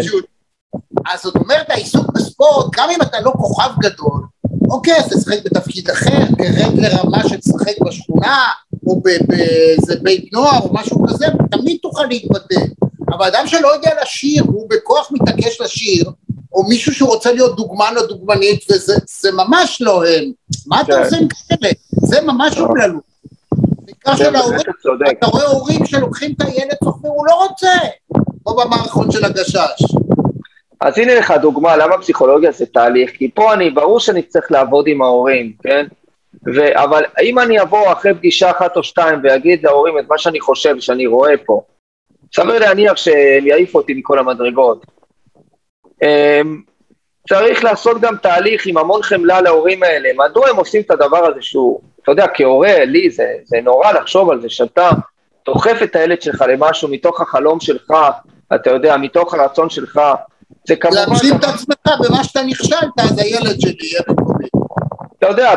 אז 1.05 1.21
זאת 1.23 1.35
אומרת, 1.35 1.69
העיסוק 1.69 2.11
בספורט, 2.13 2.75
גם 2.75 2.89
אם 2.89 3.01
אתה 3.01 3.21
לא 3.21 3.31
כוכב 3.31 3.69
גדול, 3.79 4.21
אוקיי, 4.69 4.95
אז 4.97 5.13
תשחק 5.13 5.37
בתפקיד 5.45 5.89
אחר, 5.89 6.25
תרד 6.37 6.77
לרמה 6.77 7.29
שתשחק 7.29 7.73
בשכונה, 7.85 8.45
או 8.87 9.01
באיזה 9.01 9.95
בית 10.01 10.33
נוער, 10.33 10.59
או 10.59 10.73
משהו 10.73 11.07
כזה, 11.07 11.25
תמיד 11.51 11.77
תוכל 11.81 12.03
להתבטא. 12.03 12.61
אבל 13.09 13.27
אדם 13.27 13.47
שלא 13.47 13.67
יודע 13.67 13.91
לשיר, 14.01 14.45
והוא 14.49 14.69
בכוח 14.69 15.11
מתעקש 15.11 15.61
לשיר, 15.61 16.11
או 16.53 16.63
מישהו 16.63 16.93
שרוצה 16.93 17.31
להיות 17.31 17.55
דוגמן 17.55 17.93
או 17.97 18.05
דוגמנית, 18.05 18.65
וזה 18.71 18.95
זה 19.21 19.31
ממש 19.31 19.81
לא 19.81 20.07
הם. 20.07 20.31
מה 20.67 20.81
אתה 20.81 20.93
כן. 20.93 21.03
עושה 21.03 21.17
עם 21.17 21.27
כאלה? 21.27 21.71
זה 22.01 22.21
ממש 22.21 22.57
אומללות. 22.57 23.03
בעיקר 23.85 24.11
כן, 24.11 24.17
של 24.17 24.35
ההורים, 24.35 24.59
אתה 25.19 25.27
רואה 25.27 25.45
הורים 25.45 25.85
שלוקחים 25.85 26.33
את 26.37 26.41
הילד 26.41 26.77
הוא 27.01 27.25
לא 27.27 27.47
רוצה. 27.47 27.71
כמו 28.47 28.55
במערכון 28.55 29.11
של 29.11 29.25
הגשש. 29.25 29.96
אז 30.81 30.97
הנה 30.97 31.15
לך 31.15 31.33
דוגמה 31.41 31.77
למה 31.77 31.97
פסיכולוגיה 31.97 32.51
זה 32.51 32.65
תהליך, 32.65 33.11
כי 33.11 33.31
פה 33.33 33.53
אני, 33.53 33.69
ברור 33.69 33.99
שאני 33.99 34.21
צריך 34.21 34.51
לעבוד 34.51 34.87
עם 34.87 35.01
ההורים, 35.01 35.53
כן? 35.63 35.85
ו, 36.55 36.83
אבל 36.83 37.03
אם 37.21 37.39
אני 37.39 37.61
אבוא 37.61 37.91
אחרי 37.91 38.13
פגישה 38.13 38.51
אחת 38.51 38.77
או 38.77 38.83
שתיים 38.83 39.19
ואגיד 39.23 39.63
להורים 39.63 39.99
את 39.99 40.05
מה 40.09 40.17
שאני 40.17 40.39
חושב, 40.39 40.79
שאני 40.79 41.07
רואה 41.07 41.33
פה, 41.45 41.61
סביר 42.35 42.59
להניח 42.59 42.97
שהם 42.97 43.47
יעיפו 43.47 43.77
אותי 43.77 43.93
מכל 43.93 44.19
המדרגות. 44.19 44.85
אמ, 46.03 46.61
צריך 47.29 47.63
לעשות 47.63 48.01
גם 48.01 48.17
תהליך 48.17 48.65
עם 48.65 48.77
המון 48.77 49.03
חמלה 49.03 49.41
להורים 49.41 49.83
האלה, 49.83 50.09
מדוע 50.15 50.49
הם 50.49 50.55
עושים 50.55 50.81
את 50.81 50.91
הדבר 50.91 51.25
הזה 51.25 51.41
שהוא, 51.41 51.81
אתה 52.03 52.11
יודע, 52.11 52.25
כהורה, 52.33 52.85
לי 52.85 53.09
זה, 53.09 53.27
זה 53.43 53.57
נורא 53.63 53.91
לחשוב 53.91 54.29
על 54.29 54.41
זה, 54.41 54.49
שאתה 54.49 54.89
דוחף 55.45 55.79
את 55.83 55.95
הילד 55.95 56.21
שלך 56.21 56.45
למשהו 56.47 56.89
מתוך 56.89 57.21
החלום 57.21 57.59
שלך, 57.59 57.93
אתה 58.55 58.69
יודע, 58.69 58.97
מתוך 58.97 59.33
הרצון 59.33 59.69
שלך, 59.69 60.01
זה 60.67 60.75
כמובן... 60.75 60.97
להגשים 60.97 61.35
את 61.35 61.43
עצמך 61.43 62.07
במה 62.07 62.23
שאתה 62.23 62.43
נכשלת, 62.43 62.89
אז 62.99 63.19
הילד 63.19 63.61
שלי 63.61 63.75
יהיה 63.81 64.01
במקומי. 64.07 64.45
אתה 65.19 65.27
יודע, 65.27 65.53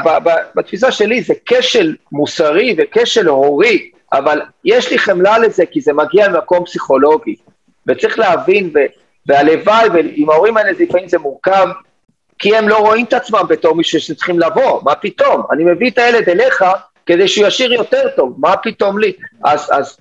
בתפיסה 0.57 0.93
שלי 0.93 1.23
זה 1.23 1.35
כשל 1.47 1.97
מוסרי 2.13 2.77
וכשל 2.79 3.29
הורי, 3.29 3.91
אבל 4.13 4.41
יש 4.65 4.91
לי 4.91 4.99
חמלה 4.99 5.39
לזה 5.39 5.67
כי 5.67 5.81
זה 5.81 5.93
מגיע 5.93 6.29
ממקום 6.29 6.65
פסיכולוגי, 6.65 7.35
וצריך 7.87 8.19
להבין, 8.19 8.73
והלוואי, 9.27 9.89
ועם 9.89 10.31
ההורים 10.31 10.57
האלה 10.57 10.75
זה 10.75 10.85
לפעמים 10.85 11.09
זה 11.09 11.19
מורכב, 11.19 11.67
כי 12.39 12.57
הם 12.57 12.69
לא 12.69 12.79
רואים 12.79 13.05
את 13.05 13.13
עצמם 13.13 13.43
בתור 13.49 13.75
מישהו 13.75 14.01
שצריכים 14.01 14.39
לבוא, 14.39 14.81
מה 14.85 14.95
פתאום? 14.95 15.43
אני 15.53 15.65
מביא 15.65 15.91
את 15.91 15.99
הילד 15.99 16.29
אליך 16.29 16.65
כדי 17.07 17.29
שהוא 17.29 17.47
ישיר 17.47 17.73
יותר 17.73 18.09
טוב, 18.17 18.35
מה 18.39 18.57
פתאום 18.57 18.99
לי? 18.99 19.13
אז, 19.45 19.69
אז 19.73 19.97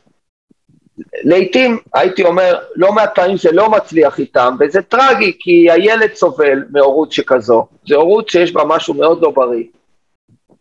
לעתים, 1.23 1.77
הייתי 1.93 2.23
אומר, 2.23 2.59
לא 2.75 2.91
מעט 2.91 3.15
פעמים 3.15 3.37
זה 3.37 3.51
לא 3.51 3.69
מצליח 3.69 4.19
איתם, 4.19 4.55
וזה 4.59 4.81
טרגי, 4.81 5.33
כי 5.39 5.71
הילד 5.71 6.13
סובל 6.13 6.63
מהורות 6.69 7.11
שכזו. 7.11 7.67
זו 7.85 7.95
הורות 7.95 8.29
שיש 8.29 8.53
בה 8.53 8.63
משהו 8.67 8.93
מאוד 8.93 9.21
לא 9.21 9.31
בריא. 9.31 9.63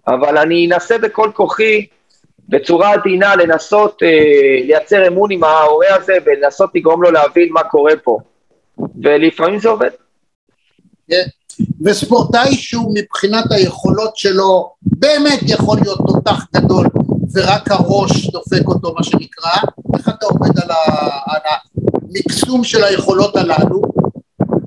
אבל 0.06 0.38
אני 0.38 0.66
אנסה 0.66 0.98
בכל 0.98 1.30
כוחי, 1.34 1.86
בצורה 2.48 2.92
עדינה, 2.92 3.36
לנסות 3.36 4.02
אה, 4.02 4.08
לייצר 4.64 5.08
אמון 5.08 5.30
עם 5.32 5.44
ההורה 5.44 5.94
הזה, 5.96 6.14
ולנסות 6.24 6.70
לגרום 6.74 7.02
לו 7.02 7.10
להבין 7.10 7.48
מה 7.52 7.62
קורה 7.62 7.92
פה. 8.02 8.18
ולפעמים 9.02 9.58
זה 9.58 9.68
עובד. 9.68 9.90
וספורטאי 11.84 12.54
שהוא 12.56 12.94
מבחינת 12.94 13.44
היכולות 13.52 14.16
שלו 14.16 14.72
באמת 14.82 15.38
יכול 15.42 15.78
להיות 15.82 15.98
תותח 16.06 16.44
גדול 16.56 16.86
ורק 17.34 17.70
הראש 17.70 18.30
דופק 18.30 18.62
אותו 18.66 18.94
מה 18.94 19.02
שנקרא, 19.04 19.50
איך 19.96 20.08
אתה 20.08 20.26
עומד 20.26 20.58
על, 20.60 20.70
ה, 20.70 20.76
על 21.26 21.40
המקסום 21.44 22.64
של 22.64 22.84
היכולות 22.84 23.36
הללו? 23.36 23.82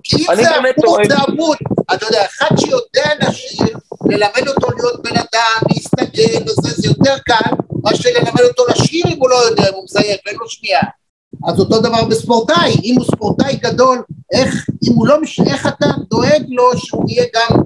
כי 0.04 0.16
אם 0.16 0.26
זה 0.36 0.42
טוען- 0.82 1.08
זה 1.10 1.16
אבוד, 1.34 1.58
אתה 1.94 2.06
יודע, 2.06 2.26
אחד 2.26 2.56
שיודע 2.60 3.28
לשיר, 3.30 3.78
ללמד 4.10 4.48
אותו 4.48 4.68
להיות 4.78 5.04
בן 5.04 5.16
אדם, 5.18 5.62
להסתגל 5.70 6.44
וזה, 6.44 6.82
זה 6.82 6.88
יותר 6.88 7.18
קל 7.26 7.50
מאשר 7.84 8.10
ללמד 8.16 8.42
אותו 8.42 8.64
לשיר 8.72 9.06
אם 9.08 9.18
הוא 9.20 9.30
לא 9.30 9.36
יודע, 9.36 9.64
אם 9.70 9.74
הוא 9.74 9.84
מזייף, 9.84 10.20
אין 10.28 10.36
לו 10.40 10.50
שנייה. 10.50 10.80
אז 11.48 11.60
אותו 11.60 11.82
דבר 11.82 12.06
בספורטאי, 12.10 12.76
אם 12.84 12.96
הוא 12.98 13.06
ספורטאי 13.06 13.56
גדול, 13.56 14.02
איך, 14.34 14.70
אם 14.84 14.94
הוא 14.96 15.08
לא, 15.08 15.22
מש... 15.22 15.40
איך 15.40 15.68
אתה 15.68 15.86
דואג 16.10 16.44
לו 16.50 16.78
שהוא 16.78 17.06
יהיה 17.10 17.26
גם, 17.36 17.58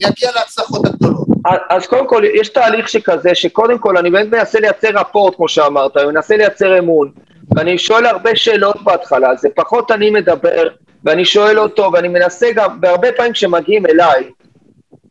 יגיע 0.00 0.30
להצלחות 0.36 0.86
הגדולות? 0.86 1.26
אז 1.70 1.86
קודם 1.86 2.08
כל, 2.08 2.22
יש 2.34 2.48
תהליך 2.48 2.88
שכזה, 2.88 3.34
שקודם 3.34 3.78
כל 3.78 3.96
אני 3.96 4.10
באמת 4.10 4.34
מנסה 4.34 4.60
לייצר 4.60 4.88
רפורט, 4.88 5.34
כמו 5.36 5.48
שאמרת, 5.48 5.96
אני 5.96 6.06
מנסה 6.06 6.36
לייצר 6.36 6.78
אמון, 6.78 7.10
ואני 7.56 7.78
שואל 7.78 8.06
הרבה 8.06 8.36
שאלות 8.36 8.82
בהתחלה, 8.82 9.36
זה 9.36 9.48
פחות 9.56 9.90
אני 9.90 10.10
מדבר, 10.10 10.68
ואני 11.04 11.24
שואל 11.24 11.58
אותו, 11.58 11.90
ואני 11.92 12.08
מנסה 12.08 12.52
גם, 12.54 12.78
והרבה 12.82 13.12
פעמים 13.12 13.32
כשמגיעים 13.32 13.86
אליי, 13.86 14.30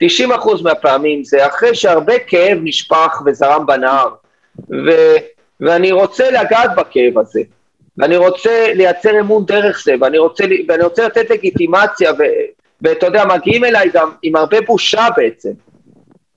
90% 0.03 0.63
מהפעמים 0.63 1.23
זה 1.23 1.47
אחרי 1.47 1.75
שהרבה 1.75 2.13
כאב 2.27 2.57
נשפך 2.63 3.21
וזרם 3.25 3.65
בנהר, 3.65 4.09
ו, 4.71 4.91
ואני 5.59 5.91
רוצה 5.91 6.31
לגעת 6.31 6.75
בכאב 6.77 7.19
הזה, 7.19 7.41
ואני 7.97 8.17
רוצה 8.17 8.73
לייצר 8.73 9.19
אמון 9.19 9.45
דרך 9.45 9.81
זה, 9.85 9.93
ואני 10.01 10.17
רוצה, 10.17 10.43
ואני 10.67 10.83
רוצה 10.83 11.05
לתת 11.05 11.29
לגיטימציה, 11.29 12.11
ואתה 12.81 13.05
יודע, 13.05 13.25
מגיעים 13.25 13.65
אליי 13.65 13.89
גם 13.93 14.11
עם 14.23 14.35
הרבה 14.35 14.61
בושה 14.61 15.07
בעצם, 15.17 15.51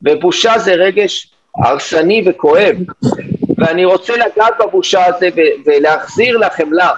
ובושה 0.02 0.58
זה 0.58 0.74
רגש 0.74 1.32
הרסני 1.56 2.24
וכואב, 2.26 2.76
ואני 3.58 3.84
רוצה 3.84 4.16
לגעת 4.16 4.54
בבושה 4.60 5.06
הזה 5.06 5.28
ולהחזיר 5.66 6.36
לה 6.36 6.50
חמלה. 6.50 6.90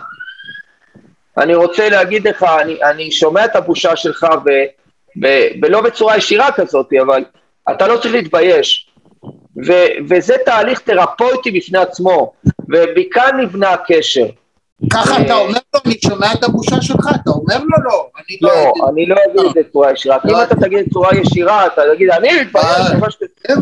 אני 1.38 1.54
רוצה 1.54 1.88
להגיד 1.88 2.28
לך, 2.28 2.42
אני, 2.42 2.82
אני 2.82 3.10
שומע 3.10 3.44
את 3.44 3.56
הבושה 3.56 3.96
שלך, 3.96 4.26
ולא 5.62 5.80
בצורה 5.80 6.16
ישירה 6.16 6.52
כזאת, 6.52 6.86
אבל 7.02 7.24
אתה 7.70 7.86
לא 7.88 7.96
צריך 7.96 8.14
להתבייש. 8.14 8.87
ו, 9.66 9.72
וזה 10.08 10.34
תהליך 10.44 10.80
תרפויטי 10.80 11.50
בפני 11.50 11.78
עצמו, 11.78 12.32
ומכאן 12.68 13.40
נבנה 13.40 13.70
הקשר. 13.70 14.26
ככה 14.92 15.22
אתה 15.22 15.34
אומר 15.34 15.58
לו, 15.74 15.80
אני 15.86 15.94
שומע 16.04 16.32
את 16.32 16.44
הבושה 16.44 16.82
שלך, 16.82 17.08
אתה 17.22 17.30
אומר 17.30 17.58
לו 17.58 17.84
לא, 17.84 18.08
אני 18.16 18.38
לא 18.40 18.50
לא, 18.50 18.88
אני 18.88 19.06
לא 19.06 19.16
אגיד 19.26 19.46
את 19.46 19.54
זה 19.54 19.60
בצורה 19.68 19.92
ישירה, 19.92 20.20
כי 20.20 20.28
אם 20.28 20.32
לא. 20.32 20.42
אתה 20.42 20.54
תגיד 20.56 20.86
בצורה 20.88 21.10
ישירה, 21.16 21.66
אתה 21.66 21.82
תגיד, 21.94 22.10
אני 22.10 22.28
מתבייש, 22.40 22.66
אה. 23.50 23.54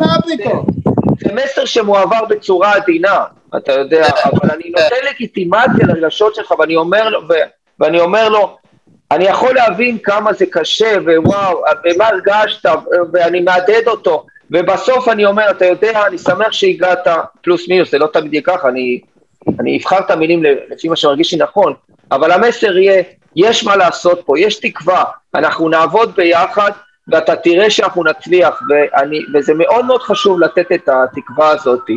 אה? 0.47 0.61
זה 1.21 1.35
מסר 1.35 1.65
שמועבר 1.65 2.25
בצורה 2.29 2.73
עדינה, 2.73 3.25
אתה 3.57 3.73
יודע, 3.73 4.09
אבל 4.25 4.51
אני 4.55 4.71
נותן 4.71 5.07
לגיטימציה 5.11 5.87
לרגשות 5.87 6.35
שלך, 6.35 6.51
ואני 6.59 6.77
אומר 6.77 7.09
לו, 7.09 7.21
ואני 7.81 8.01
אומר 8.01 8.29
לו, 8.29 8.57
אני 9.11 9.25
יכול 9.25 9.55
להבין 9.55 9.99
כמה 9.99 10.33
זה 10.33 10.47
קשה, 10.51 10.97
ווואו, 11.05 11.63
במה 11.85 12.09
הרגשת, 12.09 12.69
ואני 13.13 13.41
מהדהד 13.41 13.87
אותו, 13.87 14.27
ובסוף 14.51 15.09
אני 15.09 15.25
אומר, 15.25 15.51
אתה 15.51 15.65
יודע, 15.65 16.07
אני 16.07 16.19
שמח 16.19 16.53
שהגעת, 16.53 17.07
פלוס 17.43 17.69
מינוס, 17.69 17.91
זה 17.91 17.99
לא 17.99 18.07
תמיד 18.07 18.33
יהיה 18.33 18.43
ככה, 18.43 18.69
אני, 18.69 19.01
אני 19.61 19.79
אבחר 19.79 19.99
את 19.99 20.11
המילים 20.11 20.43
לפי 20.71 20.89
מה 20.89 20.97
שמרגיש 20.97 21.33
לי 21.33 21.39
נכון, 21.39 21.75
אבל 22.13 22.33
המסר 22.33 22.79
יהיה, 22.79 23.03
יש 23.37 23.65
מה 23.65 23.77
לעשות 23.77 24.23
פה, 24.27 24.39
יש 24.39 24.61
תקווה, 24.61 25.05
אנחנו 25.35 25.69
נעבוד 25.69 26.17
ביחד, 26.17 26.71
ואתה 27.09 27.37
תראה 27.37 27.71
שאנחנו 27.71 28.05
נצליח, 28.05 28.61
ואני, 28.71 29.19
וזה 29.35 29.55
מאוד 29.55 29.85
מאוד 29.85 30.03
חשוב 30.03 30.41
לתת 30.41 30.73
את 30.73 30.89
התקווה 30.89 31.49
הזאת, 31.49 31.91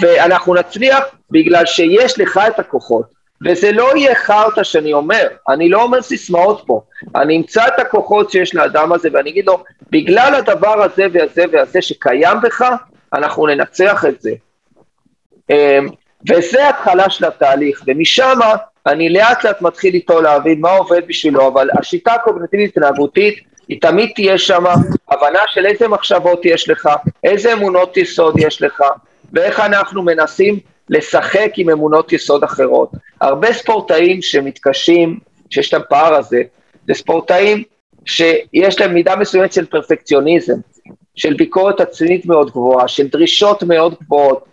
ואנחנו 0.00 0.54
נצליח 0.54 1.04
בגלל 1.30 1.66
שיש 1.66 2.18
לך 2.18 2.40
את 2.46 2.58
הכוחות, 2.58 3.06
וזה 3.44 3.72
לא 3.72 3.96
יהיה 3.96 4.14
חרטא 4.14 4.62
שאני 4.62 4.92
אומר, 4.92 5.26
אני 5.48 5.68
לא 5.68 5.82
אומר 5.82 6.02
סיסמאות 6.02 6.62
פה, 6.66 6.82
אני 7.16 7.36
אמצא 7.36 7.66
את 7.66 7.78
הכוחות 7.78 8.30
שיש 8.30 8.54
לאדם 8.54 8.92
הזה, 8.92 9.08
ואני 9.12 9.30
אגיד 9.30 9.46
לו, 9.46 9.64
בגלל 9.90 10.34
הדבר 10.34 10.82
הזה 10.82 11.06
והזה 11.12 11.44
והזה 11.52 11.82
שקיים 11.82 12.40
בך, 12.42 12.64
אנחנו 13.12 13.46
ננצח 13.46 14.04
את 14.08 14.20
זה. 14.20 14.30
אמ, 15.50 15.88
וזה 16.30 16.68
התחלה 16.68 17.10
של 17.10 17.24
התהליך, 17.24 17.82
ומשם 17.86 18.38
אני 18.86 19.08
לאט 19.08 19.44
לאט 19.44 19.62
מתחיל 19.62 19.94
איתו 19.94 20.22
להבין 20.22 20.60
מה 20.60 20.70
עובד 20.70 21.02
בשבילו, 21.06 21.48
אבל 21.48 21.68
השיטה 21.78 22.12
הקוגנטיבית 22.12 22.70
התנהגותית 22.70 23.38
היא 23.68 23.80
תמיד 23.80 24.10
תהיה 24.14 24.38
שם, 24.38 24.64
הבנה 25.10 25.38
של 25.46 25.66
איזה 25.66 25.88
מחשבות 25.88 26.40
יש 26.44 26.68
לך, 26.68 26.88
איזה 27.24 27.52
אמונות 27.52 27.96
יסוד 27.96 28.34
יש 28.38 28.62
לך, 28.62 28.82
ואיך 29.32 29.60
אנחנו 29.60 30.02
מנסים 30.02 30.58
לשחק 30.90 31.52
עם 31.56 31.70
אמונות 31.70 32.12
יסוד 32.12 32.44
אחרות. 32.44 32.90
הרבה 33.20 33.52
ספורטאים 33.52 34.22
שמתקשים, 34.22 35.18
שיש 35.50 35.74
להם 35.74 35.82
פער 35.88 36.14
הזה, 36.14 36.42
זה 36.86 36.94
ספורטאים 36.94 37.62
שיש 38.04 38.80
להם 38.80 38.94
מידה 38.94 39.16
מסוימת 39.16 39.52
של 39.52 39.66
פרפקציוניזם, 39.66 40.54
של 41.14 41.34
ביקורת 41.34 41.80
עצמית 41.80 42.26
מאוד 42.26 42.50
גבוהה, 42.50 42.88
של 42.88 43.08
דרישות 43.08 43.62
מאוד 43.62 43.94
גבוהות, 44.02 44.44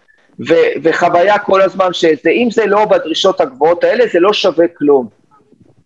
ו- 0.48 0.72
וחוויה 0.84 1.40
כל 1.40 1.62
הזמן 1.62 1.94
שזה, 1.94 2.30
אם 2.30 2.48
זה 2.52 2.66
לא 2.66 2.86
בדרישות 2.86 3.42
הגבוהות 3.42 3.84
האלה, 3.84 4.04
זה 4.14 4.20
לא 4.20 4.34
שווה 4.34 4.66
כלום. 4.78 5.08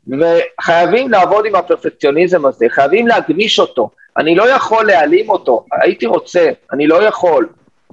וחייבים 0.07 1.11
לעבוד 1.11 1.45
עם 1.45 1.55
הפרפקציוניזם 1.55 2.45
הזה, 2.45 2.65
חייבים 2.69 3.07
להגמיש 3.07 3.59
אותו. 3.59 3.89
אני 4.17 4.35
לא 4.35 4.49
יכול 4.49 4.85
להעלים 4.85 5.29
אותו, 5.29 5.65
הייתי 5.71 6.05
רוצה, 6.05 6.49
אני 6.73 6.87
לא 6.87 7.03
יכול. 7.03 7.47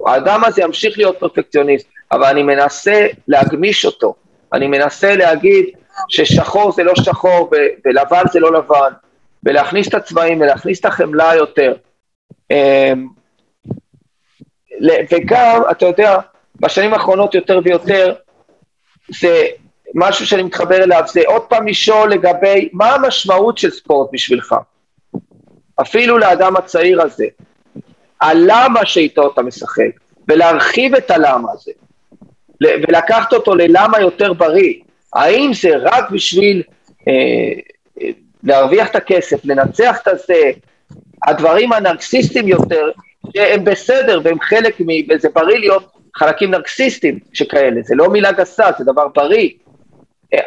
האדם 0.05 0.43
הזה 0.43 0.61
ימשיך 0.61 0.97
להיות 0.97 1.19
פרפקציוניסט, 1.19 1.87
אבל 2.13 2.25
אני 2.25 2.43
מנסה 2.43 3.07
להגמיש 3.27 3.85
אותו. 3.85 4.15
אני 4.53 4.67
מנסה 4.67 5.15
להגיד 5.15 5.65
ששחור 6.09 6.71
זה 6.71 6.83
לא 6.83 6.95
שחור 6.95 7.51
ולבן 7.85 8.23
זה 8.31 8.39
לא 8.39 8.53
לבן, 8.53 8.91
ולהכניס 9.43 9.87
את 9.87 9.93
הצבעים 9.93 10.41
ולהכניס 10.41 10.79
את 10.79 10.85
החמלה 10.85 11.35
יותר. 11.35 11.73
אמ, 12.51 13.07
וגם, 15.11 15.61
אתה 15.71 15.85
יודע, 15.85 16.17
בשנים 16.55 16.93
האחרונות 16.93 17.35
יותר 17.35 17.59
ויותר, 17.63 18.13
זה 19.19 19.45
משהו 19.95 20.27
שאני 20.27 20.43
מתחבר 20.43 20.83
אליו, 20.83 21.03
זה 21.07 21.21
עוד 21.25 21.41
פעם 21.41 21.67
לשאול 21.67 22.11
לגבי 22.11 22.69
מה 22.73 22.95
המשמעות 22.95 23.57
של 23.57 23.69
ספורט 23.69 24.09
בשבילך. 24.13 24.55
אפילו 25.81 26.17
לאדם 26.17 26.55
הצעיר 26.55 27.01
הזה. 27.01 27.25
הלמה 28.21 28.85
שאיתו 28.85 29.31
אתה 29.33 29.41
משחק, 29.41 29.91
ולהרחיב 30.27 30.95
את 30.95 31.11
הלמה 31.11 31.51
הזה, 31.51 31.71
ולקחת 32.61 33.33
אותו 33.33 33.55
ללמה 33.55 34.01
יותר 34.01 34.33
בריא. 34.33 34.73
האם 35.13 35.51
זה 35.61 35.69
רק 35.81 36.09
בשביל 36.11 36.63
אה, 37.07 37.13
אה, 38.01 38.09
להרוויח 38.43 38.89
את 38.89 38.95
הכסף, 38.95 39.45
לנצח 39.45 39.99
את 40.01 40.07
הזה, 40.07 40.51
הדברים 41.27 41.73
הנרקסיסטיים 41.73 42.47
יותר, 42.47 42.91
שהם 43.35 43.63
בסדר 43.63 44.21
והם 44.23 44.39
חלק 44.39 44.81
מ... 44.81 44.85
וזה 45.09 45.29
בריא 45.33 45.57
להיות 45.57 45.93
חלקים 46.15 46.51
נרקסיסטיים 46.51 47.19
שכאלה, 47.33 47.81
זה 47.81 47.95
לא 47.95 48.09
מילה 48.09 48.31
גסה, 48.31 48.65
זה 48.77 48.83
דבר 48.83 49.07
בריא, 49.15 49.49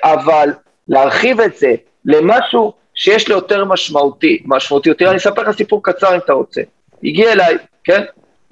אבל 0.05 0.51
להרחיב 0.89 1.41
את 1.41 1.57
זה 1.57 1.75
למשהו 2.05 2.73
שיש 2.95 3.29
לו 3.29 3.37
יותר 3.37 3.65
משמעותי, 3.65 4.43
משמעותי 4.45 4.89
יותר, 4.89 5.09
אני 5.09 5.17
אספר 5.17 5.43
לך 5.43 5.57
סיפור 5.57 5.83
קצר 5.83 6.15
אם 6.15 6.19
אתה 6.19 6.33
רוצה. 6.33 6.61
הגיע 7.05 7.33
אליי, 7.33 7.57
כן? 7.85 8.03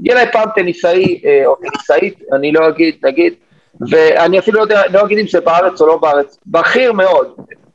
הגיע 0.00 0.14
אליי 0.14 0.32
פעם 0.32 0.48
טניסאי 0.54 1.20
אה, 1.24 1.46
או 1.46 1.56
טניסאית, 1.56 2.20
אני 2.32 2.52
לא 2.52 2.68
אגיד, 2.68 2.94
נגיד, 3.04 3.34
ואני 3.90 4.38
אפילו 4.38 4.58
לא 4.58 4.62
יודע, 4.62 4.82
לא 4.92 5.04
אגיד 5.04 5.18
אם 5.18 5.28
זה 5.28 5.40
בארץ 5.40 5.80
או 5.80 5.86
לא 5.86 5.96
בארץ, 5.96 6.38
בכיר 6.46 6.92
מאוד, 6.92 7.34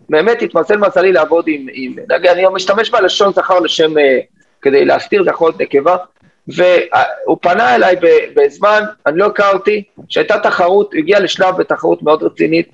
באמת 0.10 0.42
התמזל 0.42 0.78
מזלי 0.78 1.12
לעבוד 1.12 1.46
עם, 1.48 1.68
עם 1.74 1.96
נגיד, 2.10 2.30
אני 2.30 2.44
משתמש 2.54 2.90
בלשון 2.90 3.34
זכר 3.34 3.60
לשם, 3.60 3.98
אה, 3.98 4.20
כדי 4.62 4.86
להסתיר, 4.86 5.24
זה 5.24 5.30
יכול 5.30 5.50
להיות 5.50 5.62
נקבה, 5.62 5.96
והוא 6.48 7.38
פנה 7.42 7.76
אליי 7.76 7.96
בזמן, 8.36 8.84
אני 9.06 9.18
לא 9.18 9.26
הכרתי, 9.26 9.84
שהייתה 10.10 10.40
תחרות, 10.40 10.94
הגיע 10.94 11.20
לשלב 11.20 11.58
בתחרות 11.58 12.04
מאוד 12.04 12.24
רצינית, 12.24 12.70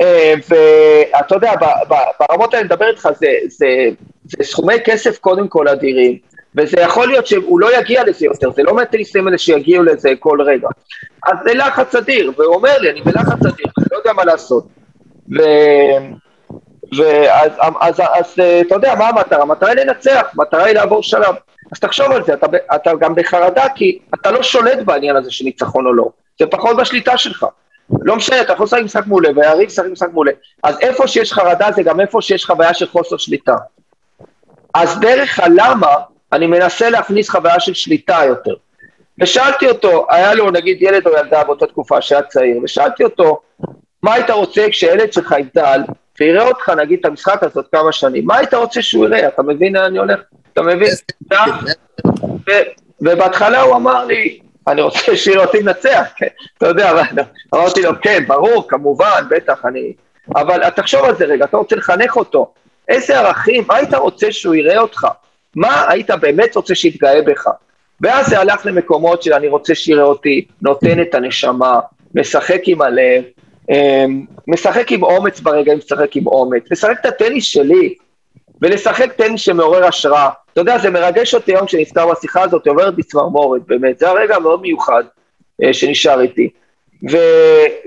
אה, 0.00 0.34
ואתה 0.48 1.34
יודע, 1.34 1.52
ברמות 2.20 2.54
האלה 2.54 2.64
לדבר 2.64 2.88
איתך, 2.90 3.08
זה, 3.18 3.32
זה, 3.48 3.66
זה 4.24 4.44
סכומי 4.44 4.74
כסף 4.84 5.18
קודם 5.18 5.48
כל 5.48 5.68
אדירים, 5.68 6.18
וזה 6.54 6.80
יכול 6.80 7.08
להיות 7.08 7.26
שהוא 7.26 7.60
לא 7.60 7.78
יגיע 7.78 8.04
לזה 8.04 8.26
יותר, 8.26 8.50
זה 8.50 8.62
לא 8.62 8.74
מהטניסים 8.74 9.26
האלה 9.26 9.38
שיגיעו 9.38 9.82
לזה 9.82 10.10
כל 10.18 10.38
רגע. 10.42 10.68
אז 11.26 11.36
זה 11.44 11.54
לחץ 11.54 11.94
אדיר, 11.94 12.32
והוא 12.38 12.54
אומר 12.54 12.78
לי, 12.78 12.90
אני 12.90 13.02
בלחץ 13.02 13.46
אדיר, 13.46 13.66
אני 13.78 13.86
לא 13.92 13.96
יודע 13.96 14.12
מה 14.12 14.24
לעשות. 14.24 14.66
ו... 15.38 15.42
ואז 16.98 17.52
אז, 17.60 17.74
אז, 17.80 18.00
אז, 18.00 18.34
אתה 18.66 18.74
יודע, 18.74 18.94
מה 18.94 19.08
המטרה? 19.08 19.42
המטרה 19.42 19.70
היא 19.70 19.78
לנצח, 19.78 20.26
המטרה 20.34 20.64
היא 20.64 20.74
לעבור 20.74 21.02
שלב. 21.02 21.34
אז 21.72 21.80
תחשוב 21.80 22.12
על 22.12 22.24
זה, 22.24 22.34
אתה, 22.34 22.46
אתה 22.74 22.90
גם 23.00 23.14
בחרדה 23.14 23.64
כי 23.74 23.98
אתה 24.14 24.30
לא 24.30 24.42
שולט 24.42 24.78
בעניין 24.84 25.16
הזה 25.16 25.30
של 25.30 25.44
ניצחון 25.44 25.86
או 25.86 25.92
לא, 25.92 26.10
זה 26.38 26.46
פחות 26.46 26.76
בשליטה 26.76 27.16
שלך. 27.16 27.46
לא 28.02 28.16
משנה, 28.16 28.40
אתה 28.40 28.52
יכול 28.52 28.64
לשחק 28.64 28.82
משחק 28.82 29.06
מעולה, 29.06 29.28
והיריב 29.36 29.66
משחק 29.66 29.86
משחק 29.92 30.08
מעולה. 30.12 30.32
אז 30.62 30.80
איפה 30.80 31.06
שיש 31.06 31.32
חרדה 31.32 31.72
זה 31.72 31.82
גם 31.82 32.00
איפה 32.00 32.22
שיש 32.22 32.46
חוויה 32.46 32.74
של 32.74 32.86
חוסר 32.86 33.16
שליטה. 33.16 33.56
אז 34.74 35.00
דרך 35.00 35.38
הלמה, 35.38 35.94
אני 36.32 36.46
מנסה 36.46 36.90
להכניס 36.90 37.30
חוויה 37.30 37.60
של 37.60 37.74
שליטה 37.74 38.20
יותר. 38.26 38.54
ושאלתי 39.20 39.68
אותו, 39.68 40.06
היה 40.10 40.34
לו 40.34 40.50
נגיד 40.50 40.82
ילד 40.82 41.06
או 41.06 41.12
ילדה 41.12 41.44
באותה 41.44 41.66
תקופה 41.66 42.02
שהיה 42.02 42.22
צעיר, 42.22 42.60
ושאלתי 42.64 43.04
אותו, 43.04 43.40
מה 44.02 44.14
היית 44.14 44.30
רוצה 44.30 44.66
כשילד 44.70 45.12
שלך 45.12 45.34
יגדל, 45.38 45.80
ויראה 46.20 46.48
אותך 46.48 46.68
נגיד 46.68 46.98
את 46.98 47.04
המשחק 47.04 47.42
הזאת 47.42 47.66
כמה 47.72 47.92
שנים, 47.92 48.26
מה 48.26 48.36
היית 48.36 48.54
רוצה 48.54 48.82
שהוא 48.82 49.04
יראה, 49.06 49.28
אתה 49.28 49.42
מבין 49.42 49.76
לאן 49.76 49.84
אני 49.84 49.98
הולך? 49.98 50.20
אתה 50.52 50.62
מבין? 50.62 50.90
ובהתחלה 53.00 53.60
הוא 53.60 53.76
אמר 53.76 54.04
לי, 54.04 54.38
אני 54.68 54.82
רוצה 54.82 55.16
שיראה 55.16 55.44
אותי 55.44 55.62
לנצח, 55.62 56.08
אתה 56.58 56.66
יודע, 56.66 56.92
אמרתי 57.54 57.82
לו, 57.82 57.90
כן, 58.02 58.24
ברור, 58.26 58.68
כמובן, 58.68 59.22
בטח, 59.30 59.64
אני... 59.64 59.92
אבל 60.36 60.70
תחשוב 60.70 61.04
על 61.04 61.16
זה 61.16 61.24
רגע, 61.24 61.44
אתה 61.44 61.56
רוצה 61.56 61.76
לחנך 61.76 62.16
אותו, 62.16 62.52
איזה 62.88 63.18
ערכים, 63.18 63.64
מה 63.66 63.76
היית 63.76 63.94
רוצה 63.94 64.32
שהוא 64.32 64.54
יראה 64.54 64.78
אותך? 64.78 65.06
מה 65.56 65.84
היית 65.88 66.10
באמת 66.10 66.56
רוצה 66.56 66.74
שיתגאה 66.74 67.22
בך? 67.22 67.46
ואז 68.00 68.26
זה 68.26 68.40
הלך 68.40 68.66
למקומות 68.66 69.22
של 69.22 69.32
אני 69.32 69.48
רוצה 69.48 69.74
שיראה 69.74 70.04
אותי, 70.04 70.44
נותן 70.62 71.02
את 71.02 71.14
הנשמה, 71.14 71.80
משחק 72.14 72.60
עם 72.66 72.82
הלב, 72.82 73.24
אמ, 73.70 74.24
משחק 74.46 74.92
עם 74.92 75.02
אומץ 75.02 75.40
ברגע, 75.40 75.74
משחק 75.74 76.16
עם 76.16 76.26
אומץ, 76.26 76.62
משחק 76.72 76.96
את 77.00 77.06
הטניס 77.06 77.44
שלי, 77.44 77.94
ולשחק 78.62 79.12
טניס 79.12 79.40
שמעורר 79.40 79.84
השראה. 79.84 80.28
אתה 80.52 80.60
יודע, 80.60 80.78
זה 80.78 80.90
מרגש 80.90 81.34
אותי 81.34 81.52
היום 81.52 81.66
כשנזכר 81.66 82.12
בשיחה 82.12 82.42
הזאת, 82.42 82.66
עוברת 82.66 82.96
בצמרמורת, 82.96 83.62
באמת, 83.66 83.98
זה 83.98 84.08
הרגע 84.08 84.36
המאוד 84.36 84.60
מיוחד 84.60 85.02
אה, 85.62 85.74
שנשאר 85.74 86.20
איתי. 86.20 86.50
ו... 87.10 87.16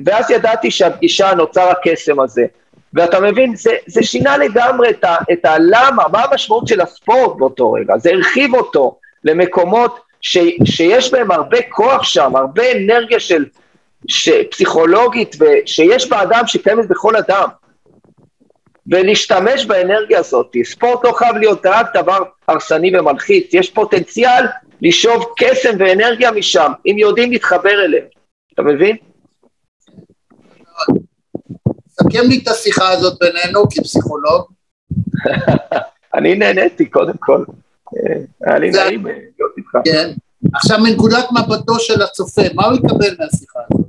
ואז 0.05 0.31
ידעתי 0.31 0.71
שהפגישה 0.71 1.33
נוצר 1.33 1.69
הקסם 1.69 2.19
הזה. 2.19 2.45
ואתה 2.93 3.19
מבין, 3.19 3.55
זה, 3.55 3.71
זה 3.85 4.03
שינה 4.03 4.37
לגמרי 4.37 4.89
את, 4.89 5.03
ה, 5.03 5.15
את 5.31 5.45
הלמה, 5.45 6.03
מה 6.11 6.23
המשמעות 6.23 6.67
של 6.67 6.81
הספורט 6.81 7.37
באותו 7.37 7.71
רגע, 7.71 7.97
זה 7.97 8.11
הרחיב 8.11 8.55
אותו 8.55 8.99
למקומות 9.23 9.99
ש, 10.21 10.37
שיש 10.65 11.11
בהם 11.11 11.31
הרבה 11.31 11.57
כוח 11.69 12.03
שם, 12.03 12.35
הרבה 12.35 12.71
אנרגיה 12.71 13.19
של, 13.19 13.45
ש, 14.07 14.29
פסיכולוגית, 14.51 15.35
ושיש 15.39 16.09
באדם 16.09 16.47
שקיימת 16.47 16.87
בכל 16.87 17.15
אדם. 17.15 17.47
ולהשתמש 18.87 19.65
באנרגיה 19.65 20.19
הזאת. 20.19 20.55
ספורט 20.63 21.05
לא 21.05 21.11
חייב 21.11 21.35
להיות 21.35 21.65
רק 21.65 21.97
דבר 21.97 22.19
הרסני 22.47 22.99
ומלחיץ, 22.99 23.53
יש 23.53 23.69
פוטנציאל 23.69 24.45
לשאוב 24.81 25.25
קסם 25.37 25.69
ואנרגיה 25.79 26.31
משם, 26.31 26.71
אם 26.85 26.95
יודעים 26.97 27.31
להתחבר 27.31 27.83
אליהם. 27.85 28.05
אתה 28.53 28.61
מבין? 28.61 28.97
סכם 32.13 32.29
לי 32.29 32.39
את 32.43 32.47
השיחה 32.47 32.89
הזאת 32.89 33.19
בינינו 33.19 33.69
כפסיכולוג. 33.69 34.43
אני 36.15 36.35
נהניתי 36.35 36.85
קודם 36.85 37.13
כל, 37.19 37.43
אה, 37.97 38.15
היה 38.45 38.59
לי 38.59 38.71
נעים 38.71 39.07
אה, 39.07 39.13
להיות 39.13 39.51
איתך. 39.57 39.77
כן. 39.85 40.09
עכשיו 40.53 40.79
מנקודת 40.79 41.25
מבטו 41.31 41.79
של 41.79 42.01
הצופה, 42.01 42.41
מה 42.53 42.65
הוא 42.65 42.73
יקבל 42.73 43.15
מהשיחה 43.19 43.59
הזאת? 43.59 43.87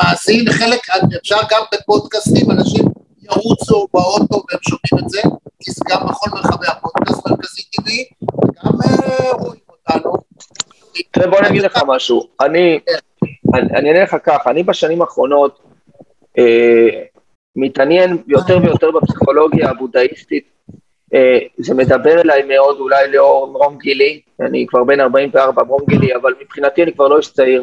מאזין, 0.00 0.52
חלק, 0.52 0.80
אפשר 1.20 1.36
גם 1.50 1.62
בפודקאסטים, 1.74 2.50
אנשים 2.50 2.84
ירוצו 3.22 3.86
באוטו 3.94 4.34
והם 4.34 4.60
שומעים 4.68 5.04
את 5.04 5.10
זה, 5.10 5.20
כי 5.60 5.70
זה 5.70 5.84
גם 5.88 6.06
בכל 6.06 6.30
מרחבי 6.30 6.66
הפודקאסט 6.66 7.26
מרכזי 7.26 7.62
טבעי, 7.62 8.04
וגם 8.22 8.78
אה, 8.84 9.32
רואים 9.32 9.60
אותנו. 9.68 10.12
תראה, 11.10 11.26
בוא 11.26 11.38
אני 11.38 11.48
אגיד 11.48 11.62
לך 11.62 11.78
משהו. 11.86 12.28
אני, 12.40 12.80
אני 13.54 13.88
אענה 13.88 14.02
לך 14.02 14.16
ככה, 14.24 14.50
אני 14.50 14.62
בשנים 14.62 15.02
האחרונות 15.02 15.71
מתעניין 17.56 18.22
יותר 18.26 18.58
ויותר 18.62 18.90
בפסיכולוגיה 18.90 19.70
הבודהיסטית. 19.70 20.44
אה, 21.14 21.38
זה 21.58 21.74
מדבר 21.74 22.20
אליי 22.20 22.42
מאוד, 22.42 22.80
אולי 22.80 23.12
לאור 23.12 23.52
מרום 23.52 23.78
גילי, 23.78 24.20
אני 24.40 24.66
כבר 24.68 24.84
בן 24.84 25.00
44 25.00 25.64
מרום 25.64 25.80
גילי, 25.88 26.14
אבל 26.14 26.32
מבחינתי 26.42 26.82
אני 26.82 26.92
כבר 26.92 27.08
לא 27.08 27.16
איש 27.16 27.32
צעיר, 27.32 27.62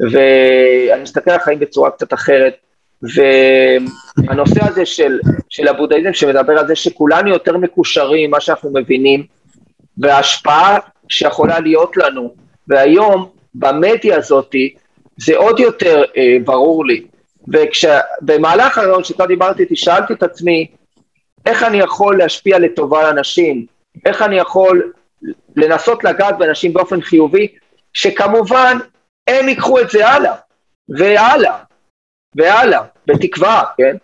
ואני 0.00 1.02
מסתכל 1.02 1.30
על 1.30 1.36
החיים 1.36 1.58
בצורה 1.58 1.90
קצת 1.90 2.12
אחרת. 2.12 2.54
והנושא 3.02 4.64
הזה 4.64 4.86
של, 4.86 5.18
של 5.48 5.68
הבודהיזם 5.68 6.12
שמדבר 6.12 6.58
על 6.58 6.66
זה 6.66 6.76
שכולנו 6.76 7.28
יותר 7.30 7.56
מקושרים, 7.56 8.30
מה 8.30 8.40
שאנחנו 8.40 8.70
מבינים, 8.74 9.26
וההשפעה 9.98 10.78
שיכולה 11.08 11.60
להיות 11.60 11.96
לנו, 11.96 12.34
והיום 12.68 13.28
במדיה 13.54 14.16
הזאת 14.16 14.54
זה 15.16 15.36
עוד 15.36 15.60
יותר 15.60 16.02
אה, 16.16 16.36
ברור 16.44 16.86
לי. 16.86 17.06
ובמהלך 17.48 18.78
הרעיון 18.78 19.04
שאתה 19.04 19.26
דיברתי 19.26 19.62
איתי, 19.62 19.76
שאלתי 19.76 20.12
את 20.12 20.22
עצמי, 20.22 20.66
איך 21.46 21.62
אני 21.62 21.78
יכול 21.78 22.18
להשפיע 22.18 22.58
לטובה 22.58 23.00
על 23.00 23.06
אנשים? 23.06 23.66
איך 24.06 24.22
אני 24.22 24.38
יכול 24.38 24.92
לנסות 25.56 26.04
לגעת 26.04 26.38
באנשים 26.38 26.72
באופן 26.72 27.00
חיובי, 27.00 27.48
שכמובן 27.92 28.78
הם 29.26 29.48
ייקחו 29.48 29.80
את 29.80 29.90
זה 29.90 30.08
הלאה, 30.08 30.34
והלאה, 30.88 31.58
והלאה, 32.36 32.82
בתקווה, 33.06 33.62
כן? 33.76 33.96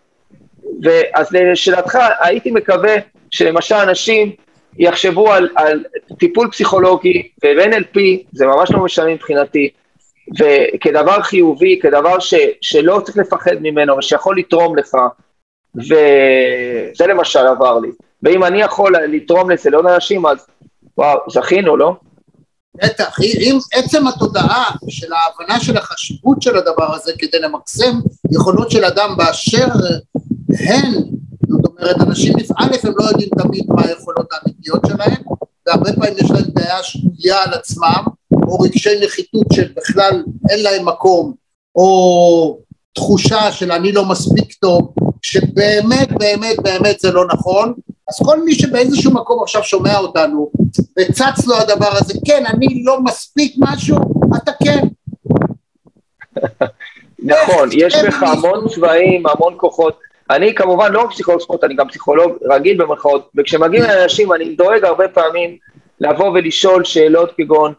ואז 0.83 1.33
לשאלתך, 1.33 1.99
הייתי 2.21 2.51
מקווה 2.51 2.95
שלמשל 3.31 3.75
אנשים 3.75 4.33
יחשבו 4.79 5.33
על, 5.33 5.49
על 5.57 5.85
טיפול 6.19 6.51
פסיכולוגי 6.51 7.29
ו-NLP, 7.45 7.99
זה 8.33 8.47
ממש 8.47 8.71
לא 8.71 8.85
משנה 8.85 9.15
מבחינתי, 9.15 9.71
וכדבר 10.39 11.23
חיובי, 11.23 11.79
כדבר 11.83 12.19
ש, 12.19 12.35
שלא 12.61 13.01
צריך 13.05 13.17
לפחד 13.19 13.57
ממנו 13.61 13.97
ושיכול 13.97 14.39
לתרום 14.39 14.77
לך, 14.77 14.95
וזה 15.77 17.07
למשל 17.09 17.47
עבר 17.47 17.79
לי. 17.79 17.89
ואם 18.23 18.45
אני 18.45 18.61
יכול 18.61 18.97
לתרום 18.97 19.51
לזה 19.51 19.71
לעוד 19.71 19.87
אנשים, 19.87 20.27
אז 20.27 20.47
וואו, 20.99 21.19
זכינו, 21.31 21.77
לא? 21.77 21.97
בטח, 22.75 23.19
אם 23.23 23.59
עצם 23.73 24.07
התודעה 24.07 24.71
של 24.89 25.13
ההבנה 25.13 25.61
של 25.61 25.77
החשיבות 25.77 26.43
של 26.43 26.57
הדבר 26.57 26.95
הזה 26.95 27.13
כדי 27.19 27.41
למקסם 27.41 27.99
יכולות 28.31 28.71
של 28.71 28.85
אדם 28.85 29.15
באשר 29.17 29.67
הן, 30.59 30.93
זאת 31.49 31.65
אומרת, 31.65 31.97
אנשים 32.01 32.33
א' 32.59 32.77
הם 32.83 32.93
לא 32.99 33.05
יודעים 33.05 33.29
תמיד 33.39 33.65
מה 33.69 33.83
היכולות 33.83 34.27
האמיתיות 34.33 34.81
שלהם, 34.87 35.23
והרבה 35.67 35.93
פעמים 35.93 36.15
יש 36.17 36.31
להם 36.31 36.45
דעה 36.49 36.83
שגויה 36.83 37.43
על 37.43 37.55
עצמם, 37.55 38.05
או 38.49 38.61
רגשי 38.61 39.01
נחיתות 39.05 39.47
שבכלל 39.53 40.23
אין 40.51 40.63
להם 40.63 40.89
מקום, 40.89 41.35
או 41.77 42.59
תחושה 42.95 43.53
של 43.53 43.73
אני 43.73 43.93
לא 43.93 44.05
מספיק 44.05 44.53
טוב, 44.53 44.95
שבאמת 45.23 46.13
באמת 46.19 46.57
באמת 46.63 47.01
זה 47.01 47.13
לא 47.13 47.27
נכון, 47.27 47.75
אז 48.09 48.27
כל 48.27 48.45
מי 48.45 48.55
שבאיזשהו 48.55 49.15
מקום 49.15 49.43
עכשיו 49.43 49.65
שומע 49.65 49.99
אותנו 49.99 50.51
וצץ 50.99 51.47
לו 51.47 51.57
הדבר 51.57 51.91
הזה, 51.93 52.15
כן, 52.27 52.45
אני 52.47 52.83
לא 52.85 53.01
מספיק 53.01 53.55
משהו, 53.59 53.97
אתה 54.37 54.53
כן. 54.65 54.81
נכון, 57.35 57.69
יש 57.73 57.95
בך 58.07 58.23
המון 58.23 58.69
צבעים, 58.69 59.27
המון 59.27 59.55
כוחות. 59.57 59.99
אני 60.31 60.55
כמובן 60.55 60.93
לא 60.93 61.03
רק 61.03 61.11
פסיכולוג 61.11 61.41
ספורט, 61.41 61.65
אני 61.65 61.75
גם 61.75 61.89
פסיכולוג 61.89 62.33
רגיל 62.51 62.83
במרכאות, 62.83 63.31
וכשמגיעים 63.37 63.85
לאנשים 63.85 64.33
אני 64.33 64.55
דואג 64.55 64.85
הרבה 64.85 65.09
פעמים 65.09 65.57
לבוא 66.01 66.29
ולשאול 66.29 66.85
שאלות 66.85 67.31
כגון, 67.37 67.73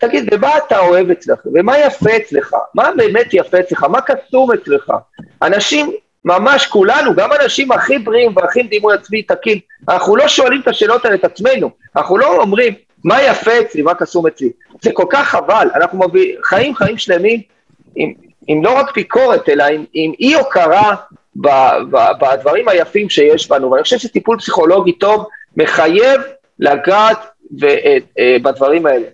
תגיד, 0.00 0.34
ומה 0.34 0.58
אתה 0.58 0.78
אוהב 0.78 1.10
אצלך? 1.10 1.38
ומה 1.54 1.78
יפה 1.78 2.16
אצלך? 2.16 2.54
מה 2.74 2.90
באמת 2.96 3.26
יפה 3.32 3.60
אצלך? 3.60 3.84
מה 3.84 4.00
קסום 4.00 4.52
אצלך? 4.52 4.92
אנשים, 5.42 5.92
ממש 6.24 6.66
כולנו, 6.66 7.14
גם 7.14 7.30
אנשים 7.32 7.72
הכי 7.72 7.98
בריאים 7.98 8.36
והכי 8.36 8.62
דימוי 8.62 8.94
עצמי 8.94 9.22
תקין, 9.22 9.58
אנחנו 9.88 10.16
לא 10.16 10.28
שואלים 10.28 10.60
את 10.60 10.68
השאלות 10.68 11.04
האלה 11.04 11.16
את 11.16 11.24
עצמנו, 11.24 11.70
אנחנו 11.96 12.18
לא 12.18 12.36
אומרים, 12.36 12.74
מה 13.04 13.22
יפה 13.22 13.60
אצלי, 13.60 13.82
מה 13.82 13.94
קסום 13.94 14.26
אצלי? 14.26 14.50
זה 14.82 14.92
כל 14.92 15.06
כך 15.10 15.28
חבל, 15.28 15.68
אנחנו 15.74 15.98
מביא, 15.98 16.36
חיים 16.42 16.74
חיים 16.74 16.98
שלמים 16.98 17.40
עם, 17.96 18.12
עם 18.46 18.64
לא 18.64 18.78
רק 18.78 18.94
ביקורת, 18.94 19.48
אלא 19.48 19.64
עם, 19.64 19.84
עם 19.92 20.12
אי 20.20 20.34
הוקרה 20.34 20.94
בדברים 22.20 22.68
היפים 22.68 23.10
שיש 23.10 23.48
בנו, 23.48 23.70
ואני 23.70 23.82
חושב 23.82 23.98
שטיפול 23.98 24.38
פסיכולוגי 24.38 24.92
טוב 24.92 25.26
מחייב 25.56 26.20
לגעת 26.58 27.18
ו, 27.60 27.66
אה, 27.66 27.96
אה, 28.18 28.36
בדברים 28.42 28.86
האלה. 28.86 29.06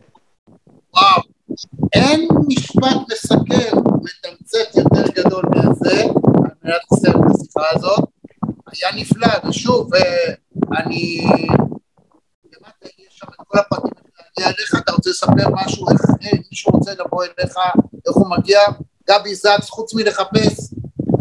וואו, 0.97 1.23
אין 1.93 2.29
משפט 2.49 2.97
מסכם, 3.13 3.77
מתמצת 4.03 4.77
יותר 4.77 5.11
גדול 5.11 5.45
מזה, 5.55 6.03
על 6.03 6.51
מנת 6.65 6.81
לסיים 6.93 7.15
את 7.17 7.31
השיחה 7.35 7.61
הזאת. 7.73 8.05
היה 8.73 9.03
נפלא, 9.03 9.49
ושוב, 9.49 9.91
אני... 10.77 11.27
שם 13.11 13.27
את 13.27 13.47
כל 13.47 13.59
הפרטים 13.59 13.91
להגיע 14.19 14.47
אליך, 14.47 14.75
אתה 14.85 14.93
רוצה 14.93 15.11
לספר 15.11 15.49
משהו, 15.53 15.91
איך 15.91 16.01
מישהו 16.51 16.73
רוצה 16.73 16.93
לבוא 16.93 17.25
אליך, 17.25 17.57
איך 18.07 18.17
הוא 18.17 18.31
מגיע? 18.39 18.61
גבי 19.09 19.35
זקס, 19.35 19.71
חוץ 19.71 19.95
מלחפש, 19.95 20.57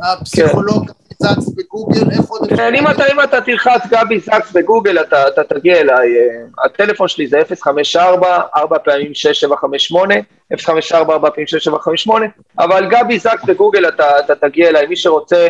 הפסיכולוג, 0.04 0.92
זקס 1.20 1.50
בגוגל, 1.56 2.12
איך 2.12 2.26
עוד... 2.28 2.50
כן, 2.50 2.76
אם 2.76 2.88
אתה, 2.88 3.04
אם 3.12 3.22
אתה 3.24 3.42
תלחץ 3.42 3.82
גבי 3.90 4.20
זקס 4.20 4.52
בגוגל, 4.52 5.00
אתה, 5.02 5.44
תגיע 5.50 5.82
אליי. 5.82 6.08
אה, 6.18 6.66
הטלפון 6.66 7.08
שלי 7.08 7.28
זה 7.28 7.42
054, 7.62 8.42
4 8.56 8.78
פעמים 8.80 9.14
6758, 9.14 10.16
054, 10.60 11.14
4 11.14 11.30
פעמים 11.30 11.48
6758, 11.48 12.26
אבל 12.60 12.90
גבי 12.90 13.20
זקס 13.20 13.44
בגוגל 13.46 13.88
אתה, 13.88 14.20
אתה 14.20 14.36
תגיע 14.36 14.70
אליי. 14.70 14.88
מי 14.88 14.96
שרוצה, 14.96 15.48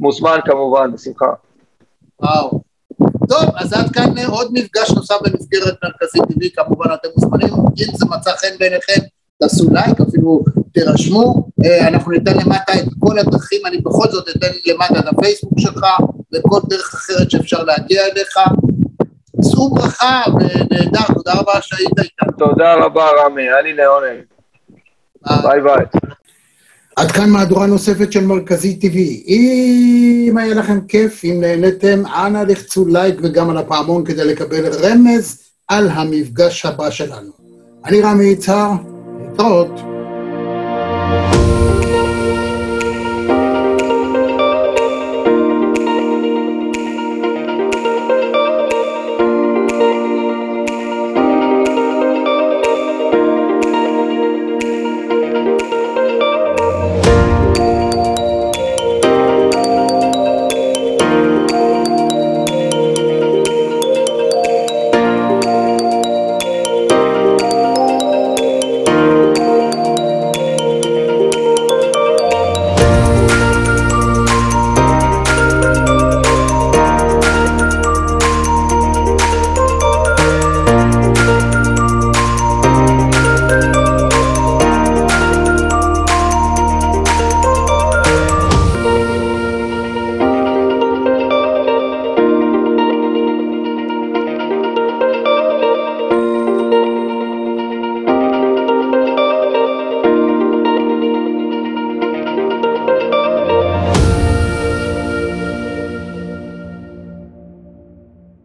מוזמן 0.00 0.38
כמובן, 0.44 0.92
בשמחה. 0.92 1.32
וואו. 2.20 2.60
טוב, 3.28 3.50
אז 3.56 3.72
עד 3.72 3.90
כאן 3.94 4.18
עוד 4.28 4.50
מפגש 4.52 4.90
נוסף 4.90 5.14
במסגרת 5.24 5.74
מרכזית 5.84 6.22
טבעי, 6.22 6.50
כמובן 6.50 6.94
אתם 6.94 7.08
מוזמנים, 7.16 7.54
אם 7.54 7.96
זה 7.96 8.06
מצא 8.10 8.30
חן 8.30 8.58
בעיניכם, 8.58 9.00
תעשו 9.40 9.70
לייק, 9.70 10.00
אפילו 10.00 10.44
תירשמו, 10.72 11.48
אה, 11.64 11.88
אנחנו 11.88 12.12
ניתן 12.12 12.34
למטה 12.34 12.72
את 12.74 12.88
כל 12.98 13.18
הדרכים, 13.18 13.60
אני 13.66 13.78
בכל 13.78 14.08
זאת 14.10 14.28
אתן 14.28 14.46
למטה 14.66 14.98
את 14.98 15.06
הפייסבוק 15.06 15.60
שלך 15.60 15.84
וכל 16.34 16.60
דרך 16.68 16.94
אחרת 16.94 17.30
שאפשר 17.30 17.62
להגיע 17.62 18.02
אליך. 18.06 18.38
שאו 19.44 19.74
ברכה 19.74 20.22
ונהדר, 20.34 21.14
תודה 21.14 21.32
רבה 21.34 21.52
שהיית 21.60 21.98
איתנו. 21.98 22.32
תודה 22.38 22.74
רבה 22.74 23.04
רמי, 23.24 23.42
היה 23.42 23.62
לי 23.62 23.74
לעונג. 23.74 24.20
ביי 25.42 25.60
ביי. 25.60 25.84
עד 26.96 27.12
כאן 27.12 27.30
מהדורה 27.30 27.66
נוספת 27.66 28.12
של 28.12 28.24
מרכזי 28.24 28.78
TV. 28.82 28.96
אם 29.28 30.34
היה 30.38 30.54
לכם 30.54 30.80
כיף, 30.80 31.24
אם 31.24 31.38
נהניתם, 31.40 32.02
אנא 32.06 32.38
לחצו 32.48 32.86
לייק 32.86 33.14
וגם 33.22 33.50
על 33.50 33.56
הפעמון 33.56 34.04
כדי 34.04 34.24
לקבל 34.24 34.66
רמז 34.66 35.42
על 35.68 35.88
המפגש 35.88 36.66
הבא 36.66 36.90
שלנו. 36.90 37.30
אני 37.84 38.02
רמי 38.02 38.24
יצהר, 38.24 38.70
thought 39.36 39.95